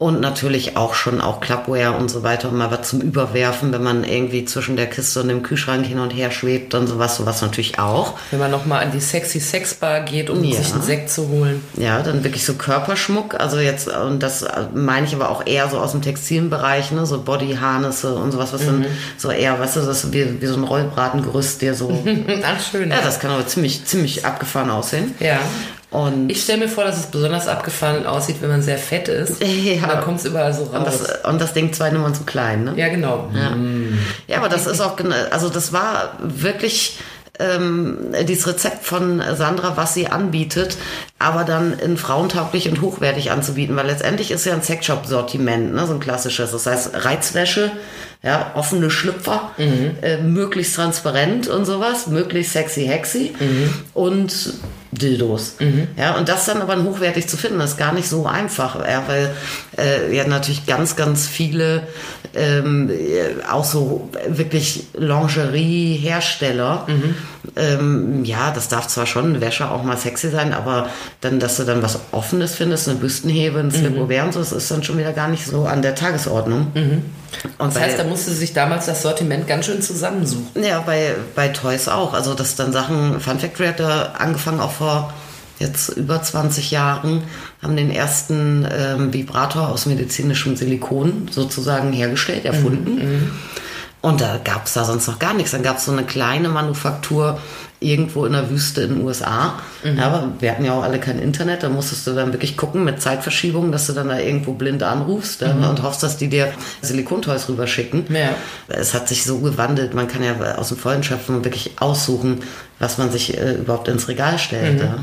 Und 0.02 0.21
natürlich 0.21 0.76
auch 0.76 0.94
schon 0.94 1.21
auch 1.21 1.40
Clubwear 1.40 1.97
und 1.97 2.09
so 2.09 2.25
weiter, 2.25 2.49
um 2.49 2.59
mal 2.59 2.73
was 2.73 2.88
zum 2.88 3.00
Überwerfen, 3.00 3.73
wenn 3.73 3.85
man 3.85 4.02
irgendwie 4.02 4.44
zwischen 4.44 4.75
der 4.75 4.90
Kiste 4.90 5.21
und 5.21 5.28
dem 5.28 5.44
Kühlschrank 5.44 5.87
hin 5.87 6.00
und 6.00 6.11
her 6.11 6.32
schwebt 6.32 6.75
und 6.75 6.88
sowas, 6.88 7.18
sowas 7.18 7.40
natürlich 7.40 7.78
auch. 7.78 8.14
Wenn 8.32 8.40
man 8.40 8.50
nochmal 8.50 8.82
an 8.82 8.90
die 8.90 8.99
sexy 8.99 9.38
Sexbar 9.38 10.00
geht, 10.00 10.28
um 10.28 10.42
ja. 10.42 10.56
sich 10.56 10.73
einen 10.73 10.82
Sekt 10.82 11.09
zu 11.09 11.28
holen. 11.28 11.62
Ja, 11.76 12.02
dann 12.02 12.25
wirklich 12.25 12.44
so 12.44 12.54
Körperschmuck. 12.54 13.38
Also 13.38 13.61
jetzt, 13.61 13.87
und 13.87 14.25
das 14.25 14.44
meine 14.75 15.06
ich 15.06 15.14
aber 15.14 15.30
auch 15.30 15.47
eher 15.47 15.68
so 15.68 15.78
aus 15.78 15.92
dem 15.92 16.02
Textilbereich, 16.02 16.90
ne, 16.90 17.06
so 17.06 17.23
Bodyharnisse 17.23 18.16
und 18.16 18.32
sowas, 18.32 18.52
was 18.52 18.62
mhm. 18.62 18.66
dann 18.66 18.87
so 19.16 19.30
eher, 19.30 19.61
weißt 19.61 19.76
du, 19.76 19.80
das 19.82 20.02
ist 20.02 20.12
wie, 20.12 20.42
wie 20.42 20.47
so 20.47 20.56
ein 20.56 20.64
Rollbratengerüst, 20.64 21.62
der 21.62 21.75
so. 21.75 22.04
Ach, 22.42 22.61
schön. 22.61 22.90
Ja, 22.90 23.02
das 23.02 23.21
kann 23.21 23.30
aber 23.30 23.47
ziemlich, 23.47 23.85
ziemlich 23.85 24.26
abgefahren 24.26 24.71
aussehen. 24.71 25.14
Ja. 25.21 25.38
Und 25.92 26.30
ich 26.30 26.42
stelle 26.42 26.61
mir 26.61 26.68
vor, 26.68 26.84
dass 26.84 26.99
es 26.99 27.06
besonders 27.06 27.49
abgefahren 27.49 28.06
aussieht, 28.06 28.37
wenn 28.40 28.49
man 28.49 28.62
sehr 28.62 28.78
fett 28.78 29.08
ist. 29.08 29.42
Ja. 29.52 29.82
Und 29.84 29.88
dann 29.90 30.00
kommt 30.02 30.18
es 30.18 30.25
überall 30.25 30.52
so 30.52 30.64
raus. 30.64 30.75
Und 30.75 30.87
das, 30.87 31.25
und 31.25 31.40
das 31.40 31.52
Ding 31.52 31.72
zwei 31.72 31.90
Nummern 31.90 32.14
zu 32.14 32.25
klein, 32.25 32.64
ne? 32.64 32.72
Ja, 32.76 32.88
genau. 32.88 33.30
Ja, 33.34 33.50
mm. 33.50 33.99
ja 34.26 34.38
aber 34.38 34.49
das 34.49 34.66
ist 34.66 34.80
auch, 34.80 34.96
also 35.30 35.49
das 35.50 35.72
war 35.72 36.16
wirklich 36.20 36.99
ähm, 37.38 38.14
dieses 38.26 38.46
Rezept 38.46 38.84
von 38.84 39.22
Sandra, 39.34 39.76
was 39.76 39.94
sie 39.94 40.08
anbietet, 40.08 40.76
aber 41.18 41.44
dann 41.44 41.78
in 41.78 41.96
frauentauglich 41.96 42.68
und 42.68 42.80
hochwertig 42.80 43.30
anzubieten, 43.30 43.76
weil 43.76 43.87
letztendlich 43.87 44.30
ist 44.30 44.44
ja 44.44 44.54
ein 44.54 44.62
Sexshop-Sortiment, 44.62 45.75
ne, 45.75 45.87
so 45.87 45.94
ein 45.94 46.00
klassisches. 46.00 46.52
Das 46.52 46.66
heißt 46.66 47.04
Reizwäsche, 47.04 47.70
ja, 48.22 48.52
offene 48.54 48.90
Schlüpfer, 48.90 49.50
mhm. 49.58 49.96
äh, 50.02 50.18
möglichst 50.18 50.76
transparent 50.76 51.49
und 51.49 51.64
sowas, 51.64 52.06
möglichst 52.06 52.52
sexy 52.52 52.87
hexy 52.87 53.34
mhm. 53.38 53.75
und 53.94 54.54
Dildos. 54.92 55.56
Mhm. 55.58 55.88
Ja, 55.96 56.16
und 56.16 56.28
das 56.28 56.44
dann 56.44 56.61
aber 56.61 56.80
hochwertig 56.82 57.26
zu 57.26 57.38
finden, 57.38 57.61
ist 57.61 57.78
gar 57.78 57.92
nicht 57.94 58.08
so 58.08 58.26
einfach, 58.26 58.76
ja, 58.87 59.02
weil 59.06 59.34
äh, 59.78 60.14
ja 60.14 60.26
natürlich 60.26 60.66
ganz, 60.66 60.96
ganz 60.96 61.26
viele 61.26 61.87
ähm, 62.34 62.90
auch 63.50 63.64
so 63.64 64.11
wirklich 64.28 64.84
Lingerie-Hersteller, 64.94 66.87
mhm. 66.88 67.14
Ähm, 67.56 68.25
ja, 68.25 68.50
das 68.52 68.68
darf 68.68 68.87
zwar 68.87 69.06
schon 69.06 69.40
Wäsche 69.40 69.70
auch 69.70 69.82
mal 69.82 69.96
sexy 69.96 70.30
sein, 70.30 70.52
aber 70.52 70.88
dann, 71.20 71.40
dass 71.40 71.56
du 71.56 71.64
dann 71.64 71.82
was 71.82 71.99
Offenes 72.12 72.54
findest, 72.54 72.88
eine 72.88 72.99
Büstenhebe, 72.99 73.58
ein 73.58 73.70
Slip 73.70 73.96
mhm. 73.96 74.02
und 74.02 74.32
so, 74.32 74.38
das 74.38 74.52
ist 74.52 74.70
dann 74.70 74.82
schon 74.82 74.99
wieder 74.99 75.12
gar 75.12 75.28
nicht 75.28 75.46
so 75.46 75.64
an 75.64 75.82
der 75.82 75.94
Tagesordnung. 75.94 76.68
Mhm. 76.75 77.02
Und 77.58 77.75
das 77.75 77.82
heißt, 77.82 77.99
da 77.99 78.04
musste 78.04 78.30
sich 78.30 78.52
damals 78.52 78.87
das 78.87 79.02
Sortiment 79.02 79.46
ganz 79.46 79.66
schön 79.66 79.82
zusammensuchen. 79.82 80.62
Ja, 80.62 80.80
bei, 80.80 81.14
bei 81.34 81.49
Toys 81.49 81.88
auch. 81.88 82.12
Also, 82.12 82.34
dass 82.34 82.56
dann 82.56 82.72
Sachen, 82.72 83.20
Fun 83.20 83.38
Factory 83.38 83.68
hat 83.68 83.80
da 83.80 84.12
angefangen 84.18 84.61
auch 84.61 84.72
vor 84.72 85.12
jetzt 85.58 85.90
über 85.90 86.22
20 86.22 86.70
Jahren, 86.70 87.22
haben 87.62 87.76
den 87.76 87.90
ersten 87.90 88.66
ähm, 88.70 89.12
Vibrator 89.12 89.68
aus 89.68 89.87
medizinischem 89.87 90.56
Silikon 90.56 91.28
sozusagen 91.30 91.92
hergestellt, 91.92 92.44
erfunden. 92.44 92.94
Mhm, 92.96 93.00
mhm. 93.00 93.30
Und 94.02 94.21
da 94.21 94.38
gab 94.42 94.66
es 94.66 94.75
da 94.75 94.85
sonst 94.85 95.06
noch 95.06 95.21
gar 95.21 95.32
nichts. 95.32 95.52
Dann 95.52 95.62
gab 95.62 95.78
es 95.78 95.85
so 95.85 95.92
eine 95.92 96.02
kleine 96.02 96.49
Manufaktur 96.49 97.38
irgendwo 97.78 98.26
in 98.26 98.32
der 98.32 98.50
Wüste 98.50 98.82
in 98.82 98.97
den 98.97 99.04
USA. 99.04 99.61
Mhm. 99.85 99.99
Ja, 99.99 100.06
aber 100.06 100.32
wir 100.40 100.50
hatten 100.50 100.64
ja 100.64 100.75
auch 100.75 100.82
alle 100.82 100.99
kein 100.99 101.21
Internet, 101.21 101.62
da 101.62 101.68
musstest 101.68 102.06
du 102.06 102.12
dann 102.12 102.32
wirklich 102.32 102.56
gucken 102.56 102.85
mit 102.85 103.00
Zeitverschiebung, 103.00 103.71
dass 103.71 103.87
du 103.87 103.92
dann 103.92 104.09
da 104.09 104.18
irgendwo 104.18 104.54
blind 104.54 104.82
anrufst 104.82 105.42
mhm. 105.42 105.64
und 105.64 105.82
hoffst, 105.82 106.02
dass 106.02 106.16
die 106.16 106.28
dir 106.28 106.52
Silikontoys 106.80 107.49
rüberschicken. 107.49 108.06
Ja. 108.12 108.35
Es 108.68 108.92
hat 108.92 109.09
sich 109.09 109.25
so 109.25 109.38
gewandelt, 109.38 109.94
man 109.94 110.09
kann 110.09 110.23
ja 110.23 110.35
aus 110.56 110.68
dem 110.68 110.78
Vollen 110.78 111.04
schöpfen 111.04 111.44
wirklich 111.44 111.73
aussuchen, 111.78 112.42
was 112.80 112.99
man 112.99 113.11
sich 113.11 113.38
äh, 113.38 113.54
überhaupt 113.54 113.87
ins 113.87 114.09
Regal 114.09 114.38
stellt. 114.38 114.80
Mhm. 114.80 114.87
Ja. 114.87 114.99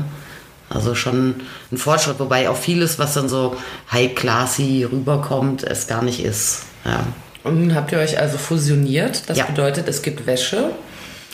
Also 0.68 0.94
schon 0.94 1.36
ein 1.72 1.78
Fortschritt, 1.78 2.20
wobei 2.20 2.48
auch 2.48 2.56
vieles, 2.56 2.98
was 2.98 3.14
dann 3.14 3.28
so 3.28 3.56
high-classy 3.90 4.86
rüberkommt, 4.90 5.64
es 5.64 5.86
gar 5.86 6.02
nicht 6.02 6.22
ist. 6.22 6.64
Ja. 6.84 7.04
Und 7.42 7.60
nun 7.60 7.74
habt 7.74 7.92
ihr 7.92 7.98
euch 7.98 8.18
also 8.18 8.38
fusioniert. 8.38 9.28
Das 9.28 9.38
ja. 9.38 9.44
bedeutet, 9.44 9.88
es 9.88 10.02
gibt 10.02 10.26
Wäsche. 10.26 10.70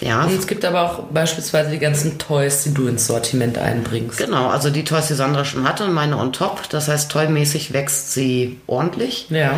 Ja. 0.00 0.25
Und 0.25 0.38
es 0.38 0.46
gibt 0.46 0.64
aber 0.64 0.82
auch 0.82 1.04
beispielsweise 1.04 1.70
die 1.70 1.78
ganzen 1.78 2.18
Toys, 2.18 2.64
die 2.64 2.75
du 2.75 2.86
ins 2.86 3.06
Sortiment 3.06 3.58
einbringst. 3.58 4.18
Genau, 4.18 4.48
also 4.48 4.70
die 4.70 4.84
Toys, 4.84 5.08
die 5.08 5.14
Sandra 5.14 5.44
schon 5.44 5.66
hatte 5.66 5.84
und 5.84 5.94
meine 5.94 6.18
on 6.18 6.33
top. 6.33 6.68
Das 6.68 6.88
heißt, 6.88 7.11
toymäßig 7.11 7.72
wächst 7.72 8.12
sie 8.12 8.61
ordentlich. 8.66 9.26
Ja. 9.31 9.52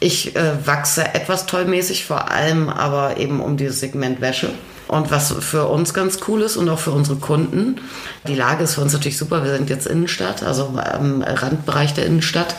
Ich 0.00 0.36
äh, 0.36 0.66
wachse 0.66 1.14
etwas 1.14 1.46
tollmäßig, 1.46 2.04
vor 2.04 2.30
allem 2.30 2.68
aber 2.68 3.16
eben 3.16 3.40
um 3.40 3.56
dieses 3.56 3.80
Segment 3.80 4.20
Wäsche. 4.20 4.50
Und 4.86 5.10
was 5.10 5.32
für 5.32 5.66
uns 5.66 5.94
ganz 5.94 6.20
cool 6.28 6.42
ist 6.42 6.56
und 6.56 6.68
auch 6.68 6.78
für 6.78 6.90
unsere 6.90 7.16
Kunden, 7.16 7.80
die 8.28 8.34
Lage 8.34 8.64
ist 8.64 8.74
für 8.74 8.82
uns 8.82 8.92
natürlich 8.92 9.16
super. 9.16 9.42
Wir 9.42 9.56
sind 9.56 9.70
jetzt 9.70 9.86
Innenstadt, 9.86 10.42
also 10.42 10.78
im 11.00 11.22
Randbereich 11.22 11.94
der 11.94 12.06
Innenstadt. 12.06 12.54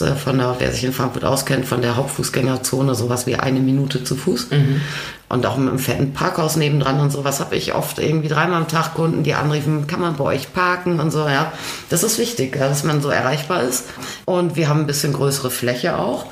Äh, 0.00 0.14
von 0.14 0.38
der, 0.38 0.56
wer 0.58 0.72
sich 0.72 0.84
in 0.84 0.92
Frankfurt 0.92 1.24
auskennt, 1.24 1.66
von 1.66 1.82
der 1.82 1.96
Hauptfußgängerzone 1.96 2.94
sowas 2.94 3.26
wie 3.26 3.36
eine 3.36 3.60
Minute 3.60 4.04
zu 4.04 4.16
Fuß. 4.16 4.50
Mhm. 4.50 4.80
Und 5.28 5.44
auch 5.46 5.56
mit 5.56 5.68
einem 5.68 5.78
fetten 5.78 6.12
Parkhaus 6.12 6.56
nebendran 6.56 7.00
und 7.00 7.10
sowas 7.10 7.40
habe 7.40 7.56
ich 7.56 7.74
oft 7.74 7.98
irgendwie 7.98 8.28
dreimal 8.28 8.58
am 8.60 8.68
Tag 8.68 8.94
Kunden, 8.94 9.24
die 9.24 9.34
anriefen, 9.34 9.86
kann 9.86 10.00
man 10.00 10.16
bei 10.16 10.24
euch 10.24 10.52
parken 10.52 11.00
und 11.00 11.10
so, 11.10 11.28
ja. 11.28 11.52
Das 11.90 12.04
ist 12.04 12.18
wichtig, 12.18 12.56
dass 12.58 12.84
man 12.84 13.00
so 13.00 13.10
erreichbar 13.10 13.62
ist. 13.62 13.86
Und 14.24 14.54
wir 14.56 14.68
haben 14.68 14.80
ein 14.80 14.86
bisschen 14.86 15.12
größere 15.12 15.50
Fläche 15.50 15.98
auch 15.98 16.26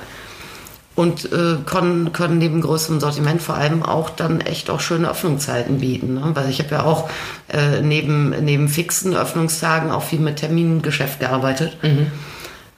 und 0.94 1.32
äh, 1.32 1.56
können, 1.66 2.12
können 2.12 2.38
neben 2.38 2.60
größerem 2.60 3.00
Sortiment 3.00 3.42
vor 3.42 3.56
allem 3.56 3.82
auch 3.82 4.10
dann 4.10 4.40
echt 4.40 4.70
auch 4.70 4.80
schöne 4.80 5.10
Öffnungszeiten 5.10 5.80
bieten. 5.80 6.14
Ne? 6.14 6.30
Weil 6.34 6.48
ich 6.48 6.60
habe 6.60 6.70
ja 6.70 6.84
auch 6.84 7.08
äh, 7.52 7.80
neben, 7.82 8.30
neben 8.44 8.68
fixen 8.68 9.14
Öffnungstagen 9.16 9.90
auch 9.90 10.04
viel 10.04 10.20
mit 10.20 10.36
Termingeschäft 10.36 11.18
gearbeitet. 11.18 11.76
Mhm. 11.82 12.06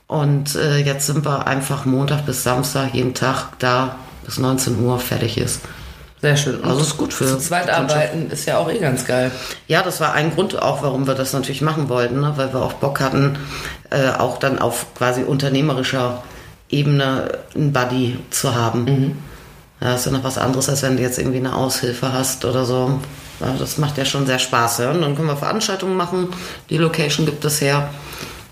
Und 0.07 0.55
äh, 0.55 0.79
jetzt 0.79 1.07
sind 1.07 1.25
wir 1.25 1.47
einfach 1.47 1.85
Montag 1.85 2.27
bis 2.27 2.43
Samstag 2.43 2.95
jeden 2.95 3.15
Tag 3.15 3.59
da, 3.59 3.97
bis 4.25 4.39
19 4.39 4.79
Uhr 4.81 4.99
fertig 4.99 5.39
ist. 5.39 5.61
Sehr 6.23 6.37
schön. 6.37 6.65
Also 6.65 6.81
ist 6.81 6.97
gut 6.97 7.13
für. 7.13 7.27
Zu 7.27 7.39
zweit 7.39 7.69
arbeiten 7.69 8.31
ist 8.31 8.47
ja 8.47 8.59
auch 8.59 8.71
eh 8.71 8.79
ganz 8.79 9.05
geil. 9.05 9.31
Ja, 9.69 9.83
das 9.83 10.01
war 10.01 10.13
ein 10.13 10.33
Grund 10.35 10.61
auch, 10.61 10.83
warum 10.83 11.07
wir 11.07 11.15
das 11.15 11.33
natürlich 11.33 11.61
machen 11.61 11.89
wollten, 11.89 12.21
ne? 12.21 12.33
weil 12.37 12.53
wir 12.53 12.63
auch 12.63 12.75
Bock 12.75 13.01
hatten, 13.01 13.39
äh, 13.91 14.11
auch 14.11 14.39
dann 14.39 14.59
auf 14.59 14.95
quasi 14.95 15.25
unternehmerischer 15.25 16.23
Ebene 16.71 17.29
einen 17.55 17.73
Buddy 17.73 18.19
zu 18.31 18.55
haben. 18.55 18.85
Mhm. 18.85 19.19
Ja, 19.81 19.95
ist 19.95 20.07
ja 20.07 20.13
noch 20.13 20.25
was 20.25 20.39
anderes, 20.39 20.69
als 20.71 20.83
wenn 20.83 20.97
du 20.97 21.03
jetzt 21.03 21.19
irgendwie 21.19 21.39
eine 21.39 21.55
Aushilfe 21.55 22.13
hast 22.13 22.45
oder 22.45 22.65
so. 22.65 22.99
Ja, 23.41 23.55
das 23.59 23.77
macht 23.77 23.99
ja 23.99 24.07
schon 24.07 24.27
sehr 24.27 24.39
Spaß. 24.39 24.79
Ja? 24.79 24.91
Und 24.93 25.03
dann 25.03 25.15
können 25.15 25.29
wir 25.29 25.37
Veranstaltungen 25.37 25.97
machen. 25.97 26.29
Die 26.71 26.79
Location 26.79 27.27
gibt 27.27 27.45
es 27.45 27.61
her. 27.61 27.91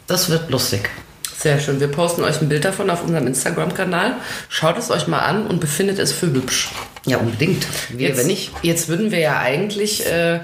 Das 0.07 0.29
wird 0.29 0.51
lustig. 0.51 0.91
Sehr 1.45 1.61
schön. 1.61 1.79
Wir 1.79 1.89
posten 1.89 2.25
euch 2.25 2.41
ein 2.41 2.49
Bild 2.49 2.65
davon 2.65 2.89
auf 2.89 3.05
unserem 3.05 3.27
Instagram-Kanal. 3.27 4.15
Schaut 4.49 4.79
es 4.79 4.91
euch 4.91 5.09
mal 5.09 5.19
an 5.19 5.47
und 5.47 5.61
befindet 5.61 5.99
es 5.99 6.11
für 6.11 6.33
hübsch. 6.33 6.71
Ja, 7.05 7.19
unbedingt. 7.19 7.67
Wir, 7.91 8.09
jetzt, 8.09 8.19
wenn 8.19 8.29
nicht. 8.29 8.51
Jetzt 8.63 8.89
würden 8.89 9.11
wir 9.11 9.19
ja 9.19 9.41
eigentlich. 9.41 10.07
Äh, 10.07 10.41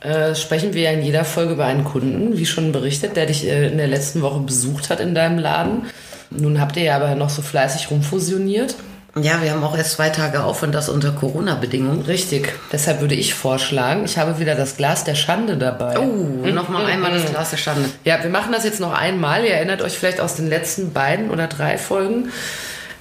äh, 0.00 0.34
sprechen 0.34 0.74
wir 0.74 0.82
ja 0.82 0.90
in 0.90 1.00
jeder 1.00 1.24
Folge 1.24 1.54
über 1.54 1.64
einen 1.64 1.84
Kunden, 1.84 2.36
wie 2.36 2.44
schon 2.44 2.72
berichtet, 2.72 3.16
der 3.16 3.24
dich 3.24 3.46
äh, 3.46 3.68
in 3.68 3.78
der 3.78 3.86
letzten 3.86 4.20
Woche 4.20 4.40
besucht 4.40 4.90
hat 4.90 5.00
in 5.00 5.14
deinem 5.14 5.38
Laden. 5.38 5.86
Nun 6.28 6.60
habt 6.60 6.76
ihr 6.76 6.82
ja 6.82 6.96
aber 6.96 7.14
noch 7.14 7.30
so 7.30 7.40
fleißig 7.40 7.90
rumfusioniert. 7.90 8.74
Ja, 9.20 9.40
wir 9.42 9.52
haben 9.52 9.62
auch 9.62 9.76
erst 9.76 9.92
zwei 9.92 10.08
Tage 10.10 10.42
auf 10.42 10.62
und 10.64 10.72
das 10.72 10.88
unter 10.88 11.12
Corona-Bedingungen. 11.12 12.02
Richtig. 12.02 12.52
Deshalb 12.72 13.00
würde 13.00 13.14
ich 13.14 13.34
vorschlagen, 13.34 14.04
ich 14.04 14.18
habe 14.18 14.40
wieder 14.40 14.56
das 14.56 14.76
Glas 14.76 15.04
der 15.04 15.14
Schande 15.14 15.56
dabei. 15.56 15.98
Oh, 15.98 16.46
nochmal 16.46 16.86
einmal 16.86 17.12
das 17.12 17.30
Glas 17.30 17.50
der 17.50 17.56
Schande. 17.58 17.88
Ja, 18.04 18.20
wir 18.22 18.30
machen 18.30 18.50
das 18.50 18.64
jetzt 18.64 18.80
noch 18.80 18.92
einmal. 18.92 19.44
Ihr 19.44 19.52
erinnert 19.52 19.82
euch 19.82 19.92
vielleicht 19.92 20.20
aus 20.20 20.34
den 20.34 20.48
letzten 20.48 20.92
beiden 20.92 21.30
oder 21.30 21.46
drei 21.46 21.78
Folgen. 21.78 22.30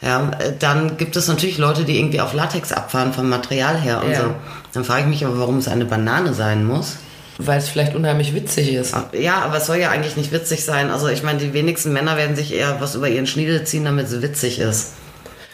Ja, 0.00 0.30
äh, 0.38 0.52
dann 0.58 0.96
gibt 0.96 1.14
es 1.16 1.28
natürlich 1.28 1.58
Leute, 1.58 1.84
die 1.84 1.98
irgendwie 1.98 2.20
auf 2.20 2.34
Latex 2.34 2.72
abfahren 2.72 3.12
vom 3.12 3.28
Material 3.28 3.80
her 3.80 4.02
und 4.04 4.10
Ja. 4.10 4.20
so. 4.22 4.34
Dann 4.72 4.84
frage 4.84 5.02
ich 5.02 5.06
mich 5.08 5.24
aber, 5.24 5.38
warum 5.38 5.58
es 5.58 5.68
eine 5.68 5.84
Banane 5.84 6.34
sein 6.34 6.64
muss. 6.64 6.96
Weil 7.38 7.58
es 7.58 7.68
vielleicht 7.68 7.94
unheimlich 7.94 8.34
witzig 8.34 8.72
ist. 8.74 8.94
Ja, 9.12 9.36
aber 9.42 9.56
es 9.58 9.66
soll 9.66 9.76
ja 9.78 9.90
eigentlich 9.90 10.16
nicht 10.16 10.32
witzig 10.32 10.64
sein. 10.64 10.90
Also 10.90 11.08
ich 11.08 11.22
meine, 11.22 11.38
die 11.38 11.52
wenigsten 11.52 11.92
Männer 11.92 12.16
werden 12.16 12.36
sich 12.36 12.52
eher 12.52 12.80
was 12.80 12.94
über 12.94 13.08
ihren 13.08 13.26
Schniedel 13.26 13.64
ziehen, 13.64 13.84
damit 13.84 14.06
es 14.08 14.20
witzig 14.22 14.58
ist. 14.58 14.92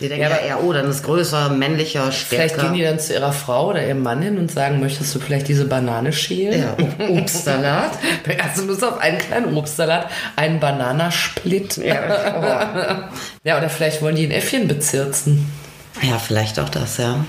Die 0.01 0.09
denken 0.09 0.23
Ja, 0.23 0.29
ja, 0.31 0.37
aber- 0.37 0.45
eher, 0.45 0.63
oh, 0.65 0.73
dann 0.73 0.89
ist 0.89 1.03
größer, 1.03 1.49
männlicher, 1.51 2.13
Vielleicht 2.13 2.55
stärker. 2.55 2.69
gehen 2.69 2.75
die 2.79 2.83
dann 2.85 3.01
zu 3.01 3.15
ihrer 3.15 3.33
Frau 3.33 3.71
oder 3.71 3.85
ihrem 3.85 4.03
Mann 4.03 4.23
hin 4.23 4.39
und 4.39 4.51
sagen, 4.51 4.79
möchtest 4.81 5.13
du 5.15 5.19
vielleicht 5.21 5.49
diese 5.49 5.65
Banane 5.65 6.13
schälen? 6.13 6.61
ja, 6.99 7.09
Obstsalat. 7.09 7.93
Also 8.43 8.63
nur 8.63 8.77
so 8.77 8.89
auf 8.91 8.99
einen 8.99 9.19
kleinen 9.19 9.57
Obstsalat, 9.57 10.09
einen 10.37 10.61
Bananasplit. 10.61 11.79
Ja, 11.79 13.09
Ja, 13.45 13.59
oder 13.59 13.69
vielleicht 13.69 14.01
wollen 14.03 14.15
die 14.17 14.25
ein 14.27 14.31
Äffchen 14.31 14.69
bezirzen. 14.69 15.51
Ja, 16.03 16.19
vielleicht 16.19 16.61
auch 16.61 16.69
das, 16.69 16.99
ja. 16.99 17.25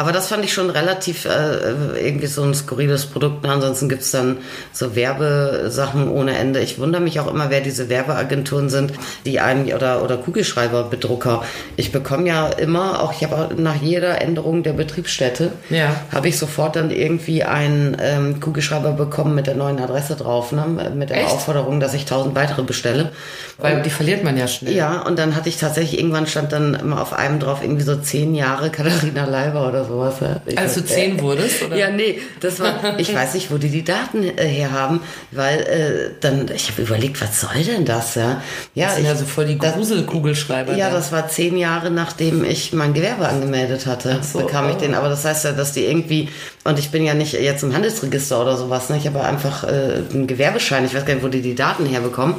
Aber 0.00 0.12
das 0.12 0.28
fand 0.28 0.42
ich 0.46 0.54
schon 0.54 0.70
relativ 0.70 1.26
äh, 1.26 1.98
irgendwie 2.02 2.26
so 2.26 2.42
ein 2.42 2.54
skurriles 2.54 3.04
Produkt. 3.04 3.42
Ne? 3.42 3.52
Ansonsten 3.52 3.90
gibt's 3.90 4.10
dann 4.12 4.38
so 4.72 4.96
Werbesachen 4.96 6.08
ohne 6.08 6.38
Ende. 6.38 6.60
Ich 6.60 6.78
wundere 6.78 7.02
mich 7.02 7.20
auch 7.20 7.26
immer, 7.30 7.50
wer 7.50 7.60
diese 7.60 7.90
Werbeagenturen 7.90 8.70
sind, 8.70 8.94
die 9.26 9.40
einen 9.40 9.70
oder, 9.74 10.02
oder 10.02 10.16
Kugelschreiberbedrucker. 10.16 11.42
Ich 11.76 11.92
bekomme 11.92 12.26
ja 12.28 12.48
immer, 12.48 13.02
auch 13.02 13.12
ich 13.12 13.24
habe 13.28 13.54
nach 13.60 13.74
jeder 13.82 14.22
Änderung 14.22 14.62
der 14.62 14.72
Betriebsstätte, 14.72 15.52
Ja. 15.68 15.94
habe 16.10 16.28
ich 16.28 16.38
sofort 16.38 16.76
dann 16.76 16.90
irgendwie 16.90 17.44
einen 17.44 17.94
ähm, 18.00 18.40
Kugelschreiber 18.40 18.92
bekommen 18.92 19.34
mit 19.34 19.48
der 19.48 19.54
neuen 19.54 19.78
Adresse 19.80 20.16
drauf, 20.16 20.50
ne? 20.52 20.64
mit 20.94 21.10
der 21.10 21.18
Echt? 21.18 21.30
Aufforderung, 21.30 21.78
dass 21.78 21.92
ich 21.92 22.06
tausend 22.06 22.34
weitere 22.34 22.62
bestelle. 22.62 23.12
Weil 23.58 23.82
die 23.82 23.90
verliert 23.90 24.24
man 24.24 24.38
ja 24.38 24.48
schnell. 24.48 24.72
Ja, 24.74 25.02
und 25.02 25.18
dann 25.18 25.36
hatte 25.36 25.50
ich 25.50 25.58
tatsächlich, 25.58 26.00
irgendwann 26.00 26.26
stand 26.26 26.52
dann 26.52 26.72
immer 26.72 27.02
auf 27.02 27.12
einem 27.12 27.38
drauf 27.38 27.58
irgendwie 27.62 27.82
so 27.82 27.96
zehn 27.96 28.34
Jahre 28.34 28.70
Katharina 28.70 29.26
Leiber 29.26 29.68
oder 29.68 29.89
sowas. 29.90 30.14
Ich 30.46 30.58
Als 30.58 30.74
du 30.74 30.80
weiß- 30.80 30.86
zehn 30.86 31.20
wurdest? 31.20 31.62
Oder? 31.62 31.76
Ja, 31.76 31.90
nee, 31.90 32.18
das 32.40 32.58
war, 32.60 32.74
ich 32.98 33.14
weiß 33.14 33.34
nicht, 33.34 33.50
wo 33.50 33.58
die 33.58 33.68
die 33.68 33.84
Daten 33.84 34.24
äh, 34.24 34.46
herhaben, 34.46 35.00
weil 35.30 35.60
äh, 35.60 36.10
dann, 36.20 36.48
ich 36.54 36.70
habe 36.70 36.82
überlegt, 36.82 37.20
was 37.20 37.40
soll 37.40 37.62
denn 37.62 37.84
das, 37.84 38.14
ja? 38.14 38.42
Ja, 38.74 38.86
Das 38.86 38.94
sind 38.96 39.04
ich, 39.04 39.10
ja 39.10 39.16
so 39.16 39.24
voll 39.26 39.46
die 39.46 39.58
Gruselkugelschreiber. 39.58 40.74
ja, 40.76 40.88
da. 40.88 40.96
das 40.96 41.12
war 41.12 41.28
zehn 41.28 41.56
Jahre, 41.56 41.90
nachdem 41.90 42.44
ich 42.44 42.72
mein 42.72 42.94
Gewerbe 42.94 43.28
angemeldet 43.28 43.86
hatte, 43.86 44.20
so, 44.22 44.38
bekam 44.38 44.68
ich 44.70 44.76
oh. 44.76 44.80
den. 44.80 44.94
Aber 44.94 45.08
das 45.08 45.24
heißt 45.24 45.44
ja, 45.44 45.52
dass 45.52 45.72
die 45.72 45.84
irgendwie, 45.84 46.28
und 46.64 46.78
ich 46.78 46.90
bin 46.90 47.04
ja 47.04 47.14
nicht 47.14 47.32
jetzt 47.34 47.62
im 47.62 47.74
Handelsregister 47.74 48.40
oder 48.40 48.56
sowas, 48.56 48.88
ne? 48.88 48.96
ich 48.96 49.06
habe 49.06 49.22
einfach 49.22 49.64
äh, 49.64 50.02
einen 50.12 50.26
Gewerbeschein, 50.26 50.84
ich 50.84 50.94
weiß 50.94 51.04
gar 51.04 51.14
nicht, 51.14 51.24
wo 51.24 51.28
die 51.28 51.42
die 51.42 51.54
Daten 51.54 51.86
herbekommen. 51.86 52.36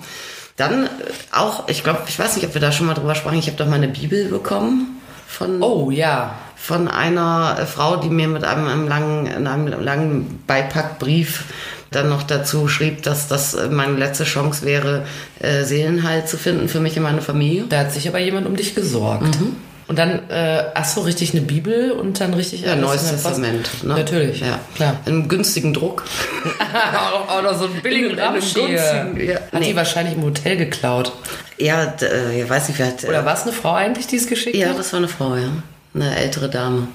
Dann 0.58 0.86
äh, 0.86 0.90
auch, 1.32 1.68
ich 1.68 1.84
glaube, 1.84 2.02
ich 2.08 2.18
weiß 2.20 2.36
nicht, 2.36 2.46
ob 2.46 2.54
wir 2.54 2.62
da 2.62 2.72
schon 2.72 2.88
mal 2.88 2.94
drüber 2.94 3.16
sprachen, 3.16 3.38
ich 3.40 3.48
habe 3.48 3.58
doch 3.58 3.68
mal 3.68 3.76
eine 3.76 3.88
Bibel 3.88 4.26
bekommen 4.26 5.02
von 5.28 5.62
Oh 5.64 5.90
ja. 5.92 6.36
Von 6.62 6.88
einer 6.88 7.58
äh, 7.60 7.66
Frau, 7.66 7.96
die 7.98 8.10
mir 8.10 8.28
mit 8.28 8.44
einem, 8.44 8.68
einem 8.68 8.88
langen, 8.88 9.26
in 9.26 9.48
einem 9.48 9.68
langen 9.68 10.44
Beipackbrief 10.48 11.46
dann 11.90 12.08
noch 12.08 12.24
dazu 12.24 12.68
schrieb, 12.68 13.04
dass 13.04 13.28
das 13.28 13.54
äh, 13.54 13.68
meine 13.70 13.98
letzte 13.98 14.24
Chance 14.24 14.66
wäre, 14.66 15.04
äh, 15.40 15.64
Seelenheil 15.64 16.26
zu 16.26 16.38
finden 16.38 16.70
für 16.70 16.80
mich 16.80 16.96
und 16.98 17.04
meine 17.04 17.22
Familie. 17.22 17.66
Da 17.68 17.80
hat 17.80 17.92
sich 17.92 18.08
aber 18.08 18.20
jemand 18.20 18.48
um 18.48 18.56
dich 18.56 18.76
gesorgt. 18.76 19.24
Mhm. 19.24 19.56
Und 19.88 19.98
dann, 20.00 20.30
äh, 20.30 20.64
ach 20.74 20.86
so, 20.86 21.02
richtig 21.02 21.32
eine 21.34 21.42
Bibel 21.42 21.92
und 21.92 22.22
dann 22.22 22.34
richtig 22.34 22.62
Ja, 22.62 22.78
Neues. 22.78 23.10
Testament. 23.10 23.84
Ne? 23.84 23.96
Natürlich, 23.96 24.40
ja. 24.40 24.58
klar. 24.74 24.96
In 25.06 25.14
einem 25.14 25.28
günstigen 25.28 25.74
Druck. 25.74 26.06
auch, 27.28 27.42
noch 27.44 27.58
so 27.60 27.66
einen 27.66 27.82
billigen 27.82 28.12
In 28.12 28.20
einem 28.20 28.36
Ramsch 28.36 28.54
günstigen, 28.54 29.16
hier. 29.18 29.26
ja. 29.26 29.36
Hat 29.52 29.60
Nee. 29.60 29.72
die 29.72 29.76
wahrscheinlich 29.76 30.16
im 30.16 30.24
Hotel 30.24 30.56
geklaut. 30.56 31.12
Ja, 31.58 31.94
äh, 32.02 32.42
ich 32.42 32.50
weiß 32.50 32.70
nicht, 32.70 32.80
wer 32.80 32.88
hat. 32.88 33.04
Oder 33.04 33.26
war 33.26 33.34
es 33.34 33.42
eine 33.44 33.52
Frau 33.52 33.74
eigentlich, 33.74 34.08
die 34.08 34.16
es 34.16 34.28
geschickt 34.28 34.56
Ja, 34.56 34.70
hat? 34.70 34.80
das 34.80 34.94
war 34.94 35.00
eine 35.00 35.10
Frau, 35.10 35.36
ja. 35.36 35.50
Eine 35.94 36.16
ältere 36.16 36.50
Dame. 36.50 36.88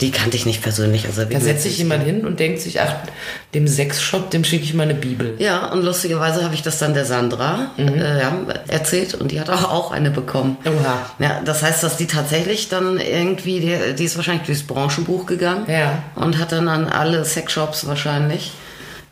Die 0.00 0.10
kannte 0.10 0.36
ich 0.36 0.46
nicht 0.46 0.62
persönlich. 0.62 1.06
Also 1.06 1.24
Da 1.24 1.38
setzt 1.38 1.62
sich 1.62 1.78
jemand 1.78 2.02
hin 2.02 2.26
und 2.26 2.40
denkt 2.40 2.60
sich, 2.60 2.80
ach, 2.80 2.92
dem 3.54 3.68
Sexshop, 3.68 4.30
dem 4.30 4.42
schicke 4.42 4.64
ich 4.64 4.74
mal 4.74 4.82
eine 4.84 4.94
Bibel. 4.94 5.34
Ja, 5.38 5.66
und 5.70 5.82
lustigerweise 5.84 6.42
habe 6.42 6.54
ich 6.54 6.62
das 6.62 6.78
dann 6.78 6.92
der 6.92 7.04
Sandra 7.04 7.70
Mhm. 7.76 7.88
äh, 8.00 8.20
erzählt 8.68 9.14
und 9.14 9.30
die 9.30 9.38
hat 9.40 9.48
auch, 9.48 9.70
auch 9.70 9.92
eine 9.92 10.10
bekommen. 10.10 10.56
Oha. 10.66 11.10
Ja, 11.20 11.40
das 11.44 11.62
heißt, 11.62 11.84
dass 11.84 11.98
die 11.98 12.06
tatsächlich 12.06 12.68
dann 12.68 12.98
irgendwie, 12.98 13.60
die, 13.60 13.94
die 13.96 14.04
ist 14.04 14.16
wahrscheinlich 14.16 14.46
durchs 14.46 14.64
Branchenbuch 14.64 15.26
gegangen 15.26 15.66
Ja. 15.68 16.02
und 16.16 16.38
hat 16.38 16.50
dann 16.50 16.66
an 16.68 16.88
alle 16.88 17.24
Sexshops 17.24 17.86
wahrscheinlich, 17.86 18.52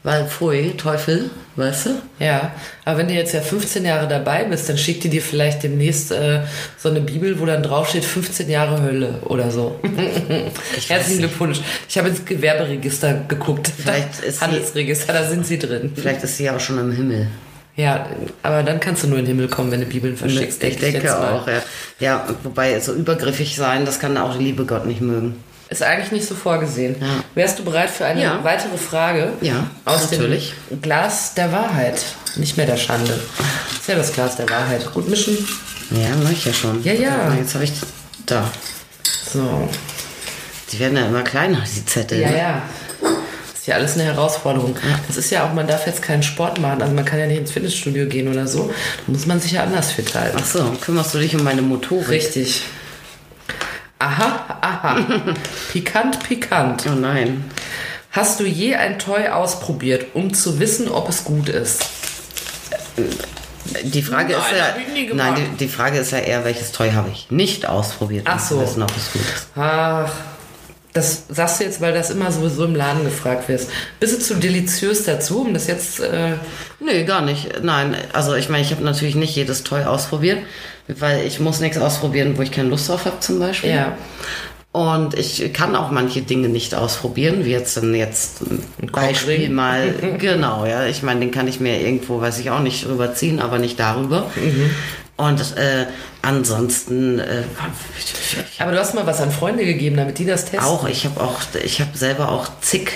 weil 0.02 0.26
pfui, 0.26 0.74
Teufel, 0.78 1.30
weißt 1.56 1.86
du? 1.86 1.90
Ja, 2.18 2.52
aber 2.86 2.98
wenn 2.98 3.08
du 3.08 3.14
jetzt 3.14 3.34
ja 3.34 3.40
15 3.42 3.84
Jahre 3.84 4.08
dabei 4.08 4.44
bist, 4.44 4.68
dann 4.68 4.78
schickt 4.78 5.04
die 5.04 5.10
dir 5.10 5.20
vielleicht 5.20 5.62
demnächst 5.62 6.10
äh, 6.12 6.40
so 6.78 6.88
eine 6.88 7.00
Bibel, 7.02 7.38
wo 7.38 7.44
dann 7.44 7.62
draufsteht 7.62 8.04
15 8.04 8.48
Jahre 8.48 8.80
Hölle 8.82 9.20
oder 9.26 9.50
so. 9.50 9.78
Herzlichen 10.88 11.18
Glückwunsch. 11.18 11.60
Ich 11.88 11.98
habe 11.98 12.08
ins 12.08 12.24
Gewerberegister 12.24 13.24
geguckt. 13.28 13.70
Vielleicht 13.76 14.20
ist 14.24 14.38
sie- 14.38 14.44
Handelsregister, 14.44 15.12
da 15.12 15.28
sind 15.28 15.46
sie 15.46 15.58
drin. 15.58 15.92
Vielleicht 15.94 16.22
ist 16.24 16.36
sie 16.36 16.48
aber 16.48 16.60
schon 16.60 16.78
im 16.78 16.92
Himmel. 16.92 17.28
Ja, 17.76 18.06
aber 18.42 18.62
dann 18.62 18.80
kannst 18.80 19.02
du 19.04 19.06
nur 19.08 19.18
in 19.18 19.24
den 19.24 19.36
Himmel 19.36 19.48
kommen, 19.48 19.70
wenn 19.70 19.80
du 19.80 19.86
Bibeln 19.86 20.16
verschickst. 20.16 20.62
ich 20.64 20.76
denke 20.78 20.98
jetzt 21.02 21.18
mal. 21.18 21.32
auch, 21.34 21.46
ja. 21.46 21.62
Ja, 21.98 22.26
wobei 22.42 22.78
so 22.80 22.92
übergriffig 22.92 23.54
sein, 23.56 23.84
das 23.86 24.00
kann 24.00 24.16
auch 24.16 24.32
der 24.32 24.42
liebe 24.42 24.66
Gott 24.66 24.86
nicht 24.86 25.00
mögen. 25.00 25.36
Ist 25.70 25.82
eigentlich 25.84 26.10
nicht 26.10 26.26
so 26.26 26.34
vorgesehen. 26.34 26.96
Ja. 27.00 27.06
Wärst 27.36 27.60
du 27.60 27.64
bereit 27.64 27.90
für 27.90 28.04
eine 28.04 28.20
Ja. 28.20 28.42
weitere 28.42 28.76
Frage? 28.76 29.32
Ja, 29.40 29.68
aus 29.84 30.10
natürlich. 30.10 30.52
dem 30.68 30.82
Glas 30.82 31.34
der 31.34 31.52
Wahrheit. 31.52 32.02
Nicht 32.34 32.56
mehr 32.56 32.66
der 32.66 32.76
Schande. 32.76 33.12
ist 33.78 33.88
ja 33.88 33.94
das 33.94 34.12
Glas 34.12 34.34
der 34.36 34.48
Wahrheit. 34.48 34.92
Gut 34.92 35.08
mischen. 35.08 35.38
Ja, 35.92 36.08
mach 36.22 36.30
ich 36.32 36.44
ja 36.44 36.52
schon. 36.52 36.82
Ja, 36.82 36.92
ja. 36.92 37.32
Jetzt 37.38 37.54
habe 37.54 37.64
ich 37.64 37.72
da. 38.26 38.50
So. 39.32 39.68
Die 40.72 40.78
werden 40.80 40.96
ja 40.96 41.06
immer 41.06 41.22
kleiner, 41.22 41.62
die 41.64 41.86
Zettel. 41.86 42.20
Ja, 42.20 42.30
ne? 42.30 42.38
ja. 42.38 42.62
Das 43.00 43.60
ist 43.60 43.66
ja 43.66 43.74
alles 43.76 43.94
eine 43.94 44.04
Herausforderung. 44.04 44.76
Das 45.06 45.16
ist 45.16 45.30
ja 45.30 45.46
auch, 45.46 45.52
man 45.52 45.68
darf 45.68 45.86
jetzt 45.86 46.02
keinen 46.02 46.22
Sport 46.24 46.58
machen, 46.60 46.80
also 46.82 46.94
man 46.94 47.04
kann 47.04 47.18
ja 47.20 47.26
nicht 47.26 47.38
ins 47.38 47.50
Fitnessstudio 47.52 48.06
gehen 48.06 48.26
oder 48.28 48.46
so. 48.46 48.72
Da 49.06 49.12
muss 49.12 49.26
man 49.26 49.38
sich 49.40 49.52
ja 49.52 49.62
anders 49.64 49.92
fit 49.92 50.12
halten. 50.14 50.36
Ach 50.40 50.44
so, 50.46 50.64
kümmerst 50.80 51.14
du 51.14 51.18
dich 51.18 51.36
um 51.36 51.44
meine 51.44 51.62
Motorik? 51.62 52.08
Richtig. 52.08 52.62
Aha, 54.00 54.58
aha. 54.60 54.96
pikant, 55.72 56.22
pikant. 56.26 56.86
Oh 56.90 56.94
nein. 56.94 57.44
Hast 58.12 58.40
du 58.40 58.44
je 58.44 58.74
ein 58.74 58.98
Toy 58.98 59.28
ausprobiert, 59.28 60.06
um 60.14 60.34
zu 60.34 60.58
wissen, 60.58 60.88
ob 60.88 61.08
es 61.08 61.22
gut 61.22 61.48
ist? 61.48 61.84
Die 63.84 64.02
Frage 64.02 64.32
Nein, 64.32 64.42
ist 64.42 65.08
ja, 65.08 65.14
nein, 65.14 65.34
die, 65.36 65.56
die 65.58 65.68
Frage 65.68 65.98
ist 65.98 66.10
ja 66.10 66.18
eher, 66.18 66.44
welches 66.44 66.72
Toy 66.72 66.90
habe 66.92 67.10
ich 67.10 67.30
nicht 67.30 67.68
ausprobiert, 67.68 68.26
um 68.26 68.34
Ach 68.34 68.40
so. 68.40 68.56
zu 68.56 68.62
wissen, 68.62 68.82
ob 68.82 68.96
es 68.96 69.12
gut 69.12 69.22
ist. 69.22 69.46
Ach, 69.54 70.10
Das 70.92 71.24
sagst 71.28 71.60
du 71.60 71.64
jetzt, 71.64 71.80
weil 71.80 71.92
das 71.92 72.10
immer 72.10 72.32
sowieso 72.32 72.64
im 72.64 72.74
Laden 72.74 73.04
gefragt 73.04 73.48
wird. 73.48 73.66
Bist 74.00 74.14
du 74.14 74.18
zu 74.18 74.34
deliziös 74.34 75.04
dazu, 75.04 75.42
um 75.42 75.54
das 75.54 75.66
jetzt. 75.66 76.00
Äh 76.00 76.34
Nee, 76.80 77.04
gar 77.04 77.20
nicht. 77.20 77.62
Nein, 77.62 77.94
also 78.12 78.34
ich 78.34 78.48
meine, 78.48 78.64
ich 78.64 78.70
habe 78.70 78.82
natürlich 78.82 79.14
nicht 79.14 79.36
jedes 79.36 79.62
Toy 79.64 79.84
ausprobiert, 79.84 80.38
weil 80.88 81.26
ich 81.26 81.38
muss 81.38 81.60
nichts 81.60 81.78
ausprobieren, 81.78 82.36
wo 82.36 82.42
ich 82.42 82.50
keine 82.50 82.70
Lust 82.70 82.88
drauf 82.88 83.04
habe 83.04 83.20
zum 83.20 83.38
Beispiel. 83.38 83.70
Ja. 83.70 83.96
Und 84.72 85.14
ich 85.14 85.52
kann 85.52 85.74
auch 85.74 85.90
manche 85.90 86.22
Dinge 86.22 86.48
nicht 86.48 86.74
ausprobieren, 86.76 87.44
wie 87.44 87.50
jetzt 87.50 87.76
dann 87.76 87.92
jetzt 87.94 88.40
ein 88.42 88.62
Beispiel 88.92 89.50
mal. 89.50 89.94
genau, 90.18 90.64
ja. 90.64 90.86
Ich 90.86 91.02
meine, 91.02 91.20
den 91.20 91.32
kann 91.32 91.48
ich 91.48 91.58
mir 91.58 91.80
irgendwo, 91.80 92.20
weiß 92.20 92.38
ich 92.38 92.50
auch 92.50 92.60
nicht, 92.60 92.86
rüberziehen, 92.86 93.40
aber 93.40 93.58
nicht 93.58 93.80
darüber. 93.80 94.30
Und 95.20 95.56
äh, 95.58 95.86
ansonsten 96.22 97.18
äh, 97.18 97.42
Aber 98.58 98.72
du 98.72 98.78
hast 98.78 98.94
mal 98.94 99.06
was 99.06 99.20
an 99.20 99.30
Freunde 99.30 99.66
gegeben, 99.66 99.98
damit 99.98 100.18
die 100.18 100.24
das 100.24 100.46
testen. 100.46 100.60
auch, 100.60 100.88
ich 100.88 101.04
habe 101.04 101.20
auch, 101.20 101.40
ich 101.62 101.82
habe 101.82 101.90
selber 101.96 102.30
auch 102.30 102.48
zig 102.62 102.92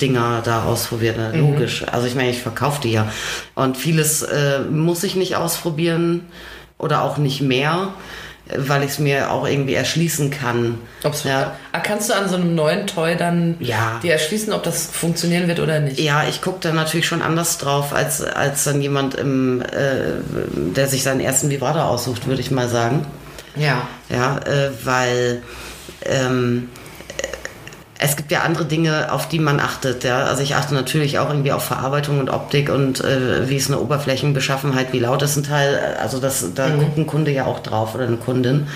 Dinger 0.00 0.42
da 0.44 0.64
ausprobiert, 0.64 1.16
ne? 1.16 1.32
logisch. 1.36 1.84
Also 1.86 2.08
ich 2.08 2.16
meine, 2.16 2.30
ich 2.30 2.40
verkaufe 2.40 2.80
die 2.80 2.92
ja. 2.92 3.10
Und 3.54 3.76
vieles 3.76 4.22
äh, 4.22 4.60
muss 4.60 5.04
ich 5.04 5.14
nicht 5.14 5.36
ausprobieren 5.36 6.26
oder 6.78 7.02
auch 7.02 7.16
nicht 7.16 7.40
mehr, 7.40 7.94
weil 8.56 8.82
ich 8.82 8.90
es 8.92 8.98
mir 8.98 9.30
auch 9.30 9.46
irgendwie 9.46 9.74
erschließen 9.74 10.30
kann. 10.30 10.78
Ja. 11.24 11.56
Ah, 11.72 11.80
Kannst 11.80 12.08
du 12.10 12.14
an 12.14 12.28
so 12.28 12.36
einem 12.36 12.54
neuen 12.54 12.86
Toy 12.86 13.14
dann 13.16 13.56
Ja. 13.60 14.00
dir 14.02 14.12
erschließen, 14.12 14.52
ob 14.52 14.62
das 14.62 14.86
funktionieren 14.86 15.48
wird 15.48 15.60
oder 15.60 15.80
nicht? 15.80 15.98
Ja, 16.00 16.24
ich 16.28 16.40
gucke 16.40 16.58
da 16.62 16.72
natürlich 16.72 17.06
schon 17.06 17.20
anders 17.22 17.58
drauf, 17.58 17.92
als, 17.92 18.22
als 18.22 18.64
dann 18.64 18.80
jemand, 18.80 19.14
im, 19.16 19.60
äh, 19.62 20.20
der 20.74 20.88
sich 20.88 21.02
seinen 21.02 21.20
ersten 21.20 21.50
Vibrator 21.50 21.84
aussucht, 21.84 22.26
würde 22.26 22.40
ich 22.40 22.50
mal 22.50 22.68
sagen. 22.68 23.06
Ja. 23.56 23.86
Ja, 24.08 24.38
äh, 24.38 24.70
weil 24.84 25.42
ähm, 26.06 26.68
äh, 26.74 26.87
es 27.98 28.16
gibt 28.16 28.30
ja 28.30 28.42
andere 28.42 28.64
Dinge, 28.64 29.12
auf 29.12 29.28
die 29.28 29.40
man 29.40 29.58
achtet. 29.60 30.04
Ja? 30.04 30.24
Also 30.24 30.42
ich 30.42 30.54
achte 30.54 30.74
natürlich 30.74 31.18
auch 31.18 31.28
irgendwie 31.28 31.52
auf 31.52 31.64
Verarbeitung 31.64 32.20
und 32.20 32.30
Optik 32.30 32.70
und 32.70 33.02
äh, 33.02 33.48
wie 33.48 33.56
ist 33.56 33.70
eine 33.70 33.80
Oberflächenbeschaffenheit, 33.80 34.92
wie 34.92 35.00
laut 35.00 35.22
ist 35.22 35.36
ein 35.36 35.42
Teil. 35.42 35.96
Also 36.00 36.20
das, 36.20 36.54
da 36.54 36.70
guckt 36.70 36.96
ein 36.96 37.06
Kunde 37.06 37.32
ja 37.32 37.46
auch 37.46 37.58
drauf 37.58 37.94
oder 37.94 38.06
eine 38.06 38.16
Kundin. 38.16 38.68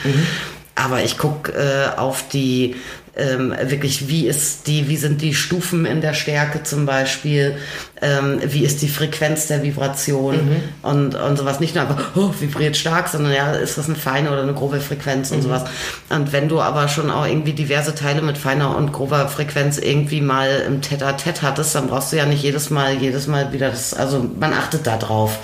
Aber 0.75 1.03
ich 1.03 1.19
gucke 1.19 1.53
äh, 1.53 1.99
auf 1.99 2.29
die 2.29 2.77
ähm, 3.15 3.55
wirklich, 3.65 4.09
wie 4.09 4.27
ist 4.27 4.67
die, 4.67 4.89
wie 4.89 4.97
sind 4.97 5.21
die 5.21 5.35
Stufen 5.35 5.85
in 5.85 6.01
der 6.01 6.15
Stärke 6.15 6.63
zum 6.63 6.87
Beispiel, 6.87 7.57
ähm, 8.01 8.41
wie 8.43 8.65
ist 8.65 8.81
die 8.81 8.89
Frequenz 8.89 9.49
der 9.49 9.63
Vibration 9.63 10.63
und, 10.81 11.15
und 11.15 11.37
sowas. 11.37 11.61
Nicht 11.61 11.75
nur 11.75 11.85
einfach, 11.87 12.17
oh, 12.17 12.31
vibriert 12.41 12.75
stark, 12.77 13.09
sondern 13.09 13.33
ja, 13.35 13.53
ist 13.53 13.77
das 13.77 13.87
eine 13.87 13.97
feine 13.97 14.31
oder 14.31 14.43
eine 14.43 14.55
grobe 14.55 14.81
Frequenz 14.81 15.31
und 15.31 15.43
sowas. 15.43 15.65
Und 16.09 16.33
wenn 16.33 16.49
du 16.49 16.61
aber 16.61 16.89
schon 16.89 17.11
auch 17.11 17.27
irgendwie 17.27 17.53
diverse 17.53 17.95
Teile 17.95 18.23
mit 18.23 18.39
feiner 18.39 18.75
und 18.77 18.93
grober 18.93 19.29
Frequenz 19.29 19.77
irgendwie 19.77 20.23
mal 20.23 20.65
im 20.67 20.81
Tête-à-Tête 20.81 21.43
hattest, 21.43 21.75
dann 21.75 21.89
brauchst 21.89 22.13
du 22.13 22.17
ja 22.17 22.25
nicht 22.25 22.43
jedes 22.43 22.71
Mal, 22.71 22.95
jedes 22.95 23.27
Mal 23.27 23.53
wieder 23.53 23.69
das, 23.71 23.93
also 23.93 24.27
man 24.41 24.55
achtet 24.55 24.87
da 24.87 24.97
drauf. 24.97 25.39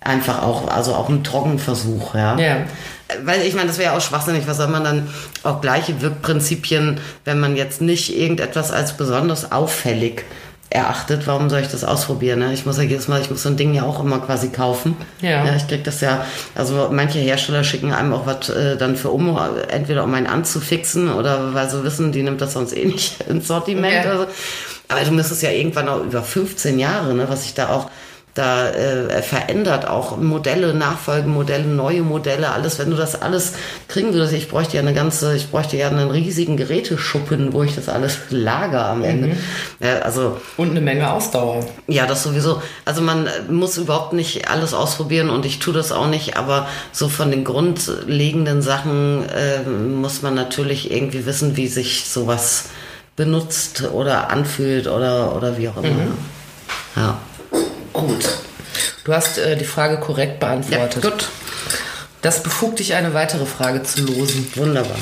Einfach 0.00 0.42
auch, 0.42 0.66
also 0.66 0.94
auch 0.94 1.08
ein 1.08 1.22
Trockenversuch, 1.22 2.14
ja. 2.16 2.36
Ja. 2.36 2.56
Weil 3.24 3.42
ich 3.42 3.54
meine, 3.54 3.68
das 3.68 3.78
wäre 3.78 3.92
ja 3.92 3.96
auch 3.96 4.02
schwachsinnig. 4.02 4.46
Was 4.46 4.56
soll 4.56 4.68
man 4.68 4.84
dann 4.84 5.08
auch 5.42 5.60
gleiche 5.60 6.00
Wirkprinzipien, 6.00 7.00
wenn 7.24 7.40
man 7.40 7.56
jetzt 7.56 7.80
nicht 7.80 8.16
irgendetwas 8.16 8.70
als 8.70 8.96
besonders 8.96 9.52
auffällig 9.52 10.24
erachtet, 10.72 11.26
warum 11.26 11.50
soll 11.50 11.60
ich 11.60 11.68
das 11.68 11.84
ausprobieren? 11.84 12.40
Ne? 12.40 12.52
Ich 12.52 12.66
muss 12.66 12.78
ja 12.78 12.82
jedes 12.82 13.08
Mal, 13.08 13.20
ich 13.20 13.30
muss 13.30 13.42
so 13.42 13.48
ein 13.48 13.56
Ding 13.56 13.74
ja 13.74 13.82
auch 13.82 14.00
immer 14.00 14.20
quasi 14.20 14.48
kaufen. 14.48 14.96
Ja. 15.20 15.44
ja 15.44 15.56
ich 15.56 15.66
krieg 15.68 15.84
das 15.84 16.00
ja, 16.00 16.24
also 16.54 16.88
manche 16.90 17.18
Hersteller 17.18 17.64
schicken 17.64 17.92
einem 17.92 18.12
auch 18.12 18.26
was 18.26 18.48
äh, 18.48 18.76
dann 18.76 18.96
für 18.96 19.10
um, 19.10 19.38
entweder 19.68 20.04
um 20.04 20.14
einen 20.14 20.26
anzufixen 20.26 21.12
oder 21.12 21.54
weil 21.54 21.68
sie 21.68 21.84
wissen, 21.84 22.12
die 22.12 22.22
nimmt 22.22 22.40
das 22.40 22.54
sonst 22.54 22.76
eh 22.76 22.84
nicht 22.86 23.20
ins 23.28 23.48
Sortiment. 23.48 24.04
Ja. 24.04 24.14
Oder 24.14 24.18
so. 24.18 24.26
Aber 24.88 25.00
du 25.04 25.12
müsstest 25.12 25.42
ja 25.42 25.50
irgendwann 25.50 25.88
auch 25.88 26.02
über 26.02 26.22
15 26.22 26.78
Jahre, 26.78 27.14
ne, 27.14 27.26
was 27.28 27.44
ich 27.44 27.54
da 27.54 27.68
auch 27.68 27.90
da 28.34 28.70
äh, 28.70 29.20
verändert 29.22 29.86
auch 29.86 30.16
Modelle, 30.16 30.72
Nachfolgemodelle, 30.72 31.64
neue 31.64 32.00
Modelle, 32.00 32.50
alles, 32.50 32.78
wenn 32.78 32.90
du 32.90 32.96
das 32.96 33.20
alles 33.20 33.52
kriegen 33.88 34.14
würdest, 34.14 34.32
ich 34.32 34.48
bräuchte 34.48 34.76
ja 34.76 34.82
eine 34.82 34.94
ganze, 34.94 35.36
ich 35.36 35.50
bräuchte 35.50 35.76
ja 35.76 35.88
einen 35.88 36.10
riesigen 36.10 36.56
Geräteschuppen, 36.56 37.52
wo 37.52 37.62
ich 37.62 37.74
das 37.74 37.90
alles 37.90 38.18
lager 38.30 38.86
am 38.86 39.04
Ende. 39.04 39.36
Ja, 39.80 39.98
also 39.98 40.40
Und 40.56 40.70
eine 40.70 40.80
Menge 40.80 41.12
Ausdauer. 41.12 41.66
ja, 41.88 42.06
das 42.06 42.22
sowieso. 42.22 42.62
Also 42.86 43.02
man 43.02 43.28
muss 43.50 43.76
überhaupt 43.76 44.14
nicht 44.14 44.48
alles 44.48 44.72
ausprobieren 44.72 45.28
und 45.28 45.44
ich 45.44 45.58
tue 45.58 45.74
das 45.74 45.92
auch 45.92 46.06
nicht, 46.06 46.38
aber 46.38 46.66
so 46.90 47.08
von 47.10 47.30
den 47.30 47.44
grundlegenden 47.44 48.62
Sachen 48.62 49.28
äh, 49.28 49.68
muss 49.68 50.22
man 50.22 50.34
natürlich 50.34 50.90
irgendwie 50.90 51.26
wissen, 51.26 51.56
wie 51.58 51.68
sich 51.68 52.06
sowas 52.08 52.70
benutzt 53.14 53.84
oder 53.92 54.30
anfühlt 54.30 54.86
oder, 54.86 55.36
oder 55.36 55.58
wie 55.58 55.68
auch 55.68 55.76
immer. 55.76 56.06
Ja. 56.96 57.18
Gut. 57.92 58.28
Du 59.04 59.12
hast 59.12 59.38
äh, 59.38 59.56
die 59.56 59.64
Frage 59.64 59.98
korrekt 59.98 60.42
ja, 60.42 60.48
beantwortet. 60.48 61.02
gut. 61.02 61.28
Das 62.22 62.42
befugt 62.42 62.78
dich, 62.78 62.94
eine 62.94 63.14
weitere 63.14 63.46
Frage 63.46 63.82
zu 63.82 64.02
losen. 64.02 64.50
Wunderbar. 64.54 64.96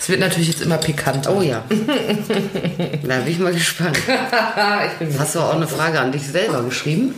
Es 0.00 0.08
wird 0.08 0.20
natürlich 0.20 0.48
jetzt 0.48 0.62
immer 0.62 0.78
pikanter. 0.78 1.34
Oh 1.34 1.42
ja. 1.42 1.62
da 1.68 3.16
bin 3.18 3.28
ich 3.28 3.38
mal 3.38 3.52
gespannt. 3.52 3.98
ich 4.86 4.92
bin 4.98 5.18
Hast 5.18 5.34
du 5.34 5.40
auch 5.40 5.54
eine 5.54 5.68
Frage 5.68 6.00
an 6.00 6.12
dich 6.12 6.26
selber 6.26 6.62
geschrieben? 6.62 7.14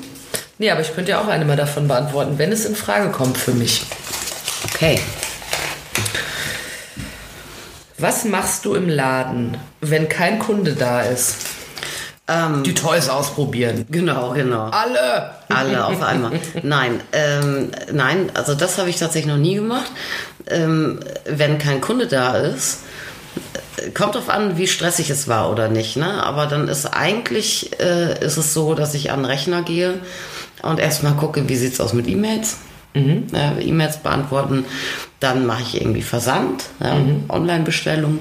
Nee, 0.58 0.70
aber 0.70 0.80
ich 0.80 0.94
könnte 0.94 1.12
ja 1.12 1.20
auch 1.20 1.28
eine 1.28 1.44
mal 1.44 1.56
davon 1.56 1.86
beantworten, 1.86 2.38
wenn 2.38 2.50
es 2.50 2.64
in 2.64 2.74
Frage 2.74 3.10
kommt 3.10 3.38
für 3.38 3.52
mich. 3.52 3.86
Okay. 4.74 4.98
Was 7.98 8.24
machst 8.24 8.64
du 8.64 8.74
im 8.74 8.88
Laden, 8.88 9.56
wenn 9.80 10.08
kein 10.08 10.38
Kunde 10.38 10.74
da 10.74 11.02
ist? 11.02 11.55
Ähm, 12.28 12.64
Die 12.64 12.74
Toys 12.74 13.08
ausprobieren. 13.08 13.86
genau, 13.90 14.30
genau. 14.32 14.64
Alle! 14.70 15.30
Alle 15.48 15.84
auf 15.86 16.02
einmal. 16.02 16.32
Nein, 16.62 17.00
ähm, 17.12 17.70
nein, 17.92 18.30
also 18.34 18.54
das 18.54 18.78
habe 18.78 18.90
ich 18.90 18.96
tatsächlich 18.98 19.32
noch 19.32 19.38
nie 19.40 19.54
gemacht. 19.54 19.90
Ähm, 20.48 21.00
wenn 21.24 21.58
kein 21.58 21.80
Kunde 21.80 22.06
da 22.08 22.36
ist, 22.36 22.80
äh, 23.76 23.90
kommt 23.90 24.16
drauf 24.16 24.28
an, 24.28 24.58
wie 24.58 24.66
stressig 24.66 25.08
es 25.10 25.28
war 25.28 25.50
oder 25.52 25.68
nicht. 25.68 25.96
Ne? 25.96 26.24
Aber 26.24 26.46
dann 26.46 26.66
ist 26.68 26.86
eigentlich 26.86 27.78
äh, 27.80 28.18
ist 28.24 28.36
es 28.38 28.52
so, 28.54 28.74
dass 28.74 28.94
ich 28.94 29.12
an 29.12 29.20
den 29.20 29.26
Rechner 29.26 29.62
gehe 29.62 29.94
und 30.62 30.80
erstmal 30.80 31.14
gucke, 31.14 31.48
wie 31.48 31.56
sieht's 31.56 31.80
aus 31.80 31.92
mit 31.92 32.08
E-Mails. 32.08 32.56
Ja, 32.94 33.52
E-Mails 33.60 33.98
beantworten, 33.98 34.64
dann 35.34 35.44
mache 35.46 35.62
ich 35.62 35.80
irgendwie 35.80 36.02
Versand, 36.02 36.64
ja, 36.80 36.96
Online-Bestellung. 37.28 38.20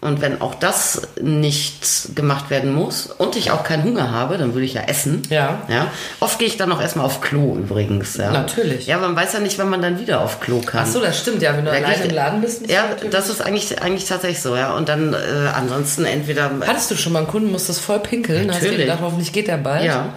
Und 0.00 0.20
wenn 0.20 0.42
auch 0.42 0.54
das 0.54 1.00
nicht 1.20 2.14
gemacht 2.14 2.50
werden 2.50 2.74
muss 2.74 3.06
und 3.06 3.36
ich 3.36 3.50
auch 3.50 3.64
keinen 3.64 3.84
Hunger 3.84 4.10
habe, 4.12 4.36
dann 4.36 4.52
würde 4.52 4.66
ich 4.66 4.74
ja 4.74 4.82
essen. 4.82 5.22
Ja. 5.30 5.62
Ja. 5.68 5.86
Oft 6.20 6.38
gehe 6.38 6.46
ich 6.46 6.58
dann 6.58 6.70
auch 6.72 6.80
erstmal 6.80 7.06
auf 7.06 7.22
Klo 7.22 7.56
übrigens. 7.56 8.16
Ja. 8.18 8.30
Natürlich. 8.30 8.86
Ja, 8.86 8.98
man 8.98 9.16
weiß 9.16 9.32
ja 9.32 9.40
nicht, 9.40 9.58
wann 9.58 9.70
man 9.70 9.80
dann 9.80 9.98
wieder 9.98 10.20
auf 10.20 10.40
Klo 10.40 10.60
kann. 10.60 10.82
Ach 10.86 10.92
so, 10.92 11.00
das 11.00 11.18
stimmt 11.18 11.40
ja, 11.40 11.56
wenn 11.56 11.64
du 11.64 11.70
Da 11.70 11.78
alleine 11.78 11.94
geht- 11.96 12.10
im 12.10 12.14
Laden 12.14 12.40
bist. 12.42 12.70
Ja, 12.70 12.84
das 13.10 13.30
ist 13.30 13.40
eigentlich, 13.40 13.80
eigentlich 13.80 14.04
tatsächlich 14.06 14.40
so, 14.42 14.54
ja. 14.56 14.74
Und 14.74 14.88
dann 14.90 15.14
äh, 15.14 15.16
ansonsten 15.54 16.04
entweder. 16.04 16.50
Hattest 16.66 16.90
du 16.90 16.96
schon 16.96 17.12
mal 17.14 17.20
einen 17.20 17.28
Kunden, 17.28 17.50
musstest 17.50 17.80
voll 17.80 18.00
pinkeln? 18.00 18.48
Hast 18.50 18.60
du 18.60 18.64
Natürlich. 18.66 18.86
gedacht, 18.86 19.00
hoffentlich 19.02 19.32
geht 19.32 19.48
der 19.48 19.56
bald? 19.56 19.84
Ja. 19.84 20.10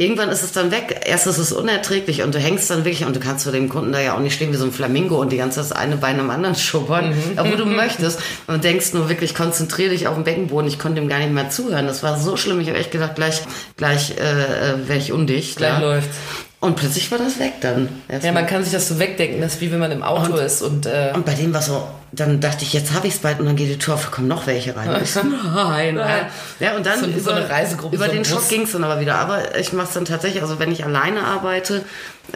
Irgendwann 0.00 0.30
ist 0.30 0.42
es 0.42 0.52
dann 0.52 0.70
weg. 0.70 1.02
Erst 1.04 1.26
ist 1.26 1.36
es 1.36 1.52
unerträglich 1.52 2.22
und 2.22 2.34
du 2.34 2.38
hängst 2.38 2.70
dann 2.70 2.86
wirklich 2.86 3.04
und 3.04 3.14
du 3.14 3.20
kannst 3.20 3.44
vor 3.44 3.52
dem 3.52 3.68
Kunden 3.68 3.92
da 3.92 4.00
ja 4.00 4.14
auch 4.14 4.20
nicht 4.20 4.32
stehen 4.32 4.50
wie 4.50 4.56
so 4.56 4.64
ein 4.64 4.72
Flamingo 4.72 5.20
und 5.20 5.30
die 5.30 5.36
ganze 5.36 5.60
Zeit 5.60 5.70
das 5.70 5.72
eine 5.76 5.98
Bein 5.98 6.18
am 6.18 6.30
anderen 6.30 6.54
schubbern, 6.54 7.10
Mhm. 7.10 7.14
obwohl 7.36 7.58
du 7.58 7.66
möchtest. 7.66 8.18
Und 8.46 8.64
denkst 8.64 8.94
nur 8.94 9.10
wirklich, 9.10 9.34
konzentrier 9.34 9.90
dich 9.90 10.08
auf 10.08 10.14
den 10.14 10.24
Beckenboden. 10.24 10.66
Ich 10.68 10.78
konnte 10.78 11.02
ihm 11.02 11.08
gar 11.10 11.18
nicht 11.18 11.32
mehr 11.32 11.50
zuhören. 11.50 11.86
Das 11.86 12.02
war 12.02 12.18
so 12.18 12.38
schlimm. 12.38 12.60
Ich 12.60 12.68
habe 12.68 12.78
echt 12.78 12.92
gedacht, 12.92 13.14
gleich, 13.14 13.42
gleich 13.76 14.12
äh, 14.12 14.22
äh, 14.22 14.88
wäre 14.88 14.98
ich 14.98 15.12
undicht. 15.12 15.58
Gleich 15.58 15.74
ja. 15.74 15.80
läuft's. 15.80 16.16
Und 16.62 16.76
plötzlich 16.76 17.10
war 17.10 17.16
das 17.16 17.38
weg 17.38 17.54
dann. 17.62 17.88
Ja, 18.22 18.32
man 18.32 18.46
kann 18.46 18.62
sich 18.62 18.72
das 18.74 18.86
so 18.86 18.98
wegdenken, 18.98 19.40
das 19.40 19.54
ist 19.54 19.60
wie 19.62 19.72
wenn 19.72 19.78
man 19.78 19.90
im 19.92 20.02
Auto 20.02 20.34
ist 20.36 20.60
und 20.60 20.84
äh, 20.84 21.10
Und 21.14 21.24
bei 21.24 21.32
dem 21.32 21.54
war 21.54 21.62
so, 21.62 21.88
dann 22.12 22.38
dachte 22.40 22.64
ich, 22.64 22.74
jetzt 22.74 22.92
habe 22.92 23.06
ich 23.06 23.14
es 23.14 23.18
bald 23.20 23.40
und 23.40 23.46
dann 23.46 23.56
geht 23.56 23.70
die 23.70 23.78
Tür 23.78 23.94
auf, 23.94 24.10
kommen 24.10 24.28
noch 24.28 24.46
welche 24.46 24.76
rein. 24.76 24.90
Ich 25.02 25.10
so, 25.14 25.20
nein, 25.22 25.94
nein. 25.94 26.26
Ja, 26.58 26.76
und 26.76 26.84
dann 26.84 27.00
So- 27.00 27.06
so 27.06 27.12
über, 27.12 27.34
eine 27.36 27.48
Reisegruppe, 27.48 27.96
über 27.96 28.06
so 28.06 28.12
den 28.12 28.26
Schock 28.26 28.46
ging 28.50 28.62
es 28.64 28.72
dann 28.72 28.84
aber 28.84 29.00
wieder. 29.00 29.14
Aber 29.14 29.56
ich 29.58 29.72
mache 29.72 29.86
es 29.88 29.94
dann 29.94 30.04
tatsächlich, 30.04 30.42
also 30.42 30.58
wenn 30.58 30.70
ich 30.70 30.84
alleine 30.84 31.24
arbeite, 31.24 31.82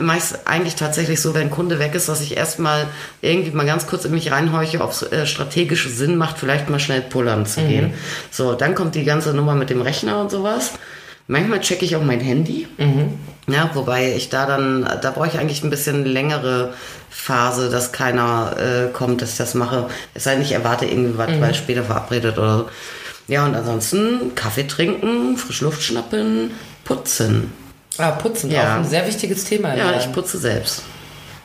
mache 0.01 0.17
ich 0.17 0.23
es 0.25 0.47
eigentlich 0.47 0.77
tatsächlich 0.77 1.21
so, 1.21 1.35
wenn 1.35 1.43
ein 1.43 1.51
Kunde 1.51 1.79
weg 1.79 1.95
ist, 1.95 2.09
dass 2.09 2.23
ich 2.23 2.35
erstmal 2.35 2.87
irgendwie 3.21 3.51
mal 3.51 3.67
ganz 3.67 3.87
kurz 3.87 4.07
in 4.07 4.13
mich 4.13 4.33
reinhorche, 4.33 4.81
ob 4.81 4.93
es 4.93 5.03
äh, 5.03 5.27
strategisch 5.27 5.87
Sinn 5.91 6.17
macht, 6.17 6.39
vielleicht 6.39 6.71
mal 6.71 6.81
schnell 6.81 7.03
pullern 7.03 7.45
zu 7.45 7.61
gehen. 7.61 7.93
So, 8.31 8.55
dann 8.55 8.75
kommt 8.75 8.95
die 8.95 9.05
ganze 9.05 9.35
Nummer 9.35 9.55
mit 9.55 9.69
dem 9.69 9.83
Rechner 9.83 10.19
und 10.23 10.31
sowas. 10.31 10.73
Manchmal 11.27 11.61
checke 11.61 11.85
ich 11.85 11.97
auch 11.97 12.03
mein 12.03 12.21
Handy. 12.21 12.67
Ja, 13.47 13.71
wobei 13.75 14.15
ich 14.15 14.29
da 14.31 14.47
dann, 14.47 14.89
da 15.03 15.11
brauche 15.11 15.27
ich 15.29 15.39
eigentlich 15.39 15.63
ein 15.65 15.71
bisschen 15.71 16.05
längere 16.05 16.73
Phase, 17.11 17.71
dass 17.71 17.93
keiner 17.93 18.55
äh, 18.59 18.93
kommt, 18.93 19.23
dass 19.23 19.33
ich 19.33 19.37
das 19.39 19.55
mache. 19.55 19.87
Es 20.15 20.25
sei 20.25 20.35
denn, 20.35 20.43
ich 20.43 20.53
erwarte 20.53 20.87
irgendwie 20.87 21.17
was, 21.19 21.29
weil 21.41 21.55
später 21.55 21.85
verabredet 21.85 22.39
oder 22.39 22.59
so. 22.59 22.69
Ja, 23.29 23.45
und 23.47 23.55
ansonsten 23.55 24.35
Kaffee 24.35 24.67
trinken, 24.67 25.37
Frischluft 25.39 25.83
schnappen, 25.83 26.51
putzen. 26.85 27.53
ah, 27.97 28.11
putzen, 28.11 28.51
Ja. 28.51 28.75
auch 28.75 28.79
ein 28.81 28.85
sehr 28.89 29.07
wichtiges 29.07 29.45
Thema. 29.45 29.75
Ja, 29.75 29.97
ich 29.99 30.11
putze 30.13 30.37
selbst. 30.39 30.83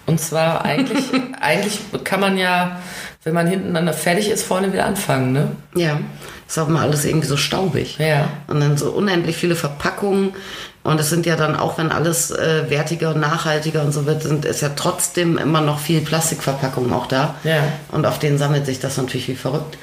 Und 0.09 0.19
zwar 0.19 0.65
eigentlich, 0.65 1.05
eigentlich 1.39 1.79
kann 2.03 2.19
man 2.19 2.35
ja, 2.35 2.79
wenn 3.23 3.35
man 3.35 3.45
hinten 3.45 3.75
dann 3.75 3.93
fertig 3.93 4.31
ist, 4.31 4.43
vorne 4.43 4.73
wieder 4.73 4.87
anfangen, 4.87 5.33
ne? 5.33 5.51
Ja, 5.75 5.99
ist 6.47 6.57
auch 6.57 6.67
mal 6.67 6.81
alles 6.81 7.05
irgendwie 7.05 7.27
so 7.27 7.37
staubig. 7.37 7.99
Ja. 7.99 8.27
Und 8.47 8.59
dann 8.59 8.75
so 8.75 8.89
unendlich 8.89 9.37
viele 9.37 9.55
Verpackungen. 9.55 10.31
Und 10.81 10.99
es 10.99 11.11
sind 11.11 11.27
ja 11.27 11.35
dann, 11.35 11.55
auch 11.55 11.77
wenn 11.77 11.91
alles 11.91 12.31
äh, 12.31 12.67
wertiger 12.69 13.13
und 13.13 13.19
nachhaltiger 13.19 13.83
und 13.83 13.91
so 13.91 14.07
wird, 14.07 14.23
sind, 14.23 14.45
ist 14.45 14.61
ja 14.61 14.69
trotzdem 14.75 15.37
immer 15.37 15.61
noch 15.61 15.77
viel 15.77 16.01
Plastikverpackung 16.01 16.91
auch 16.91 17.05
da. 17.05 17.35
Ja. 17.43 17.61
Und 17.91 18.07
auf 18.07 18.17
denen 18.17 18.39
sammelt 18.39 18.65
sich 18.65 18.79
das 18.79 18.97
natürlich 18.97 19.27
wie 19.27 19.35
verrückt. 19.35 19.77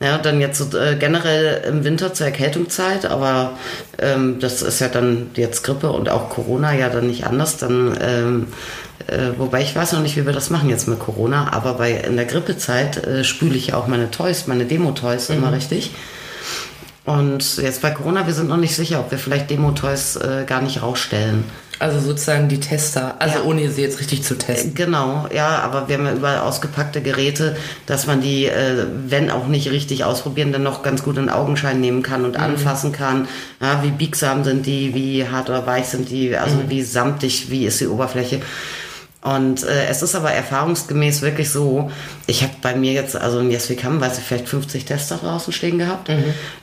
Ja, 0.00 0.16
dann 0.16 0.40
jetzt 0.40 0.58
so, 0.58 0.78
äh, 0.78 0.94
generell 0.94 1.64
im 1.68 1.84
Winter 1.84 2.14
zur 2.14 2.26
Erkältungszeit, 2.26 3.04
aber 3.04 3.58
ähm, 3.98 4.38
das 4.38 4.62
ist 4.62 4.80
ja 4.80 4.86
dann 4.86 5.32
jetzt 5.34 5.64
Grippe 5.64 5.90
und 5.90 6.08
auch 6.08 6.30
Corona 6.30 6.72
ja 6.72 6.88
dann 6.88 7.08
nicht 7.08 7.26
anders. 7.26 7.56
Dann, 7.58 7.98
ähm, 8.00 8.46
äh, 9.08 9.38
wobei 9.38 9.62
ich 9.62 9.74
weiß 9.74 9.92
noch 9.92 10.00
nicht, 10.02 10.16
wie 10.16 10.26
wir 10.26 10.32
das 10.32 10.50
machen 10.50 10.68
jetzt 10.70 10.86
mit 10.88 10.98
Corona, 10.98 11.52
aber 11.52 11.74
bei 11.74 11.92
in 11.92 12.16
der 12.16 12.26
Grippezeit 12.26 12.96
äh, 13.06 13.24
spüle 13.24 13.56
ich 13.56 13.68
ja 13.68 13.76
auch 13.76 13.86
meine 13.86 14.10
Toys, 14.10 14.46
meine 14.46 14.64
Demo-Toys 14.64 15.30
immer 15.30 15.52
richtig. 15.52 15.90
Und 17.04 17.56
jetzt 17.56 17.80
bei 17.80 17.90
Corona, 17.90 18.26
wir 18.26 18.34
sind 18.34 18.48
noch 18.48 18.58
nicht 18.58 18.76
sicher, 18.76 19.00
ob 19.00 19.10
wir 19.10 19.18
vielleicht 19.18 19.48
Demo-Toys 19.48 20.16
äh, 20.16 20.44
gar 20.46 20.60
nicht 20.60 20.82
rausstellen. 20.82 21.44
Also 21.78 22.00
sozusagen 22.00 22.48
die 22.48 22.58
Tester, 22.60 23.14
also 23.20 23.38
Ja. 23.38 23.44
ohne 23.44 23.70
sie 23.70 23.80
jetzt 23.82 24.00
richtig 24.00 24.24
zu 24.24 24.36
testen. 24.36 24.74
Genau, 24.74 25.26
ja, 25.32 25.60
aber 25.60 25.88
wir 25.88 25.96
haben 25.96 26.06
ja 26.06 26.12
überall 26.12 26.40
ausgepackte 26.40 27.00
Geräte, 27.00 27.56
dass 27.86 28.06
man 28.06 28.20
die, 28.20 28.46
äh, 28.46 28.84
wenn 29.06 29.30
auch 29.30 29.46
nicht 29.46 29.70
richtig 29.70 30.04
ausprobieren, 30.04 30.52
dann 30.52 30.64
noch 30.64 30.82
ganz 30.82 31.02
gut 31.02 31.16
in 31.16 31.30
Augenschein 31.30 31.80
nehmen 31.80 32.02
kann 32.02 32.24
und 32.24 32.36
anfassen 32.36 32.92
kann. 32.92 33.28
Ja, 33.62 33.82
wie 33.84 33.90
biegsam 33.92 34.42
sind 34.44 34.66
die, 34.66 34.92
wie 34.92 35.26
hart 35.28 35.48
oder 35.48 35.66
weich 35.66 35.86
sind 35.86 36.10
die, 36.10 36.36
also 36.36 36.56
wie 36.68 36.82
samtig, 36.82 37.48
wie 37.48 37.64
ist 37.64 37.80
die 37.80 37.86
Oberfläche. 37.86 38.40
Und 39.20 39.64
äh, 39.64 39.86
es 39.88 40.02
ist 40.02 40.14
aber 40.14 40.30
erfahrungsgemäß 40.30 41.22
wirklich 41.22 41.50
so, 41.50 41.90
ich 42.28 42.42
habe 42.44 42.52
bei 42.62 42.76
mir 42.76 42.92
jetzt, 42.92 43.16
also 43.16 43.40
in 43.40 43.50
Yes 43.50 43.68
We 43.68 43.74
Come, 43.74 44.00
weiß 44.00 44.18
ich, 44.18 44.24
vielleicht 44.24 44.48
50 44.48 44.84
Tester 44.84 45.16
draußen 45.16 45.52
stehen 45.52 45.78
gehabt. 45.78 46.08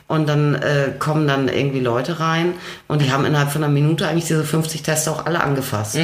Und 0.07 0.29
dann 0.29 0.55
äh, 0.55 0.91
kommen 0.97 1.27
dann 1.27 1.49
irgendwie 1.49 1.81
Leute 1.81 2.19
rein 2.19 2.53
und 2.87 3.01
die 3.01 3.11
haben 3.11 3.25
innerhalb 3.25 3.51
von 3.51 3.63
einer 3.63 3.73
Minute 3.73 4.07
eigentlich 4.07 4.27
diese 4.27 4.45
50 4.45 4.83
Tester 4.83 5.11
auch 5.11 5.25
alle 5.25 5.41
angefasst. 5.43 5.97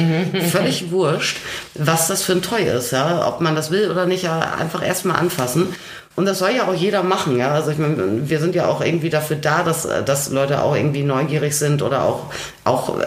Völlig 0.50 0.90
wurscht, 0.90 1.38
was 1.74 2.08
das 2.08 2.22
für 2.22 2.32
ein 2.32 2.42
Toy 2.42 2.64
ist, 2.64 2.92
ja. 2.92 3.26
Ob 3.26 3.40
man 3.40 3.54
das 3.54 3.70
will 3.70 3.90
oder 3.90 4.04
nicht, 4.04 4.24
ja, 4.24 4.54
einfach 4.58 4.86
erstmal 4.86 5.16
anfassen. 5.16 5.68
Und 6.14 6.26
das 6.26 6.40
soll 6.40 6.50
ja 6.50 6.68
auch 6.68 6.74
jeder 6.74 7.02
machen, 7.02 7.38
ja. 7.38 7.52
Also 7.52 7.70
ich 7.70 7.78
meine, 7.78 8.28
wir 8.28 8.40
sind 8.40 8.54
ja 8.54 8.66
auch 8.66 8.82
irgendwie 8.82 9.08
dafür 9.08 9.36
da, 9.36 9.62
dass, 9.62 9.88
dass 10.04 10.30
Leute 10.30 10.62
auch 10.62 10.76
irgendwie 10.76 11.04
neugierig 11.04 11.56
sind 11.56 11.80
oder 11.80 12.04
auch, 12.04 12.26
auch 12.64 12.98
äh, 13.00 13.06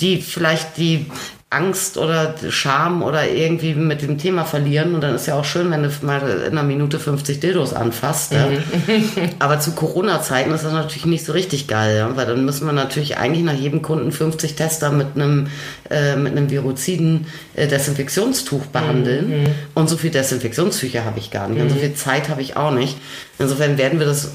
die 0.00 0.20
vielleicht 0.20 0.76
die 0.76 1.06
Angst 1.56 1.96
oder 1.96 2.34
Scham 2.50 3.02
oder 3.02 3.28
irgendwie 3.28 3.74
mit 3.74 4.02
dem 4.02 4.18
Thema 4.18 4.44
verlieren. 4.44 4.94
Und 4.94 5.00
dann 5.00 5.14
ist 5.14 5.26
ja 5.26 5.34
auch 5.34 5.44
schön, 5.44 5.70
wenn 5.70 5.82
du 5.82 5.90
mal 6.02 6.20
in 6.46 6.52
einer 6.52 6.62
Minute 6.62 6.98
50 6.98 7.40
Dildos 7.40 7.72
anfasst. 7.72 8.32
Ja. 8.32 8.48
Aber 9.38 9.58
zu 9.58 9.72
Corona-Zeiten 9.72 10.52
ist 10.52 10.64
das 10.64 10.72
natürlich 10.72 11.06
nicht 11.06 11.24
so 11.24 11.32
richtig 11.32 11.66
geil, 11.66 11.96
ja? 11.96 12.16
weil 12.16 12.26
dann 12.26 12.44
müssen 12.44 12.66
wir 12.66 12.72
natürlich 12.72 13.16
eigentlich 13.16 13.44
nach 13.44 13.54
jedem 13.54 13.80
Kunden 13.80 14.12
50 14.12 14.54
Tester 14.54 14.92
mit 14.92 15.08
einem, 15.14 15.46
äh, 15.90 16.16
mit 16.16 16.32
einem 16.32 16.50
viroziden 16.50 17.26
äh, 17.54 17.66
Desinfektionstuch 17.66 18.66
behandeln. 18.66 19.54
Und 19.74 19.88
so 19.88 19.96
viel 19.96 20.10
Desinfektionstücher 20.10 21.04
habe 21.04 21.18
ich 21.18 21.30
gar 21.30 21.48
nicht. 21.48 21.62
Und 21.62 21.70
so 21.70 21.76
viel 21.76 21.94
Zeit 21.94 22.28
habe 22.28 22.42
ich 22.42 22.56
auch 22.56 22.70
nicht. 22.70 22.98
Insofern 23.38 23.78
werden 23.78 23.98
wir 23.98 24.06
das, 24.06 24.32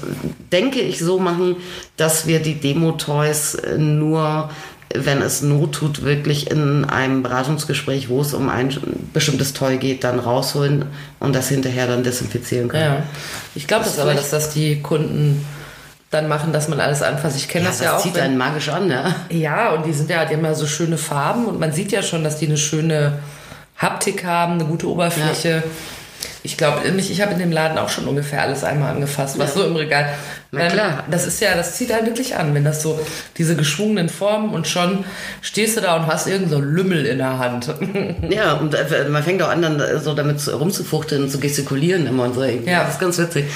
denke 0.52 0.80
ich, 0.80 0.98
so 0.98 1.18
machen, 1.18 1.56
dass 1.96 2.26
wir 2.26 2.40
die 2.40 2.54
Demo-Toys 2.54 3.54
äh, 3.54 3.78
nur 3.78 4.50
wenn 4.94 5.22
es 5.22 5.42
Not 5.42 5.72
tut, 5.74 6.02
wirklich 6.04 6.50
in 6.50 6.84
einem 6.84 7.22
Beratungsgespräch, 7.22 8.08
wo 8.08 8.20
es 8.20 8.34
um 8.34 8.48
ein 8.48 8.70
bestimmtes 9.12 9.52
Toy 9.52 9.76
geht, 9.78 10.04
dann 10.04 10.18
rausholen 10.18 10.86
und 11.20 11.34
das 11.34 11.48
hinterher 11.48 11.86
dann 11.86 12.02
desinfizieren 12.02 12.68
können. 12.68 12.94
Ja. 12.94 13.02
Ich 13.54 13.66
glaube 13.66 13.84
das 13.84 13.98
aber, 13.98 14.14
dass 14.14 14.30
das 14.30 14.50
die 14.50 14.80
Kunden 14.82 15.44
dann 16.10 16.28
machen, 16.28 16.52
dass 16.52 16.68
man 16.68 16.78
alles 16.80 17.02
anfasst. 17.02 17.36
Ich 17.36 17.48
kenne 17.48 17.64
Ja, 17.64 17.70
das 17.70 17.80
ja 17.80 17.96
auch. 17.96 18.02
zieht 18.02 18.14
wenn- 18.16 18.22
einen 18.24 18.36
magisch 18.38 18.68
an, 18.68 18.86
ne? 18.88 19.14
Ja, 19.30 19.72
und 19.72 19.86
die 19.86 19.92
sind 19.94 20.10
ja, 20.10 20.24
die 20.26 20.34
haben 20.34 20.44
ja 20.44 20.54
so 20.54 20.66
schöne 20.66 20.98
Farben 20.98 21.46
und 21.46 21.58
man 21.58 21.72
sieht 21.72 21.90
ja 21.90 22.02
schon, 22.02 22.22
dass 22.22 22.36
die 22.38 22.46
eine 22.46 22.58
schöne 22.58 23.18
Haptik 23.78 24.24
haben, 24.24 24.54
eine 24.54 24.64
gute 24.66 24.88
Oberfläche. 24.88 25.62
Ich 26.44 26.56
glaube, 26.56 26.86
ich, 26.88 27.10
ich 27.10 27.20
habe 27.20 27.32
in 27.32 27.38
dem 27.38 27.52
Laden 27.52 27.78
auch 27.78 27.88
schon 27.88 28.06
ungefähr 28.08 28.42
alles 28.42 28.64
einmal 28.64 28.94
angefasst, 28.94 29.38
was 29.38 29.54
so 29.54 29.64
im 29.64 29.76
Regal. 29.76 30.12
Na 30.50 30.60
Dann- 30.60 30.72
klar. 30.72 31.04
Das 31.10 31.26
ist 31.26 31.40
ja, 31.40 31.54
das 31.54 31.76
zieht 31.76 31.92
halt 31.92 32.06
wirklich 32.06 32.36
an, 32.36 32.54
wenn 32.54 32.64
das 32.64 32.82
so 32.82 32.98
diese 33.38 33.56
geschwungenen 33.56 34.08
Formen 34.08 34.52
und 34.52 34.66
schon 34.66 35.04
stehst 35.40 35.76
du 35.76 35.80
da 35.80 35.96
und 35.96 36.06
hast 36.06 36.26
irgend 36.26 36.50
so 36.50 36.56
einen 36.56 36.74
Lümmel 36.74 37.06
in 37.06 37.18
der 37.18 37.38
Hand. 37.38 37.72
Ja, 38.30 38.54
und 38.54 38.74
äh, 38.74 39.08
man 39.08 39.22
fängt 39.22 39.42
auch 39.42 39.48
an, 39.48 39.62
dann 39.62 39.78
äh, 39.80 39.98
so 39.98 40.14
damit 40.14 40.40
zu- 40.40 40.56
rumzufuchteln 40.56 41.22
und 41.24 41.30
zu 41.30 41.38
gestikulieren 41.38 42.06
immer 42.06 42.24
und 42.24 42.34
so. 42.34 42.42
Ja. 42.44 42.84
Das 42.84 42.94
ist 42.94 43.00
ganz 43.00 43.18
witzig. 43.18 43.46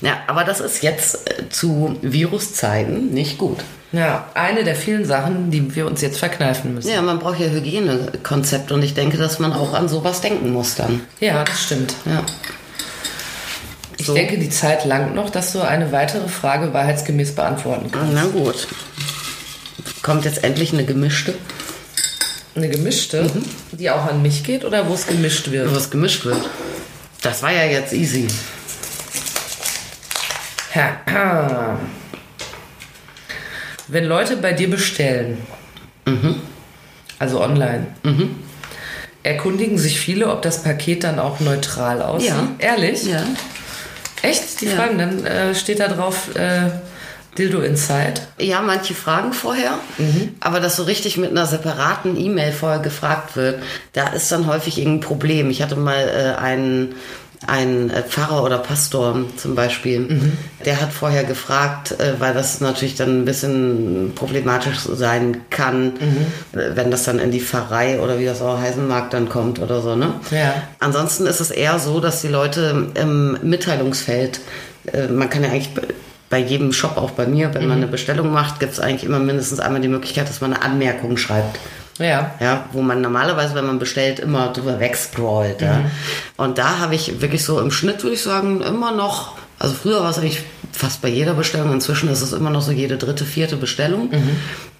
Ja, 0.00 0.18
aber 0.26 0.44
das 0.44 0.60
ist 0.60 0.82
jetzt 0.82 1.28
äh, 1.30 1.48
zu 1.48 1.96
Viruszeiten 2.02 3.10
nicht 3.12 3.38
gut. 3.38 3.58
Ja, 3.94 4.26
eine 4.34 4.64
der 4.64 4.74
vielen 4.74 5.04
Sachen, 5.04 5.50
die 5.50 5.74
wir 5.76 5.86
uns 5.86 6.00
jetzt 6.00 6.18
verkneifen 6.18 6.74
müssen. 6.74 6.90
Ja, 6.90 7.00
man 7.02 7.18
braucht 7.20 7.38
ja 7.38 7.46
Hygienekonzept 7.46 8.72
und 8.72 8.82
ich 8.82 8.94
denke, 8.94 9.16
dass 9.18 9.38
man 9.38 9.52
auch 9.52 9.72
an 9.74 9.88
sowas 9.88 10.20
denken 10.20 10.50
muss 10.52 10.74
dann. 10.74 11.02
Ja, 11.20 11.44
das 11.44 11.62
stimmt. 11.62 11.94
Ja. 12.04 12.22
Ich 13.96 14.06
So. 14.06 14.14
denke, 14.14 14.36
die 14.38 14.50
Zeit 14.50 14.84
langt 14.84 15.14
noch, 15.14 15.30
dass 15.30 15.52
du 15.52 15.60
eine 15.60 15.92
weitere 15.92 16.26
Frage 16.28 16.72
wahrheitsgemäß 16.74 17.34
beantworten 17.36 17.90
kannst. 17.92 18.12
Na 18.14 18.24
gut. 18.24 18.66
Kommt 20.02 20.24
jetzt 20.24 20.42
endlich 20.42 20.72
eine 20.72 20.84
gemischte, 20.84 21.34
Eine 22.56 22.68
gemischte, 22.68 23.30
die 23.72 23.90
auch 23.90 24.06
an 24.06 24.22
mich 24.22 24.42
geht 24.44 24.64
oder 24.64 24.88
wo 24.88 24.94
es 24.94 25.06
gemischt 25.06 25.50
wird? 25.50 25.74
was 25.74 25.90
gemischt 25.90 26.24
wird. 26.24 26.40
Das 27.22 27.42
war 27.42 27.52
ja 27.52 27.64
jetzt 27.64 27.92
easy. 27.92 28.26
Ha. 30.74 31.78
Wenn 33.88 34.04
Leute 34.06 34.36
bei 34.36 34.52
dir 34.52 34.70
bestellen, 34.70 35.38
also 37.18 37.40
online, 37.40 37.86
erkundigen 39.22 39.78
sich 39.78 39.98
viele, 39.98 40.30
ob 40.30 40.42
das 40.42 40.62
Paket 40.62 41.04
dann 41.04 41.18
auch 41.18 41.40
neutral 41.40 42.02
aussieht. 42.02 42.30
Ja. 42.30 42.48
Ehrlich? 42.58 43.04
Ja. 43.04 43.24
Echt? 44.22 44.60
Die 44.60 44.66
Ja. 44.66 44.72
fragen, 44.76 44.98
dann 44.98 45.24
äh, 45.26 45.54
steht 45.54 45.80
da 45.80 45.88
drauf 45.88 46.34
äh, 46.34 46.70
Dildo 47.36 47.60
Inside. 47.60 48.14
Ja, 48.38 48.60
manche 48.60 48.94
fragen 48.94 49.32
vorher, 49.32 49.78
aber 50.40 50.60
dass 50.60 50.76
so 50.76 50.84
richtig 50.84 51.16
mit 51.16 51.30
einer 51.30 51.46
separaten 51.46 52.16
E-Mail 52.16 52.52
vorher 52.52 52.78
gefragt 52.78 53.34
wird, 53.34 53.60
da 53.92 54.08
ist 54.08 54.30
dann 54.30 54.46
häufig 54.46 54.78
irgendein 54.78 55.00
Problem. 55.06 55.50
Ich 55.50 55.60
hatte 55.60 55.74
mal 55.76 56.08
äh, 56.08 56.40
einen, 56.40 56.94
einen 57.46 57.90
äh, 57.90 58.02
Pfarrer 58.02 58.42
oder 58.42 58.58
Pastor 58.58 59.24
zum 59.36 59.54
Beispiel, 59.54 60.32
der 60.64 60.80
hat 60.80 60.92
vorher 60.92 61.24
gefragt, 61.24 61.92
äh, 62.00 62.14
weil 62.18 62.32
das 62.34 62.60
natürlich 62.60 62.94
dann 62.94 63.20
ein 63.20 63.24
bisschen 63.24 64.12
problematisch 64.14 64.78
sein 64.80 65.38
kann, 65.50 65.92
äh, 66.52 66.58
wenn 66.74 66.90
das 66.90 67.04
dann 67.04 67.18
in 67.18 67.30
die 67.30 67.40
Pfarrei 67.40 68.00
oder 68.00 68.18
wie 68.18 68.24
das 68.24 68.40
auch 68.40 68.58
heißen 68.58 68.86
mag, 68.88 69.10
dann 69.10 69.28
kommt 69.28 69.58
oder 69.58 69.82
so, 69.82 69.94
ne? 69.96 70.14
Ja. 70.30 70.54
Ansonsten 70.80 71.26
ist 71.26 71.40
es 71.40 71.50
eher 71.50 71.78
so, 71.78 72.00
dass 72.00 72.22
die 72.22 72.28
Leute 72.28 72.88
im 72.94 73.38
Mitteilungsfeld, 73.42 74.40
man 75.10 75.28
kann 75.30 75.42
ja 75.42 75.50
eigentlich 75.50 75.74
bei- 75.74 75.82
bei 76.30 76.38
jedem 76.38 76.72
Shop, 76.72 76.96
auch 76.96 77.12
bei 77.12 77.26
mir, 77.26 77.54
wenn 77.54 77.68
man 77.68 77.76
eine 77.76 77.86
Bestellung 77.86 78.32
macht, 78.32 78.58
gibt 78.58 78.72
es 78.72 78.80
eigentlich 78.80 79.04
immer 79.04 79.20
mindestens 79.20 79.60
einmal 79.60 79.80
die 79.80 79.88
Möglichkeit, 79.88 80.28
dass 80.28 80.40
man 80.40 80.52
eine 80.52 80.62
Anmerkung 80.62 81.16
schreibt. 81.16 81.58
Ja. 81.98 82.34
Ja, 82.40 82.64
wo 82.72 82.82
man 82.82 83.00
normalerweise, 83.00 83.54
wenn 83.54 83.66
man 83.66 83.78
bestellt, 83.78 84.18
immer 84.18 84.52
drüber 84.52 84.80
wegscrollt. 84.80 85.62
Ja. 85.62 85.82
Und 86.36 86.58
da 86.58 86.78
habe 86.78 86.94
ich 86.94 87.20
wirklich 87.20 87.44
so 87.44 87.60
im 87.60 87.70
Schnitt, 87.70 88.02
würde 88.02 88.14
ich 88.14 88.22
sagen, 88.22 88.60
immer 88.62 88.92
noch, 88.92 89.36
also 89.58 89.74
früher 89.74 90.02
war 90.02 90.10
es 90.10 90.18
eigentlich 90.18 90.42
fast 90.72 91.02
bei 91.02 91.08
jeder 91.08 91.34
Bestellung, 91.34 91.72
inzwischen 91.72 92.08
ist 92.08 92.22
es 92.22 92.32
immer 92.32 92.50
noch 92.50 92.62
so 92.62 92.72
jede 92.72 92.96
dritte, 92.96 93.24
vierte 93.24 93.56
Bestellung, 93.56 94.10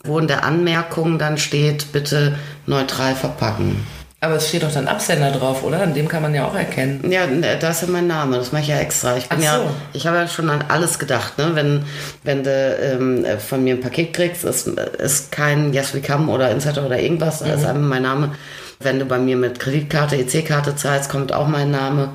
wo 0.03 0.19
in 0.19 0.27
der 0.27 0.45
Anmerkung 0.45 1.19
dann 1.19 1.39
steht, 1.39 1.93
bitte 1.93 2.35
neutral 2.67 3.15
verpacken. 3.15 3.87
Aber 4.25 4.37
es 4.37 4.49
steht 4.49 4.63
doch 4.63 4.73
dann 4.73 4.89
Absender 4.89 5.31
drauf, 5.33 5.63
oder? 5.65 5.83
An 5.83 5.93
dem 5.93 6.09
kann 6.09 6.23
man 6.23 6.35
ja 6.35 6.47
auch 6.47 6.55
erkennen. 6.55 7.11
Ja, 7.11 7.27
ne, 7.27 7.59
da 7.61 7.69
ist 7.69 7.83
ja 7.83 7.89
mein 7.89 8.07
Name, 8.07 8.39
das 8.39 8.53
mache 8.53 8.63
ich 8.63 8.69
ja 8.69 8.79
extra. 8.79 9.17
Ich 9.19 9.29
bin 9.29 9.39
Ach 9.39 9.45
ja, 9.45 9.57
so. 9.59 9.67
ich 9.93 10.07
habe 10.07 10.17
ja 10.17 10.27
schon 10.27 10.49
an 10.49 10.65
alles 10.69 10.99
gedacht, 10.99 11.37
ne? 11.37 11.51
Wenn, 11.53 11.85
wenn 12.23 12.43
du 12.43 12.51
ähm, 12.51 13.27
von 13.39 13.63
mir 13.63 13.75
ein 13.75 13.81
Paket 13.83 14.15
kriegst, 14.15 14.45
ist, 14.45 14.67
ist 14.67 15.31
kein 15.31 15.75
Yes 15.75 15.93
We 15.95 16.01
Come 16.01 16.33
oder 16.33 16.51
Insider 16.51 16.87
oder 16.87 16.99
irgendwas, 16.99 17.41
da 17.41 17.47
Mhm. 17.47 17.53
ist 17.53 17.65
einfach 17.67 17.83
mein 17.83 18.03
Name. 18.03 18.33
Wenn 18.81 18.99
du 18.99 19.05
bei 19.05 19.19
mir 19.19 19.37
mit 19.37 19.59
Kreditkarte, 19.59 20.17
EC-Karte 20.17 20.77
zahlst, 20.77 21.11
kommt 21.11 21.33
auch 21.33 21.49
mein 21.49 21.71
Name. 21.71 22.11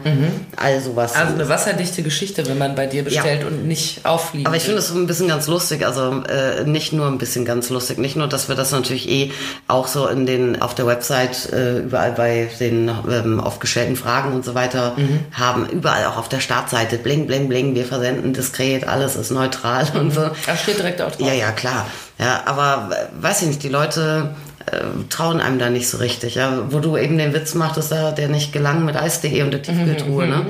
All 0.56 0.80
sowas. 0.82 1.16
Also 1.16 1.34
eine 1.34 1.50
wasserdichte 1.50 2.04
Geschichte, 2.04 2.48
wenn 2.48 2.58
man 2.58 2.76
bei 2.76 2.86
dir 2.86 3.04
bestellt 3.04 3.44
und 3.46 3.68
nicht 3.68 4.06
auffliegen. 4.06 4.48
Aber 4.48 4.56
ich 4.56 4.64
finde 4.64 4.80
es 4.80 4.90
so 4.90 4.96
ein 4.96 5.08
bisschen 5.08 5.28
ganz 5.28 5.48
lustig, 5.48 5.86
also 5.86 6.24
äh, 6.24 6.64
nicht 6.66 6.94
nur 6.94 7.08
ein 7.08 7.18
bisschen 7.18 7.46
ganz 7.46 7.70
lustig, 7.70 7.98
nicht 7.98 8.16
nur, 8.16 8.28
dass 8.28 8.50
wir 8.50 8.56
das 8.56 8.72
natürlich 8.72 9.10
eh 9.10 9.32
auch 9.68 9.88
so 9.88 10.08
in 10.08 10.26
den 10.26 10.62
auf 10.62 10.76
der 10.76 10.86
Website 10.86 11.52
äh, 11.52 11.80
überall 11.80 12.12
bei 12.12 12.50
den 12.60 12.90
ähm, 13.10 13.40
aufgestellten 13.40 13.96
Fragen 13.96 14.34
und 14.34 14.46
so 14.46 14.56
weiter 14.56 14.96
haben, 15.32 15.68
überall 15.68 16.06
auch 16.06 16.18
auf 16.18 16.30
der 16.30 16.40
Startseite, 16.40 16.98
bling, 16.98 17.28
bling, 17.28 17.48
bling, 17.48 17.76
wir 17.76 17.86
versenden 17.86 18.34
diskret, 18.34 18.88
alles 18.88 19.16
ist 19.16 19.32
neutral 19.32 19.88
und 19.94 20.12
so. 20.12 20.30
Da 20.46 20.58
steht 20.58 20.78
direkt 20.78 21.02
auch 21.02 21.12
drauf. 21.12 21.28
Ja, 21.28 21.34
ja, 21.34 21.52
klar. 21.52 21.88
Ja, 22.20 22.42
aber 22.46 22.90
äh, 22.92 23.24
weiß 23.24 23.44
ich 23.44 23.48
nicht, 23.48 23.64
die 23.64 23.70
Leute 23.70 24.36
trauen 25.10 25.42
einem 25.42 25.60
da 25.60 25.70
nicht 25.70 25.90
so 25.90 25.98
richtig. 25.98 26.36
Ja? 26.36 26.72
Wo 26.72 26.80
du 26.80 26.98
eben 26.98 27.18
den 27.18 27.34
Witz 27.34 27.54
machtest, 27.56 27.92
da 27.92 28.12
der 28.12 28.30
nicht 28.30 28.54
gelang 28.54 28.86
mit 28.86 28.96
Eis.de 28.96 29.42
und 29.44 29.52
der 29.52 29.62
Tiefkühltruhe. 29.62 30.28
ne? 30.28 30.46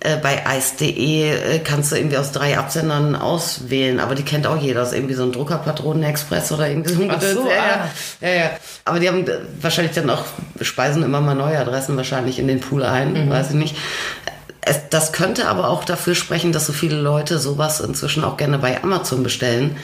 Äh, 0.00 0.16
bei 0.16 0.46
Eis.de 0.46 1.30
äh, 1.30 1.58
kannst 1.60 1.92
du 1.92 1.96
irgendwie 1.96 2.16
aus 2.16 2.32
drei 2.32 2.58
Absendern 2.58 3.16
auswählen, 3.16 4.00
aber 4.00 4.14
die 4.14 4.22
kennt 4.22 4.46
auch 4.46 4.60
jeder. 4.60 4.80
Das 4.80 4.90
ist 4.90 4.96
irgendwie 4.96 5.14
so 5.14 5.24
ein 5.24 5.32
Druckerpatronenexpress 5.32 6.52
oder 6.52 6.68
irgendwie 6.68 6.92
so 6.92 7.02
Ach 7.08 7.20
so, 7.20 7.48
ja, 7.48 7.84
ah. 7.84 7.88
ja, 8.20 8.28
ja. 8.28 8.50
Aber 8.84 9.00
die 9.00 9.08
haben 9.08 9.26
äh, 9.26 9.38
wahrscheinlich 9.60 9.94
dann 9.94 10.08
auch, 10.10 10.24
speisen 10.60 11.02
immer 11.02 11.20
mal 11.20 11.34
neue 11.34 11.58
Adressen 11.58 11.96
wahrscheinlich 11.96 12.38
in 12.38 12.48
den 12.48 12.60
Pool 12.60 12.82
ein, 12.84 13.28
weiß 13.30 13.50
ich 13.50 13.56
nicht. 13.56 13.76
Es, 14.68 14.88
das 14.90 15.12
könnte 15.12 15.48
aber 15.48 15.68
auch 15.68 15.84
dafür 15.84 16.14
sprechen, 16.14 16.52
dass 16.52 16.66
so 16.66 16.72
viele 16.72 16.96
Leute 16.96 17.38
sowas 17.38 17.80
inzwischen 17.80 18.22
auch 18.22 18.36
gerne 18.36 18.58
bei 18.58 18.82
Amazon 18.82 19.22
bestellen. 19.22 19.76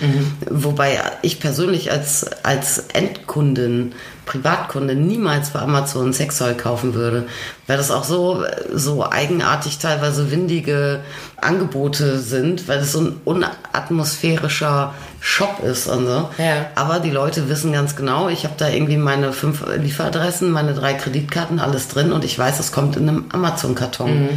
Wobei 0.50 1.00
ich 1.22 1.40
persönlich 1.40 1.90
als, 1.90 2.26
als 2.42 2.78
Endkundin, 2.92 3.94
Privatkunde 4.26 4.94
niemals 4.94 5.50
bei 5.50 5.60
Amazon 5.60 6.12
Sextoy 6.12 6.54
kaufen 6.54 6.94
würde. 6.94 7.26
Weil 7.66 7.76
das 7.76 7.90
auch 7.90 8.04
so, 8.04 8.44
so 8.72 9.08
eigenartig 9.10 9.78
teilweise 9.78 10.30
windige 10.30 11.00
Angebote 11.36 12.18
sind, 12.18 12.68
weil 12.68 12.80
es 12.80 12.92
so 12.92 13.00
ein 13.00 13.20
unatmosphärischer 13.24 14.94
Shop 15.20 15.62
ist 15.62 15.86
und 15.86 16.06
so. 16.06 16.30
Ja. 16.36 16.66
Aber 16.74 17.00
die 17.00 17.10
Leute 17.10 17.48
wissen 17.48 17.72
ganz 17.72 17.96
genau, 17.96 18.28
ich 18.28 18.44
habe 18.44 18.54
da 18.58 18.68
irgendwie 18.68 18.98
meine 18.98 19.32
fünf 19.32 19.64
Lieferadressen, 19.78 20.50
meine 20.50 20.74
drei 20.74 20.92
Kreditkarten, 20.92 21.60
alles 21.60 21.88
drin 21.88 22.12
und 22.12 22.24
ich 22.24 22.38
weiß, 22.38 22.60
es 22.60 22.72
kommt 22.72 22.96
in 22.96 23.08
einem 23.08 23.24
Amazon-Karton. 23.32 24.28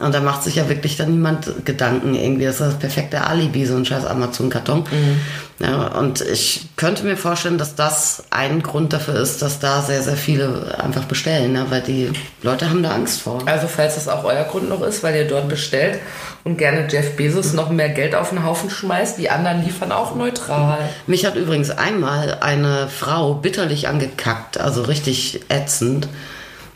Und 0.00 0.14
da 0.14 0.20
macht 0.20 0.42
sich 0.42 0.56
ja 0.56 0.68
wirklich 0.68 0.96
dann 0.96 1.10
niemand 1.10 1.66
Gedanken 1.66 2.14
irgendwie. 2.14 2.46
Das 2.46 2.54
ist 2.54 2.60
das 2.60 2.78
perfekte 2.78 3.26
Alibi, 3.26 3.66
so 3.66 3.76
ein 3.76 3.84
scheiß 3.84 4.06
Amazon-Karton. 4.06 4.84
Ja, 5.58 5.88
und 5.88 6.22
ich 6.22 6.68
könnte 6.76 7.04
mir 7.04 7.18
vorstellen, 7.18 7.58
dass 7.58 7.74
das 7.74 8.24
ein 8.30 8.62
Grund 8.62 8.94
dafür 8.94 9.16
ist, 9.16 9.42
dass 9.42 9.58
da 9.58 9.82
sehr, 9.82 10.02
sehr 10.02 10.16
viele 10.16 10.74
einfach 10.82 11.04
bestellen, 11.04 11.52
ne? 11.52 11.66
weil 11.68 11.82
die 11.82 12.10
Leute 12.42 12.70
haben 12.70 12.82
da 12.82 12.92
Angst 12.92 13.20
vor. 13.20 13.42
Also 13.44 13.66
falls 13.68 13.96
das 13.96 14.08
auch 14.08 14.24
euer 14.24 14.44
Grund 14.44 14.70
noch 14.70 14.82
ist, 14.82 15.02
weil 15.02 15.14
ihr 15.16 15.28
dort 15.28 15.50
bestellt 15.50 16.00
und 16.44 16.56
gerne 16.56 16.88
Jeff 16.90 17.14
Bezos 17.14 17.52
noch 17.52 17.68
mehr 17.68 17.90
Geld 17.90 18.14
auf 18.14 18.30
den 18.30 18.42
Haufen 18.42 18.70
schmeißt, 18.70 19.18
die 19.18 19.28
anderen 19.28 19.62
liefern 19.62 19.92
auch 19.92 20.14
neutral. 20.14 20.78
Mich 21.06 21.26
hat 21.26 21.36
übrigens 21.36 21.70
einmal 21.70 22.38
eine 22.40 22.88
Frau 22.88 23.34
bitterlich 23.34 23.86
angekackt, 23.86 24.58
also 24.58 24.80
richtig 24.80 25.42
ätzend, 25.50 26.08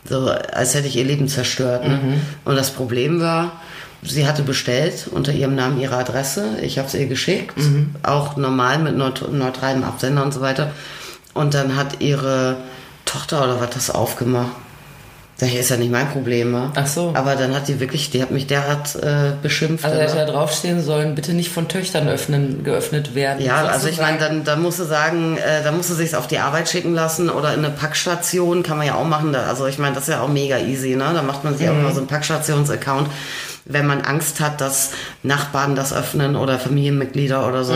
so 0.08 0.28
als 0.28 0.74
hätte 0.74 0.86
ich 0.88 0.96
ihr 0.96 1.04
Leben 1.04 1.28
zerstört. 1.28 1.86
Ne? 1.88 1.98
Und 2.44 2.56
das 2.56 2.70
Problem 2.70 3.20
war, 3.20 3.60
sie 4.02 4.26
hatte 4.26 4.42
bestellt 4.42 5.08
unter 5.10 5.32
ihrem 5.32 5.54
Namen 5.54 5.80
ihre 5.80 5.96
Adresse. 5.96 6.58
Ich 6.62 6.78
habe 6.78 6.88
es 6.88 6.94
ihr 6.94 7.06
geschickt, 7.06 7.54
auch 8.02 8.36
normal 8.36 8.78
mit 8.78 8.96
neut 8.96 9.32
neutralem 9.32 9.82
Absender 9.82 10.22
und 10.22 10.34
so 10.34 10.40
weiter. 10.40 10.70
Und 11.32 11.54
dann 11.54 11.76
hat 11.76 12.00
ihre 12.00 12.56
Tochter 13.04 13.42
oder 13.44 13.60
was 13.60 13.70
das 13.70 13.90
aufgemacht. 13.90 14.52
Das 15.52 15.60
ist 15.60 15.70
ja 15.70 15.76
nicht 15.76 15.90
mein 15.90 16.08
Problem, 16.08 16.52
wa? 16.52 16.72
Ach 16.74 16.86
so. 16.86 17.12
Aber 17.14 17.36
dann 17.36 17.54
hat 17.54 17.68
die 17.68 17.80
wirklich, 17.80 18.10
die 18.10 18.22
hat 18.22 18.30
mich 18.30 18.46
derart 18.46 18.94
äh, 18.96 19.32
beschimpft. 19.42 19.84
Also 19.84 19.98
hätte 19.98 20.16
da 20.16 20.26
draufstehen 20.26 20.82
sollen, 20.82 21.14
bitte 21.14 21.32
nicht 21.32 21.50
von 21.50 21.68
Töchtern 21.68 22.08
öffnen, 22.08 22.64
geöffnet 22.64 23.14
werden. 23.14 23.44
Ja, 23.44 23.64
also 23.66 23.88
ich 23.88 23.98
meine, 23.98 24.18
dann, 24.18 24.44
dann 24.44 24.62
musst 24.62 24.78
du 24.78 24.84
sagen, 24.84 25.36
äh, 25.36 25.62
da 25.62 25.72
musst 25.72 25.90
du 25.90 25.94
sich's 25.94 26.14
auf 26.14 26.26
die 26.26 26.38
Arbeit 26.38 26.68
schicken 26.68 26.94
lassen 26.94 27.30
oder 27.30 27.52
in 27.54 27.64
eine 27.64 27.70
Packstation, 27.70 28.62
kann 28.62 28.78
man 28.78 28.86
ja 28.86 28.94
auch 28.94 29.04
machen. 29.04 29.32
Da, 29.32 29.44
also 29.46 29.66
ich 29.66 29.78
meine, 29.78 29.94
das 29.94 30.04
ist 30.04 30.14
ja 30.14 30.20
auch 30.20 30.28
mega 30.28 30.58
easy, 30.58 30.96
ne? 30.96 31.10
Da 31.14 31.22
macht 31.22 31.44
man 31.44 31.56
sich 31.56 31.68
auch 31.68 31.74
mal 31.74 31.92
so 31.92 31.98
einen 31.98 32.08
Packstations-Account, 32.08 33.08
wenn 33.66 33.86
man 33.86 34.02
Angst 34.02 34.40
hat, 34.40 34.60
dass 34.60 34.90
Nachbarn 35.22 35.74
das 35.74 35.92
öffnen 35.92 36.36
oder 36.36 36.58
Familienmitglieder 36.58 37.46
oder 37.46 37.64
so 37.64 37.74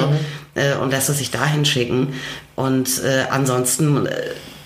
äh, 0.54 0.74
und 0.74 0.90
lässt 0.90 1.08
es 1.08 1.18
sich 1.18 1.30
dahin 1.30 1.64
schicken. 1.64 2.14
Und 2.56 3.02
äh, 3.04 3.24
ansonsten 3.30 4.06
äh, 4.06 4.10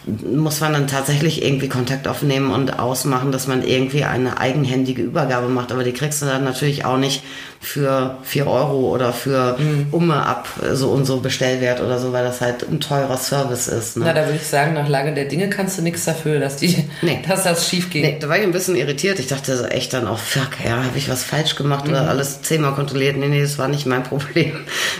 muss 0.07 0.61
man 0.61 0.73
dann 0.73 0.87
tatsächlich 0.89 1.45
irgendwie 1.45 1.69
Kontakt 1.69 2.09
aufnehmen 2.09 2.51
und 2.51 2.79
ausmachen, 2.79 3.31
dass 3.31 3.47
man 3.47 3.63
irgendwie 3.63 4.05
eine 4.05 4.39
eigenhändige 4.39 5.03
Übergabe 5.03 5.49
macht. 5.49 5.71
Aber 5.71 5.85
die 5.85 5.93
kriegst 5.93 6.23
du 6.23 6.27
dann 6.27 6.45
natürlich 6.45 6.85
auch 6.85 6.97
nicht 6.97 7.23
für 7.63 8.19
4 8.25 8.47
Euro 8.49 8.91
oder 8.93 9.13
für 9.13 9.57
Umme 9.93 10.27
ab 10.27 10.49
so 10.73 10.91
und 10.91 11.05
so 11.05 11.21
Bestellwert 11.21 11.81
oder 11.81 11.99
so, 12.01 12.13
weil 12.13 12.25
das 12.25 12.41
halt 12.41 12.69
ein 12.69 12.81
teurer 12.81 13.17
Service 13.17 13.69
ist. 13.69 13.97
Ne? 13.97 14.05
Na, 14.07 14.13
da 14.13 14.25
würde 14.27 14.37
ich 14.37 14.47
sagen, 14.47 14.75
nach 14.75 14.89
Lage 14.89 15.15
der 15.15 15.27
Dinge 15.27 15.49
kannst 15.49 15.79
du 15.79 15.83
nichts 15.83 16.05
dafür, 16.05 16.41
dass, 16.41 16.57
die, 16.57 16.85
Nee. 17.03 17.21
dass 17.29 17.45
das 17.45 17.69
schief 17.69 17.89
geht. 17.89 18.03
Nee, 18.03 18.17
da 18.21 18.29
war 18.29 18.37
ich 18.37 18.43
ein 18.43 18.51
bisschen 18.53 18.75
irritiert. 18.75 19.19
Ich 19.21 19.29
dachte 19.29 19.57
so 19.57 19.65
echt 19.65 19.93
dann 19.93 20.09
auch, 20.09 20.19
fuck, 20.19 20.49
ja, 20.65 20.83
habe 20.83 20.97
ich 20.99 21.09
was 21.09 21.23
falsch 21.23 21.55
gemacht 21.55 21.89
oder 21.89 22.09
alles 22.09 22.43
zehnmal 22.43 22.73
kontrolliert. 22.75 23.17
Nee, 23.17 23.29
nee, 23.29 23.43
das 23.43 23.59
war 23.59 23.69
nicht 23.69 23.87
mein 23.87 24.03
Problem. 24.13 24.53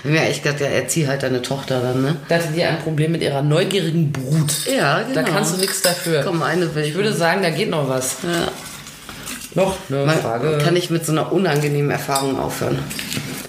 Ich 0.05 0.11
mir 0.11 0.23
echt 0.23 0.45
gedacht, 0.45 0.61
ja, 0.61 0.69
erzieh 0.69 1.09
halt 1.09 1.25
deine 1.25 1.43
Tochter 1.43 1.81
dann, 1.81 2.03
ne? 2.03 2.17
Da 2.29 2.37
hatte 2.37 2.49
die 2.55 2.63
ein 2.63 2.79
Problem 2.79 3.13
mit 3.13 3.23
ihrer 3.23 3.43
neugierigen 3.43 4.13
Brut. 4.13 4.53
Ja, 4.73 5.01
Da 5.13 5.23
genau. 5.23 5.35
kannst 5.35 5.55
du 5.55 5.59
nichts 5.61 5.83
dafür. 5.83 6.23
Komm, 6.25 6.43
eine 6.43 6.73
will 6.75 6.85
Ich 6.85 6.95
würde 6.95 7.13
sagen, 7.13 7.43
da 7.43 7.51
geht 7.51 7.71
noch 7.71 7.89
was. 7.89 8.19
Ja. 8.23 8.49
Noch 9.55 9.77
eine 9.91 10.07
Man 10.07 10.19
Frage. 10.19 10.59
kann 10.65 10.77
ich 10.77 10.91
mit 10.91 11.05
so 11.05 11.13
einer 11.13 11.33
unangenehmen 11.33 11.91
Erfahrung 11.91 12.39
aufhören. 12.41 12.79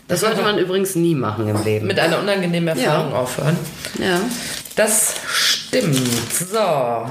Das 0.07 0.19
sollte 0.19 0.41
man 0.41 0.57
übrigens 0.57 0.95
nie 0.95 1.15
machen 1.15 1.47
im 1.47 1.63
Leben. 1.63 1.87
mit 1.87 1.99
einer 1.99 2.19
unangenehmen 2.19 2.67
Erfahrung 2.77 3.11
Ja. 3.11 3.17
aufhören. 3.17 3.57
ja. 3.99 4.19
Das 4.75 5.15
stimmt. 5.31 5.95
So. 6.51 7.07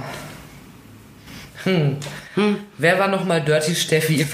Hm. 1.64 1.96
Wer 2.78 2.98
war 2.98 3.08
nochmal 3.08 3.42
Dirty 3.42 3.74
Steffi? 3.74 4.26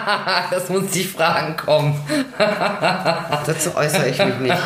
das 0.50 0.68
muss 0.68 0.90
die 0.90 1.04
Fragen 1.04 1.56
kommen. 1.56 1.98
Dazu 2.38 3.74
äußere 3.74 4.08
ich 4.08 4.18
mich 4.18 4.38
nicht. 4.40 4.58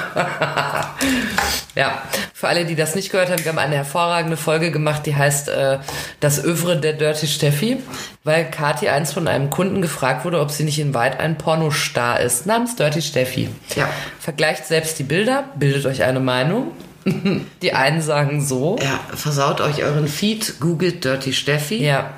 Ja, 1.76 2.03
für 2.34 2.49
alle, 2.49 2.64
die 2.64 2.74
das 2.74 2.95
nicht 2.95 3.12
gehört 3.12 3.30
haben, 3.30 3.45
wir 3.45 3.53
haben 3.53 3.59
eine 3.59 3.76
hervorragende 3.76 4.36
Folge 4.36 4.70
gemacht, 4.72 5.07
die 5.07 5.14
heißt 5.14 5.49
äh, 5.51 5.78
Das 6.18 6.43
Övre 6.45 6.76
der 6.78 6.95
Dirty 6.95 7.26
Steffi, 7.28 7.78
weil 8.24 8.51
Kathi 8.51 8.88
einst 8.88 9.14
von 9.14 9.28
einem 9.28 9.51
Kunden 9.51 9.82
gefragt 9.82 10.24
wurde, 10.24 10.41
ob 10.41 10.51
sie 10.51 10.64
nicht 10.64 10.78
in 10.80 10.93
Weit 10.93 11.20
ein 11.20 11.38
Pornostar 11.38 12.20
ist, 12.20 12.47
namens 12.47 12.74
Dirty 12.76 13.03
Steffi. 13.03 13.51
Ja. 13.76 13.88
Vergleicht 14.18 14.66
selbst 14.66 14.99
die 14.99 15.05
Bilder, 15.05 15.45
bildet 15.55 15.86
euch 15.86 16.03
eine 16.03 16.20
Meinung. 16.20 16.72
Die 17.62 17.72
einen 17.72 18.03
sagen 18.03 18.45
so, 18.45 18.76
Ja, 18.82 19.01
versaut 19.16 19.62
euch 19.62 19.82
euren 19.82 20.07
Feed, 20.07 20.61
googelt 20.61 21.03
Dirty 21.05 21.32
Steffi. 21.32 21.82
ja. 21.82 22.11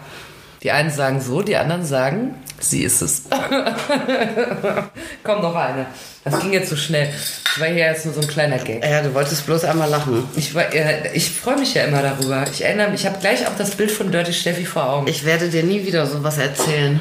Die 0.62 0.70
einen 0.70 0.90
sagen 0.90 1.20
so, 1.20 1.42
die 1.42 1.56
anderen 1.56 1.84
sagen, 1.84 2.36
sie 2.60 2.84
ist 2.84 3.02
es. 3.02 3.22
Komm, 5.24 5.42
noch 5.42 5.56
eine. 5.56 5.86
Das 6.24 6.40
ging 6.40 6.52
jetzt 6.52 6.70
so 6.70 6.76
schnell. 6.76 7.12
Das 7.44 7.60
war 7.60 7.66
hier 7.66 7.86
jetzt 7.86 8.04
nur 8.04 8.14
so 8.14 8.20
ein 8.20 8.28
kleiner 8.28 8.58
Gag. 8.58 8.84
Ja, 8.84 9.02
du 9.02 9.12
wolltest 9.12 9.44
bloß 9.44 9.64
einmal 9.64 9.90
lachen. 9.90 10.22
Ich, 10.36 10.54
äh, 10.54 11.10
ich 11.14 11.32
freue 11.32 11.58
mich 11.58 11.74
ja 11.74 11.84
immer 11.84 12.00
darüber. 12.00 12.44
Ich 12.52 12.64
erinnere 12.64 12.90
mich, 12.90 13.00
ich 13.00 13.06
habe 13.06 13.18
gleich 13.18 13.44
auch 13.48 13.56
das 13.58 13.72
Bild 13.72 13.90
von 13.90 14.12
Dirty 14.12 14.32
Steffi 14.32 14.64
vor 14.64 14.88
Augen. 14.88 15.08
Ich 15.08 15.24
werde 15.24 15.48
dir 15.48 15.64
nie 15.64 15.84
wieder 15.84 16.06
sowas 16.06 16.38
erzählen. 16.38 17.00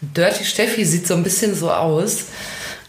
Dirty 0.00 0.44
Steffi 0.44 0.86
sieht 0.86 1.06
so 1.06 1.14
ein 1.14 1.22
bisschen 1.22 1.54
so 1.54 1.70
aus, 1.70 2.26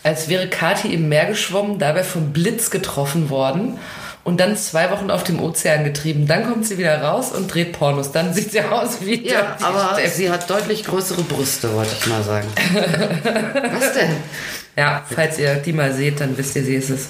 als 0.04 0.30
wäre 0.30 0.48
Kathi 0.48 0.94
im 0.94 1.10
Meer 1.10 1.26
geschwommen, 1.26 1.78
dabei 1.78 2.04
vom 2.04 2.32
Blitz 2.32 2.70
getroffen 2.70 3.30
worden 3.30 3.78
und 4.24 4.40
dann 4.40 4.56
zwei 4.58 4.92
Wochen 4.92 5.10
auf 5.12 5.24
dem 5.24 5.42
Ozean 5.42 5.84
getrieben. 5.84 6.28
Dann 6.28 6.48
kommt 6.48 6.66
sie 6.66 6.78
wieder 6.78 7.02
raus 7.02 7.32
und 7.32 7.54
dreht 7.54 7.74
Pornos. 7.74 8.12
Dann 8.12 8.34
sieht 8.34 8.52
sie 8.52 8.62
aus 8.62 8.98
wie 9.02 9.28
Ja, 9.28 9.58
aber 9.62 9.92
Steffi. 9.94 10.18
sie 10.18 10.30
hat 10.32 10.50
deutlich 10.50 10.84
größere 10.86 11.24
Brüste, 11.24 11.74
wollte 11.74 11.96
ich 12.00 12.06
mal 12.08 12.24
sagen. 12.24 12.48
Was 13.74 13.94
denn? 13.94 14.16
Ja, 14.78 15.04
falls 15.14 15.38
ihr 15.40 15.56
die 15.56 15.74
mal 15.74 15.94
seht, 15.94 16.20
dann 16.22 16.38
wisst 16.38 16.56
ihr, 16.56 16.64
sie 16.64 16.76
ist 16.76 16.90
es. 16.90 17.08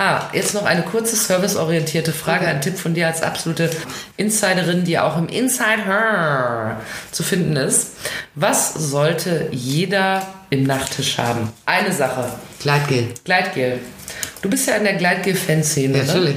Ah, 0.00 0.28
jetzt 0.32 0.54
noch 0.54 0.64
eine 0.64 0.82
kurze 0.82 1.16
serviceorientierte 1.16 2.12
Frage, 2.12 2.46
ein 2.46 2.60
Tipp 2.60 2.78
von 2.78 2.94
dir 2.94 3.08
als 3.08 3.20
absolute 3.22 3.68
Insiderin, 4.16 4.84
die 4.84 4.96
auch 4.96 5.18
im 5.18 5.26
Inside 5.28 5.84
Her 5.86 6.76
zu 7.10 7.24
finden 7.24 7.56
ist. 7.56 7.94
Was 8.36 8.74
sollte 8.74 9.48
jeder 9.50 10.22
im 10.50 10.62
Nachttisch 10.62 11.18
haben? 11.18 11.52
Eine 11.66 11.92
Sache. 11.92 12.26
Gleitgel. 12.60 13.08
Gleitgel. 13.24 13.80
Du 14.42 14.50
bist 14.50 14.66
ja 14.68 14.74
in 14.76 14.84
der 14.84 14.94
Gleitgel-Fanszene, 14.94 15.98
Ja, 15.98 16.04
ne? 16.04 16.06
natürlich. 16.06 16.36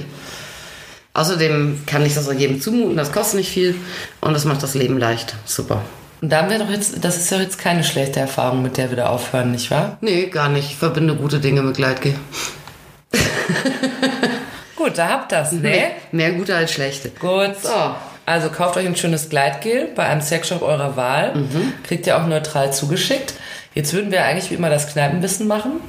Außerdem 1.13 1.83
kann 1.85 2.05
ich 2.05 2.13
das 2.15 2.29
auch 2.29 2.33
jedem 2.33 2.61
zumuten, 2.61 2.95
das 2.95 3.11
kostet 3.11 3.39
nicht 3.39 3.49
viel 3.51 3.75
und 4.21 4.33
das 4.33 4.45
macht 4.45 4.63
das 4.63 4.75
Leben 4.75 4.97
leicht. 4.97 5.35
Super. 5.45 5.81
Und 6.21 6.29
da 6.31 6.37
haben 6.43 6.49
wir 6.49 6.59
doch 6.59 6.69
jetzt, 6.69 7.03
das 7.03 7.17
ist 7.17 7.31
ja 7.31 7.39
jetzt 7.39 7.57
keine 7.59 7.83
schlechte 7.83 8.19
Erfahrung, 8.19 8.61
mit 8.61 8.77
der 8.77 8.89
wir 8.91 8.97
da 8.97 9.07
aufhören, 9.07 9.51
nicht 9.51 9.71
wahr? 9.71 9.97
Nee, 10.01 10.27
gar 10.27 10.47
nicht. 10.49 10.69
Ich 10.71 10.77
verbinde 10.77 11.15
gute 11.15 11.39
Dinge 11.39 11.63
mit 11.63 11.75
Gleitgel. 11.77 12.13
Gut, 14.75 14.97
da 14.97 15.09
habt 15.09 15.31
das, 15.31 15.51
ne? 15.51 15.91
Mehr 16.11 16.31
gute 16.31 16.55
als 16.55 16.71
schlechte. 16.71 17.09
Gut. 17.09 17.55
So. 17.61 17.69
Also 18.25 18.49
kauft 18.49 18.77
euch 18.77 18.85
ein 18.85 18.95
schönes 18.95 19.29
Gleitgel 19.29 19.89
bei 19.95 20.05
einem 20.05 20.21
Sexshop 20.21 20.61
eurer 20.61 20.95
Wahl. 20.95 21.33
Kriegt 21.83 22.07
ihr 22.07 22.17
auch 22.17 22.25
neutral 22.27 22.71
zugeschickt. 22.71 23.33
Jetzt 23.73 23.93
würden 23.93 24.11
wir 24.11 24.23
eigentlich 24.25 24.49
wie 24.51 24.55
immer 24.55 24.69
das 24.69 24.87
Kneipenwissen 24.87 25.47
machen. 25.47 25.81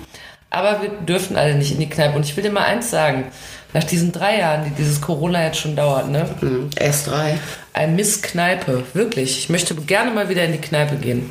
Aber 0.53 0.83
wir 0.83 0.91
dürfen 0.91 1.37
alle 1.37 1.55
nicht 1.55 1.73
in 1.73 1.81
die 1.81 1.89
Kneipe. 1.89 2.15
Und 2.15 2.25
ich 2.25 2.37
will 2.37 2.45
dir 2.45 2.53
mal 2.53 2.65
eins 2.65 2.91
sagen. 2.91 3.25
Nach 3.73 3.85
diesen 3.85 4.13
drei 4.13 4.39
Jahren, 4.39 4.65
die 4.65 4.71
dieses 4.71 5.01
Corona 5.01 5.43
jetzt 5.45 5.59
schon 5.59 5.75
dauert, 5.75 6.11
ne? 6.11 6.29
Hm, 6.41 6.69
S3. 6.77 7.39
Ein 7.73 7.97
Misskneipe. 7.97 8.85
Wirklich. 8.93 9.39
Ich 9.39 9.49
möchte 9.49 9.75
gerne 9.75 10.11
mal 10.11 10.29
wieder 10.29 10.45
in 10.45 10.53
die 10.53 10.61
Kneipe 10.61 10.97
gehen. 10.97 11.31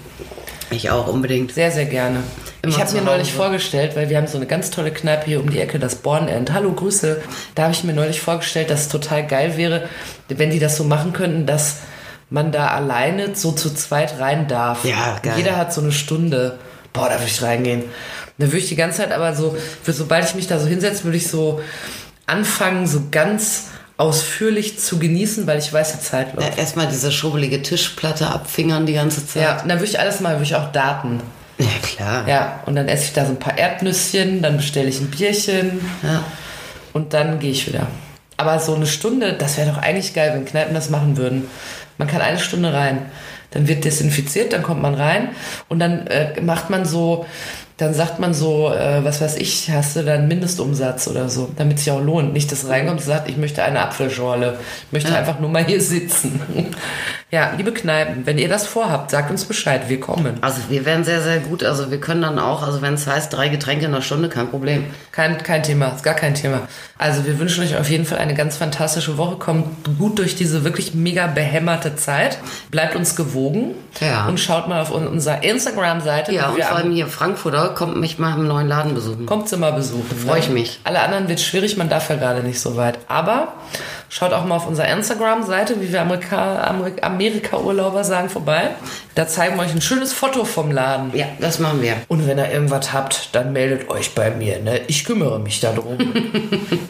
Ich 0.72 0.90
auch 0.90 1.08
unbedingt. 1.08 1.54
Sehr, 1.54 1.70
sehr 1.70 1.86
gerne. 1.86 2.24
Immer 2.64 2.74
Ich 2.74 2.80
habe 2.80 2.92
mir 2.94 3.04
neulich 3.04 3.32
vorgestellt, 3.32 3.96
weil 3.96 4.10
wir 4.10 4.18
haben 4.18 4.26
so 4.26 4.38
eine 4.38 4.48
ganz 4.48 4.72
tolle 4.72 4.92
Kneipe 4.92 5.26
hier 5.26 5.40
um 5.40 5.52
die 5.52 5.60
Ecke, 5.60 5.78
das 5.78 5.96
Bornend. 5.96 6.52
Hallo, 6.52 6.72
Grüße. 6.72 7.22
Da 7.54 7.64
habe 7.64 7.74
ich 7.74 7.84
mir 7.84 7.94
neulich 7.94 8.22
vorgestellt, 8.22 8.72
dass 8.72 8.82
es 8.82 8.88
total 8.88 9.28
geil 9.28 9.56
wäre, 9.56 9.88
wenn 10.30 10.50
die 10.50 10.60
das 10.60 10.78
so 10.78 10.84
machen 10.84 11.14
könnten, 11.14 11.46
dass 11.46 11.78
man 12.32 12.52
da 12.52 12.68
alleine 12.70 13.36
so 13.36 13.52
zu 13.52 13.72
zweit 13.72 14.20
rein 14.20 14.48
darf. 14.48 14.84
Ja, 14.84 15.20
geil. 15.22 15.34
Jeder 15.38 15.58
hat 15.58 15.74
so 15.74 15.82
eine 15.82 15.92
Stunde. 15.92 16.58
Boah, 16.94 17.08
da 17.08 17.16
würde 17.16 17.28
ich 17.28 17.42
reingehen. 17.42 17.84
Da 18.38 18.48
würde 18.48 18.58
ich 18.58 18.70
die 18.70 18.76
ganze 18.76 18.98
Zeit 19.00 19.12
aber 19.12 19.36
so, 19.36 19.56
sobald 19.86 20.26
ich 20.26 20.36
mich 20.36 20.48
da 20.48 20.60
so 20.60 20.68
hinsetze, 20.68 21.04
würde 21.04 21.18
ich 21.18 21.28
so 21.28 21.62
anfangen, 22.26 22.88
so 22.88 23.04
ganz 23.12 23.66
ausführlich 23.98 24.80
zu 24.80 24.98
genießen, 24.98 25.46
weil 25.46 25.60
ich 25.60 25.72
weiß, 25.72 25.94
die 25.94 26.00
Zeit 26.00 26.34
läuft. 26.34 26.50
Ja, 26.56 26.58
Erstmal 26.58 26.88
diese 26.88 27.12
schubbelige 27.12 27.62
Tischplatte 27.62 28.28
abfingern 28.28 28.86
die 28.86 28.94
ganze 28.94 29.26
Zeit. 29.28 29.44
Ja, 29.44 29.62
und 29.62 29.70
dann 29.70 29.78
würde 29.80 29.92
ich 29.92 30.00
alles 30.00 30.22
mal, 30.22 30.34
würde 30.34 30.44
ich 30.46 30.56
auch 30.56 30.72
daten. 30.72 31.22
Ja, 31.60 31.68
klar. 31.84 32.28
Ja, 32.28 32.60
und 32.66 32.76
dann 32.76 32.88
esse 32.88 33.04
ich 33.06 33.14
da 33.14 33.26
so 33.26 33.32
ein 33.32 33.38
paar 33.40 33.58
Erdnüsschen, 33.58 34.42
dann 34.42 34.58
bestelle 34.58 34.90
ich 34.90 35.00
ein 35.00 35.12
Bierchen 35.12 35.82
Ja. 36.02 36.24
und 36.94 37.14
dann 37.14 37.38
gehe 37.40 37.52
ich 37.52 37.68
wieder. 37.68 37.86
Aber 38.38 38.60
so 38.60 38.74
eine 38.74 38.88
Stunde, 38.88 39.34
das 39.34 39.58
wäre 39.58 39.70
doch 39.70 39.78
eigentlich 39.78 40.16
geil, 40.16 40.32
wenn 40.34 40.46
Kneipen 40.46 40.74
das 40.74 40.90
machen 40.90 41.18
würden. 41.18 41.48
Man 42.00 42.08
kann 42.08 42.22
eine 42.22 42.40
Stunde 42.40 42.74
rein, 42.74 43.06
dann 43.52 43.68
wird 43.68 43.86
desinfiziert, 43.86 44.54
dann 44.54 44.64
kommt 44.64 44.82
man 44.82 44.96
rein 44.96 45.30
und 45.70 45.78
dann 45.78 46.08
äh, 46.08 46.42
macht 46.42 46.72
man 46.72 46.86
so, 46.86 47.28
dann 47.78 47.94
sagt 47.94 48.20
man 48.20 48.34
so, 48.34 48.72
äh, 48.72 49.04
was 49.04 49.22
weiß 49.22 49.38
ich, 49.38 49.70
hast 49.72 49.96
du 49.96 50.04
dann 50.04 50.28
Mindestumsatz 50.28 51.08
oder 51.08 51.30
so, 51.30 51.50
damit 51.58 51.80
sich 51.80 51.92
auch 51.92 52.02
lohnt. 52.02 52.34
Nicht, 52.34 52.52
dass 52.52 52.68
reinkommt 52.68 53.00
und 53.00 53.06
sagt, 53.06 53.30
ich 53.30 53.38
möchte 53.38 53.64
eine 53.64 53.82
Apfelschorle, 53.82 54.58
ich 54.88 54.92
möchte 54.92 55.16
einfach 55.16 55.40
nur 55.40 55.50
mal 55.50 55.64
hier 55.66 55.82
sitzen. 55.82 56.40
ja, 57.32 57.54
liebe 57.58 57.72
Kneipen, 57.72 58.26
wenn 58.26 58.38
ihr 58.38 58.50
das 58.50 58.68
vorhabt, 58.68 59.10
sagt 59.12 59.32
uns 59.32 59.46
Bescheid, 59.46 59.84
wir 59.88 60.00
kommen. 60.00 60.38
Also 60.42 60.62
wir 60.70 60.86
wären 60.86 61.04
sehr, 61.04 61.22
sehr 61.22 61.40
gut. 61.40 61.64
Also 61.64 61.90
wir 61.90 62.00
können 62.00 62.22
dann 62.22 62.38
auch, 62.40 62.62
also 62.62 62.82
wenn 62.82 62.94
es 62.96 63.08
heißt, 63.08 63.34
drei 63.34 63.48
Getränke 63.50 63.86
in 63.86 63.94
einer 63.94 64.02
Stunde, 64.04 64.30
kein 64.30 64.50
Problem. 64.50 64.86
Kein, 65.12 65.38
kein 65.42 65.64
Thema, 65.64 65.88
ist 65.90 66.04
gar 66.04 66.14
kein 66.14 66.36
Thema. 66.36 66.62
Also 66.98 67.26
wir 67.26 67.40
wünschen 67.40 67.64
euch 67.64 67.76
auf 67.78 67.90
jeden 67.90 68.06
Fall 68.06 68.20
eine 68.20 68.36
ganz 68.36 68.58
fantastische 68.58 69.18
Woche. 69.18 69.38
Kommt 69.38 69.98
gut 69.98 70.20
durch 70.20 70.36
diese 70.36 70.64
wirklich 70.64 70.94
mega 70.94 71.26
behämmerte 71.28 71.96
Zeit. 71.96 72.38
Bleibt 72.70 72.96
uns 72.96 73.16
gewogen 73.16 73.72
Ja. 74.00 74.28
und 74.28 74.40
schaut 74.40 74.68
mal 74.68 74.82
auf 74.82 74.94
un- 74.94 75.08
unserer 75.08 75.44
Instagram-Seite. 75.44 76.32
Ja, 76.34 76.50
und 76.50 76.58
wir 76.58 76.66
vor 76.66 76.78
allem 76.78 76.92
hier 76.92 77.08
Frankfurter 77.08 77.71
kommt 77.72 77.98
mich 77.98 78.20
mal 78.20 78.36
im 78.38 78.48
neuen 78.48 78.68
Laden 78.68 78.94
besuchen. 78.94 79.26
Kommt 79.26 79.50
sie 79.50 79.58
mal 79.58 79.74
besuchen. 79.74 80.16
Freu 80.26 80.38
ich 80.38 80.50
mich. 80.50 80.80
Alle 80.84 81.00
anderen 81.02 81.28
wird 81.28 81.42
schwierig, 81.42 81.78
man 81.78 81.90
darf 81.90 82.10
ja 82.10 82.16
gerade 82.16 82.44
nicht 82.44 82.60
so 82.60 82.78
weit. 82.78 83.00
Aber 83.08 83.54
schaut 84.10 84.34
auch 84.34 84.46
mal 84.46 84.56
auf 84.56 84.68
unserer 84.68 84.88
Instagram-Seite, 84.90 85.82
wie 85.82 85.92
wir 85.92 86.02
Amerika, 86.02 86.76
Amerika-Urlauber 87.02 88.04
sagen, 88.04 88.30
vorbei. 88.30 88.72
Da 89.16 89.28
zeigen 89.28 89.56
wir 89.58 89.64
euch 89.64 89.74
ein 89.74 89.82
schönes 89.82 90.14
Foto 90.14 90.46
vom 90.46 90.72
Laden. 90.72 91.12
Ja, 91.16 91.26
das 91.40 91.60
machen 91.60 91.82
wir. 91.82 91.96
Und 92.08 92.28
wenn 92.28 92.38
ihr 92.38 92.52
irgendwas 92.52 92.94
habt, 92.94 93.30
dann 93.34 93.54
meldet 93.54 93.90
euch 93.90 94.14
bei 94.16 94.32
mir. 94.32 94.60
Ne? 94.60 94.82
Ich 94.88 95.06
kümmere 95.06 95.40
mich 95.40 95.60
darum. 95.60 95.98